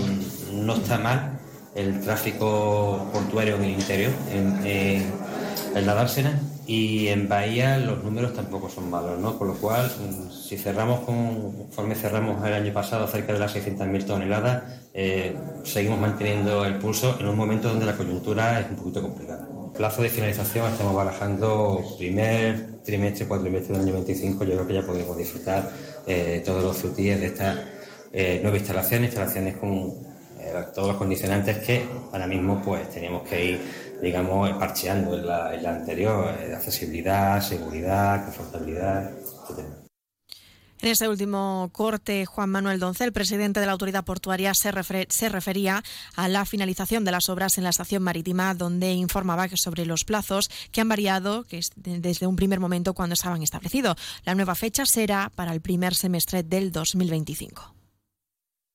no 0.53 0.75
está 0.75 0.99
mal 0.99 1.39
el 1.77 2.01
tráfico 2.01 3.09
portuario 3.13 3.55
en 3.55 3.63
el 3.63 3.71
interior, 3.71 4.11
en, 4.33 5.87
la 5.87 5.95
dársena, 5.95 6.41
y 6.67 7.07
en 7.07 7.29
Bahía 7.29 7.79
los 7.79 8.03
números 8.03 8.35
tampoco 8.35 8.69
son 8.69 8.91
malos, 8.91 9.21
¿no? 9.21 9.39
Con 9.39 9.47
lo 9.47 9.55
cual, 9.55 9.87
mm, 9.87 10.33
si 10.33 10.57
cerramos 10.57 11.05
conforme 11.05 11.95
cerramos 11.95 12.45
el 12.45 12.55
año 12.55 12.73
pasado 12.73 13.07
cerca 13.07 13.33
de 13.33 13.39
las 13.39 13.55
600.000 13.55 14.05
toneladas, 14.05 14.65
eh, 14.93 15.37
seguimos 15.63 16.01
manteniendo 16.01 16.65
el 16.65 16.79
pulso 16.79 17.17
en 17.21 17.29
un 17.29 17.37
momento 17.37 17.69
donde 17.69 17.87
la 17.87 17.97
coyuntura 17.97 18.59
es 18.59 18.67
un 18.69 18.75
poquito 18.75 19.01
complicada. 19.01 19.47
Plazo 19.77 20.03
de 20.03 20.09
finalización 20.09 20.73
estamos 20.73 20.97
barajando 20.97 21.85
primer 21.99 22.83
trimestre, 22.83 23.29
cuatrimestre 23.29 23.75
del 23.75 23.85
año 23.85 23.93
25, 23.93 24.43
yo 24.43 24.55
creo 24.55 24.67
que 24.67 24.75
ya 24.75 24.83
podremos 24.83 25.17
disfrutar 25.17 25.71
eh, 26.05 26.43
todos 26.45 26.65
los 26.65 26.77
frutillos 26.77 27.21
de 27.21 27.27
estas 27.27 27.74
eh, 28.17 28.39
nuevas 28.43 28.61
instalaciones, 28.61 29.09
instalaciones 29.09 29.57
con 29.57 29.93
eh, 30.39 30.53
todos 30.73 30.87
los 30.87 30.97
condicionantes 30.97 31.59
que 31.59 31.85
ahora 32.13 32.29
mismo 32.29 32.63
pues 32.65 32.89
teníamos 32.89 33.29
que 33.29 33.45
ir 33.45 33.61
digamos 34.01 34.51
parcheando 34.53 35.19
en 35.19 35.27
la, 35.27 35.71
anterior, 35.71 36.33
eh, 36.41 36.55
accesibilidad, 36.55 37.41
seguridad, 37.41 38.25
confortabilidad, 38.25 39.11
etc. 39.11 39.65
En 40.81 40.91
este 40.91 41.09
último 41.09 41.71
corte, 41.73 42.25
Juan 42.25 42.51
Manuel 42.51 42.79
Doncel, 42.79 43.13
presidente 43.13 43.59
de 43.59 43.67
la 43.67 43.73
autoridad 43.73 44.05
portuaria, 44.05 44.53
se, 44.55 44.71
se, 45.09 45.29
refería 45.29 45.83
a 46.15 46.29
la 46.29 46.45
finalización 46.45 47.05
de 47.05 47.11
las 47.11 47.29
obras 47.29 47.59
en 47.59 47.65
la 47.65 47.71
estación 47.71 48.03
marítima, 48.03 48.55
donde 48.55 48.93
informaba 48.93 49.49
sobre 49.57 49.87
los 49.87 50.05
plazos 50.05 50.51
que 50.71 50.83
han 50.83 50.89
variado 50.89 51.45
que 51.45 51.59
es 51.59 51.71
desde 51.75 52.29
un 52.29 52.37
primer 52.37 52.61
momento 52.61 52.95
cuando 52.95 53.15
estaban 53.15 53.43
establecidos. 53.43 53.97
La 54.25 54.37
nueva 54.37 54.55
fecha 54.55 54.87
será 54.87 55.33
para 55.35 55.53
el 55.53 55.61
primer 55.61 55.95
semestre 55.95 56.45
del 56.45 56.71
2025. 56.71 57.74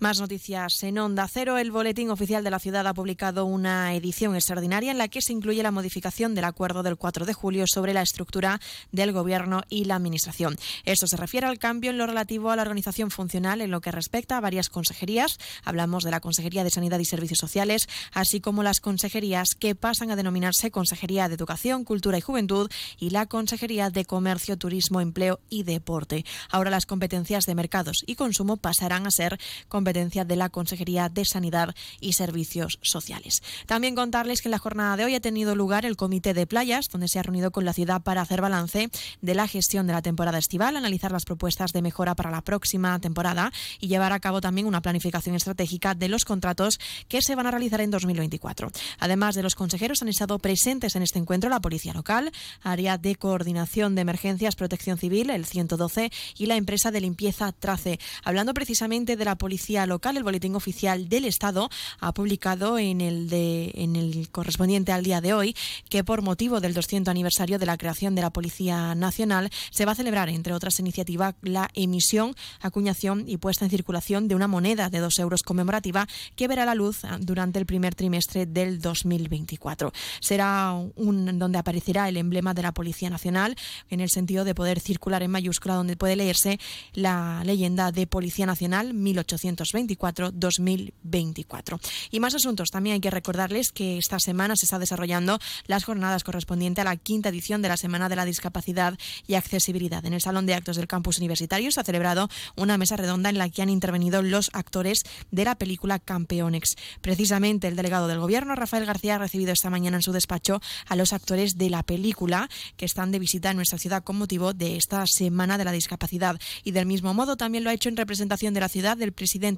Más 0.00 0.20
noticias 0.20 0.84
en 0.84 0.96
Onda 0.98 1.26
Cero. 1.26 1.58
El 1.58 1.72
Boletín 1.72 2.10
Oficial 2.10 2.44
de 2.44 2.52
la 2.52 2.60
Ciudad 2.60 2.86
ha 2.86 2.94
publicado 2.94 3.44
una 3.46 3.92
edición 3.94 4.36
extraordinaria 4.36 4.92
en 4.92 4.98
la 4.98 5.08
que 5.08 5.20
se 5.20 5.32
incluye 5.32 5.60
la 5.60 5.72
modificación 5.72 6.36
del 6.36 6.44
acuerdo 6.44 6.84
del 6.84 6.96
4 6.96 7.26
de 7.26 7.34
julio 7.34 7.64
sobre 7.66 7.92
la 7.92 8.02
estructura 8.02 8.60
del 8.92 9.10
Gobierno 9.10 9.62
y 9.68 9.86
la 9.86 9.96
Administración. 9.96 10.56
Esto 10.84 11.08
se 11.08 11.16
refiere 11.16 11.48
al 11.48 11.58
cambio 11.58 11.90
en 11.90 11.98
lo 11.98 12.06
relativo 12.06 12.52
a 12.52 12.56
la 12.56 12.62
organización 12.62 13.10
funcional 13.10 13.60
en 13.60 13.72
lo 13.72 13.80
que 13.80 13.90
respecta 13.90 14.36
a 14.36 14.40
varias 14.40 14.68
consejerías. 14.68 15.36
Hablamos 15.64 16.04
de 16.04 16.12
la 16.12 16.20
Consejería 16.20 16.62
de 16.62 16.70
Sanidad 16.70 17.00
y 17.00 17.04
Servicios 17.04 17.40
Sociales, 17.40 17.88
así 18.12 18.40
como 18.40 18.62
las 18.62 18.78
consejerías 18.78 19.56
que 19.56 19.74
pasan 19.74 20.12
a 20.12 20.16
denominarse 20.16 20.70
Consejería 20.70 21.26
de 21.26 21.34
Educación, 21.34 21.82
Cultura 21.82 22.18
y 22.18 22.20
Juventud 22.20 22.70
y 23.00 23.10
la 23.10 23.26
Consejería 23.26 23.90
de 23.90 24.04
Comercio, 24.04 24.58
Turismo, 24.58 25.00
Empleo 25.00 25.40
y 25.50 25.64
Deporte. 25.64 26.24
Ahora 26.50 26.70
las 26.70 26.86
competencias 26.86 27.46
de 27.46 27.56
mercados 27.56 28.04
y 28.06 28.14
consumo 28.14 28.58
pasarán 28.58 29.04
a 29.04 29.10
ser 29.10 29.40
competencias 29.66 29.87
competencia 29.88 30.26
de 30.26 30.36
la 30.36 30.50
Consejería 30.50 31.08
de 31.08 31.24
Sanidad 31.24 31.74
y 31.98 32.12
Servicios 32.12 32.78
Sociales. 32.82 33.42
También 33.64 33.94
contarles 33.94 34.42
que 34.42 34.48
en 34.48 34.50
la 34.50 34.58
jornada 34.58 34.98
de 34.98 35.06
hoy 35.06 35.14
ha 35.14 35.20
tenido 35.20 35.56
lugar 35.56 35.86
el 35.86 35.96
Comité 35.96 36.34
de 36.34 36.46
Playas, 36.46 36.90
donde 36.90 37.08
se 37.08 37.18
ha 37.18 37.22
reunido 37.22 37.50
con 37.52 37.64
la 37.64 37.72
ciudad 37.72 38.02
para 38.02 38.20
hacer 38.20 38.42
balance 38.42 38.90
de 39.22 39.34
la 39.34 39.48
gestión 39.48 39.86
de 39.86 39.94
la 39.94 40.02
temporada 40.02 40.36
estival, 40.36 40.76
analizar 40.76 41.10
las 41.10 41.24
propuestas 41.24 41.72
de 41.72 41.80
mejora 41.80 42.14
para 42.14 42.30
la 42.30 42.42
próxima 42.42 42.98
temporada 42.98 43.50
y 43.80 43.88
llevar 43.88 44.12
a 44.12 44.20
cabo 44.20 44.42
también 44.42 44.66
una 44.66 44.82
planificación 44.82 45.34
estratégica 45.34 45.94
de 45.94 46.08
los 46.08 46.26
contratos 46.26 46.78
que 47.08 47.22
se 47.22 47.34
van 47.34 47.46
a 47.46 47.50
realizar 47.50 47.80
en 47.80 47.90
2024. 47.90 48.70
Además 48.98 49.36
de 49.36 49.42
los 49.42 49.54
consejeros, 49.54 50.02
han 50.02 50.08
estado 50.08 50.38
presentes 50.38 50.96
en 50.96 51.02
este 51.02 51.18
encuentro 51.18 51.48
la 51.48 51.60
Policía 51.60 51.94
Local, 51.94 52.30
Área 52.60 52.98
de 52.98 53.16
Coordinación 53.16 53.94
de 53.94 54.02
Emergencias, 54.02 54.54
Protección 54.54 54.98
Civil, 54.98 55.30
el 55.30 55.46
112 55.46 56.10
y 56.36 56.44
la 56.44 56.56
empresa 56.56 56.90
de 56.90 57.00
limpieza 57.00 57.52
Trace. 57.52 57.98
Hablando 58.22 58.52
precisamente 58.52 59.16
de 59.16 59.24
la 59.24 59.38
Policía 59.38 59.77
local, 59.86 60.16
el 60.16 60.24
Boletín 60.24 60.54
Oficial 60.54 61.08
del 61.08 61.24
Estado 61.24 61.68
ha 62.00 62.12
publicado 62.12 62.78
en 62.78 63.00
el, 63.00 63.28
de, 63.28 63.72
en 63.74 63.96
el 63.96 64.30
correspondiente 64.30 64.92
al 64.92 65.04
día 65.04 65.20
de 65.20 65.34
hoy 65.34 65.56
que 65.88 66.04
por 66.04 66.22
motivo 66.22 66.60
del 66.60 66.74
200 66.74 67.10
aniversario 67.10 67.58
de 67.58 67.66
la 67.66 67.76
creación 67.76 68.14
de 68.14 68.22
la 68.22 68.30
Policía 68.30 68.94
Nacional 68.94 69.50
se 69.70 69.84
va 69.84 69.92
a 69.92 69.94
celebrar, 69.94 70.28
entre 70.28 70.52
otras 70.52 70.78
iniciativas, 70.80 71.34
la 71.42 71.70
emisión, 71.74 72.34
acuñación 72.60 73.24
y 73.26 73.36
puesta 73.36 73.64
en 73.64 73.70
circulación 73.70 74.28
de 74.28 74.34
una 74.34 74.48
moneda 74.48 74.90
de 74.90 74.98
dos 74.98 75.18
euros 75.18 75.42
conmemorativa 75.42 76.06
que 76.36 76.48
verá 76.48 76.64
la 76.64 76.74
luz 76.74 77.02
durante 77.20 77.58
el 77.58 77.66
primer 77.66 77.94
trimestre 77.94 78.46
del 78.46 78.80
2024. 78.80 79.92
Será 80.20 80.72
un 80.72 81.38
donde 81.38 81.58
aparecerá 81.58 82.08
el 82.08 82.16
emblema 82.16 82.54
de 82.54 82.62
la 82.62 82.72
Policía 82.72 83.10
Nacional 83.10 83.56
en 83.90 84.00
el 84.00 84.10
sentido 84.10 84.44
de 84.44 84.54
poder 84.54 84.80
circular 84.80 85.22
en 85.22 85.30
mayúscula 85.30 85.74
donde 85.74 85.96
puede 85.96 86.16
leerse 86.16 86.58
la 86.94 87.42
leyenda 87.44 87.92
de 87.92 88.06
Policía 88.06 88.46
Nacional 88.46 88.94
1800 88.94 89.67
2024 89.72 91.80
Y 92.10 92.20
más 92.20 92.34
asuntos. 92.34 92.70
También 92.70 92.94
hay 92.94 93.00
que 93.00 93.10
recordarles 93.10 93.72
que 93.72 93.98
esta 93.98 94.18
semana 94.18 94.56
se 94.56 94.66
está 94.66 94.78
desarrollando 94.78 95.38
las 95.66 95.84
jornadas 95.84 96.24
correspondientes 96.24 96.82
a 96.82 96.84
la 96.84 96.96
quinta 96.96 97.28
edición 97.28 97.62
de 97.62 97.68
la 97.68 97.76
Semana 97.76 98.08
de 98.08 98.16
la 98.16 98.24
Discapacidad 98.24 98.98
y 99.26 99.34
Accesibilidad. 99.34 100.04
En 100.04 100.12
el 100.12 100.20
Salón 100.20 100.46
de 100.46 100.54
Actos 100.54 100.76
del 100.76 100.88
Campus 100.88 101.18
Universitario 101.18 101.70
se 101.70 101.80
ha 101.80 101.84
celebrado 101.84 102.28
una 102.56 102.78
mesa 102.78 102.96
redonda 102.96 103.30
en 103.30 103.38
la 103.38 103.48
que 103.48 103.62
han 103.62 103.70
intervenido 103.70 104.22
los 104.22 104.50
actores 104.52 105.04
de 105.30 105.44
la 105.44 105.56
película 105.56 105.98
Campeonex. 105.98 106.76
Precisamente 107.00 107.68
el 107.68 107.76
delegado 107.76 108.08
del 108.08 108.20
Gobierno, 108.20 108.54
Rafael 108.54 108.86
García, 108.86 109.16
ha 109.16 109.18
recibido 109.18 109.52
esta 109.52 109.70
mañana 109.70 109.98
en 109.98 110.02
su 110.02 110.12
despacho 110.12 110.60
a 110.86 110.96
los 110.96 111.12
actores 111.12 111.56
de 111.56 111.70
la 111.70 111.82
película 111.82 112.48
que 112.76 112.84
están 112.84 113.12
de 113.12 113.18
visita 113.18 113.50
en 113.50 113.56
nuestra 113.56 113.78
ciudad 113.78 114.02
con 114.02 114.16
motivo 114.16 114.52
de 114.52 114.76
esta 114.76 115.06
Semana 115.06 115.58
de 115.58 115.64
la 115.64 115.72
Discapacidad. 115.72 116.38
Y 116.64 116.72
del 116.72 116.86
mismo 116.86 117.14
modo 117.14 117.36
también 117.36 117.64
lo 117.64 117.70
ha 117.70 117.74
hecho 117.74 117.88
en 117.88 117.96
representación 117.96 118.54
de 118.54 118.60
la 118.60 118.68
ciudad 118.68 118.96
del 118.96 119.12
presidente 119.12 119.57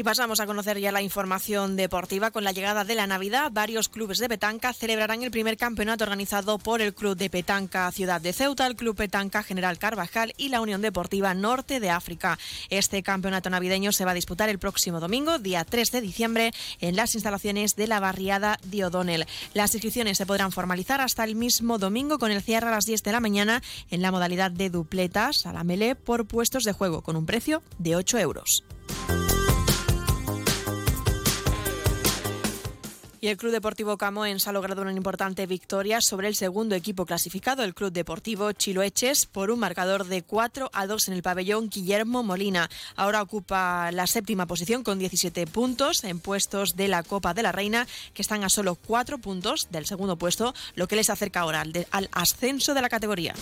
Y 0.00 0.02
pasamos 0.02 0.40
a 0.40 0.46
conocer 0.46 0.78
ya 0.78 0.92
la 0.92 1.02
información 1.02 1.76
deportiva. 1.76 2.30
Con 2.30 2.42
la 2.42 2.52
llegada 2.52 2.84
de 2.84 2.94
la 2.94 3.06
Navidad, 3.06 3.52
varios 3.52 3.90
clubes 3.90 4.16
de 4.16 4.30
petanca 4.30 4.72
celebrarán 4.72 5.22
el 5.22 5.30
primer 5.30 5.58
campeonato 5.58 6.04
organizado 6.04 6.56
por 6.56 6.80
el 6.80 6.94
Club 6.94 7.18
de 7.18 7.28
Petanca 7.28 7.92
Ciudad 7.92 8.18
de 8.18 8.32
Ceuta, 8.32 8.66
el 8.66 8.76
Club 8.76 8.96
Petanca 8.96 9.42
General 9.42 9.76
Carvajal 9.76 10.32
y 10.38 10.48
la 10.48 10.62
Unión 10.62 10.80
Deportiva 10.80 11.34
Norte 11.34 11.80
de 11.80 11.90
África. 11.90 12.38
Este 12.70 13.02
campeonato 13.02 13.50
navideño 13.50 13.92
se 13.92 14.06
va 14.06 14.12
a 14.12 14.14
disputar 14.14 14.48
el 14.48 14.58
próximo 14.58 15.00
domingo, 15.00 15.38
día 15.38 15.66
3 15.66 15.90
de 15.90 16.00
diciembre, 16.00 16.52
en 16.80 16.96
las 16.96 17.14
instalaciones 17.14 17.76
de 17.76 17.86
la 17.86 18.00
barriada 18.00 18.58
de 18.64 18.86
O'Donnell. 18.86 19.26
Las 19.52 19.74
inscripciones 19.74 20.16
se 20.16 20.24
podrán 20.24 20.50
formalizar 20.50 21.02
hasta 21.02 21.24
el 21.24 21.34
mismo 21.34 21.76
domingo 21.76 22.18
con 22.18 22.30
el 22.30 22.40
cierre 22.40 22.68
a 22.68 22.70
las 22.70 22.86
10 22.86 23.02
de 23.02 23.12
la 23.12 23.20
mañana 23.20 23.62
en 23.90 24.00
la 24.00 24.12
modalidad 24.12 24.50
de 24.50 24.70
dupletas 24.70 25.44
a 25.44 25.52
la 25.52 25.62
melee 25.62 25.94
por 25.94 26.24
puestos 26.24 26.64
de 26.64 26.72
juego 26.72 27.02
con 27.02 27.16
un 27.16 27.26
precio 27.26 27.62
de 27.76 27.96
8 27.96 28.18
euros. 28.18 28.64
Y 33.22 33.28
el 33.28 33.36
Club 33.36 33.52
Deportivo 33.52 33.98
Camoens 33.98 34.48
ha 34.48 34.52
logrado 34.52 34.80
una 34.80 34.92
importante 34.92 35.44
victoria 35.46 36.00
sobre 36.00 36.28
el 36.28 36.34
segundo 36.34 36.74
equipo 36.74 37.04
clasificado, 37.04 37.62
el 37.62 37.74
Club 37.74 37.92
Deportivo 37.92 38.52
Chiloeches, 38.52 39.26
por 39.26 39.50
un 39.50 39.58
marcador 39.58 40.06
de 40.06 40.22
4 40.22 40.70
a 40.72 40.86
2 40.86 41.08
en 41.08 41.14
el 41.14 41.22
pabellón 41.22 41.68
Guillermo 41.68 42.22
Molina. 42.22 42.70
Ahora 42.96 43.20
ocupa 43.20 43.92
la 43.92 44.06
séptima 44.06 44.46
posición 44.46 44.82
con 44.82 44.98
17 44.98 45.46
puntos 45.46 46.02
en 46.04 46.18
puestos 46.18 46.76
de 46.76 46.88
la 46.88 47.02
Copa 47.02 47.34
de 47.34 47.42
la 47.42 47.52
Reina, 47.52 47.86
que 48.14 48.22
están 48.22 48.42
a 48.42 48.48
solo 48.48 48.74
4 48.74 49.18
puntos 49.18 49.68
del 49.70 49.84
segundo 49.84 50.16
puesto, 50.16 50.54
lo 50.74 50.88
que 50.88 50.96
les 50.96 51.10
acerca 51.10 51.40
ahora 51.40 51.60
al, 51.90 52.08
ascenso 52.12 52.72
de 52.72 52.80
la 52.80 52.88
categoría. 52.88 53.34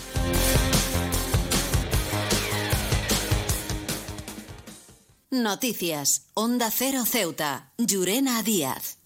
Noticias. 5.31 6.27
Onda 6.35 6.71
Cero 6.73 7.05
Ceuta. 7.07 7.73
Llurena 7.79 8.43
Díaz. 8.43 8.98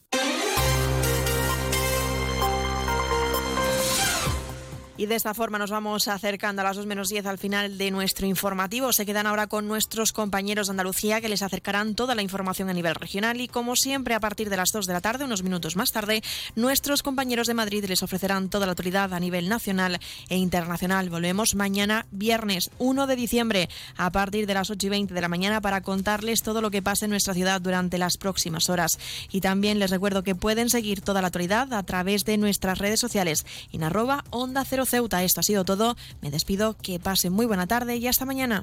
Y 5.02 5.06
de 5.06 5.16
esta 5.16 5.34
forma 5.34 5.58
nos 5.58 5.72
vamos 5.72 6.06
acercando 6.06 6.62
a 6.62 6.64
las 6.64 6.76
2 6.76 6.86
menos 6.86 7.08
10 7.08 7.26
al 7.26 7.36
final 7.36 7.76
de 7.76 7.90
nuestro 7.90 8.24
informativo. 8.24 8.92
Se 8.92 9.04
quedan 9.04 9.26
ahora 9.26 9.48
con 9.48 9.66
nuestros 9.66 10.12
compañeros 10.12 10.68
de 10.68 10.70
Andalucía 10.70 11.20
que 11.20 11.28
les 11.28 11.42
acercarán 11.42 11.96
toda 11.96 12.14
la 12.14 12.22
información 12.22 12.70
a 12.70 12.72
nivel 12.72 12.94
regional 12.94 13.40
y 13.40 13.48
como 13.48 13.74
siempre 13.74 14.14
a 14.14 14.20
partir 14.20 14.48
de 14.48 14.56
las 14.56 14.70
2 14.70 14.86
de 14.86 14.92
la 14.92 15.00
tarde, 15.00 15.24
unos 15.24 15.42
minutos 15.42 15.74
más 15.74 15.90
tarde, 15.90 16.22
nuestros 16.54 17.02
compañeros 17.02 17.48
de 17.48 17.54
Madrid 17.54 17.84
les 17.88 18.04
ofrecerán 18.04 18.48
toda 18.48 18.64
la 18.64 18.70
autoridad 18.70 19.12
a 19.12 19.18
nivel 19.18 19.48
nacional 19.48 19.98
e 20.28 20.36
internacional. 20.36 21.10
Volvemos 21.10 21.56
mañana 21.56 22.06
viernes 22.12 22.70
1 22.78 23.08
de 23.08 23.16
diciembre 23.16 23.68
a 23.96 24.12
partir 24.12 24.46
de 24.46 24.54
las 24.54 24.70
8 24.70 24.86
y 24.86 24.90
20 24.90 25.14
de 25.14 25.20
la 25.20 25.26
mañana 25.26 25.60
para 25.60 25.80
contarles 25.80 26.44
todo 26.44 26.60
lo 26.60 26.70
que 26.70 26.80
pasa 26.80 27.06
en 27.06 27.10
nuestra 27.10 27.34
ciudad 27.34 27.60
durante 27.60 27.98
las 27.98 28.18
próximas 28.18 28.70
horas. 28.70 29.00
Y 29.32 29.40
también 29.40 29.80
les 29.80 29.90
recuerdo 29.90 30.22
que 30.22 30.36
pueden 30.36 30.70
seguir 30.70 31.00
toda 31.00 31.22
la 31.22 31.26
autoridad 31.26 31.72
a 31.74 31.82
través 31.82 32.24
de 32.24 32.38
nuestras 32.38 32.78
redes 32.78 33.00
sociales 33.00 33.44
en 33.72 33.82
arroba 33.82 34.22
onda 34.30 34.64
0 34.64 34.86
Ceuta. 34.92 35.24
Esto 35.24 35.40
ha 35.40 35.42
sido 35.42 35.64
todo. 35.64 35.96
Me 36.20 36.30
despido. 36.30 36.76
Que 36.76 37.00
pasen 37.00 37.32
muy 37.32 37.46
buena 37.46 37.66
tarde 37.66 37.96
y 37.96 38.06
hasta 38.06 38.26
mañana. 38.26 38.62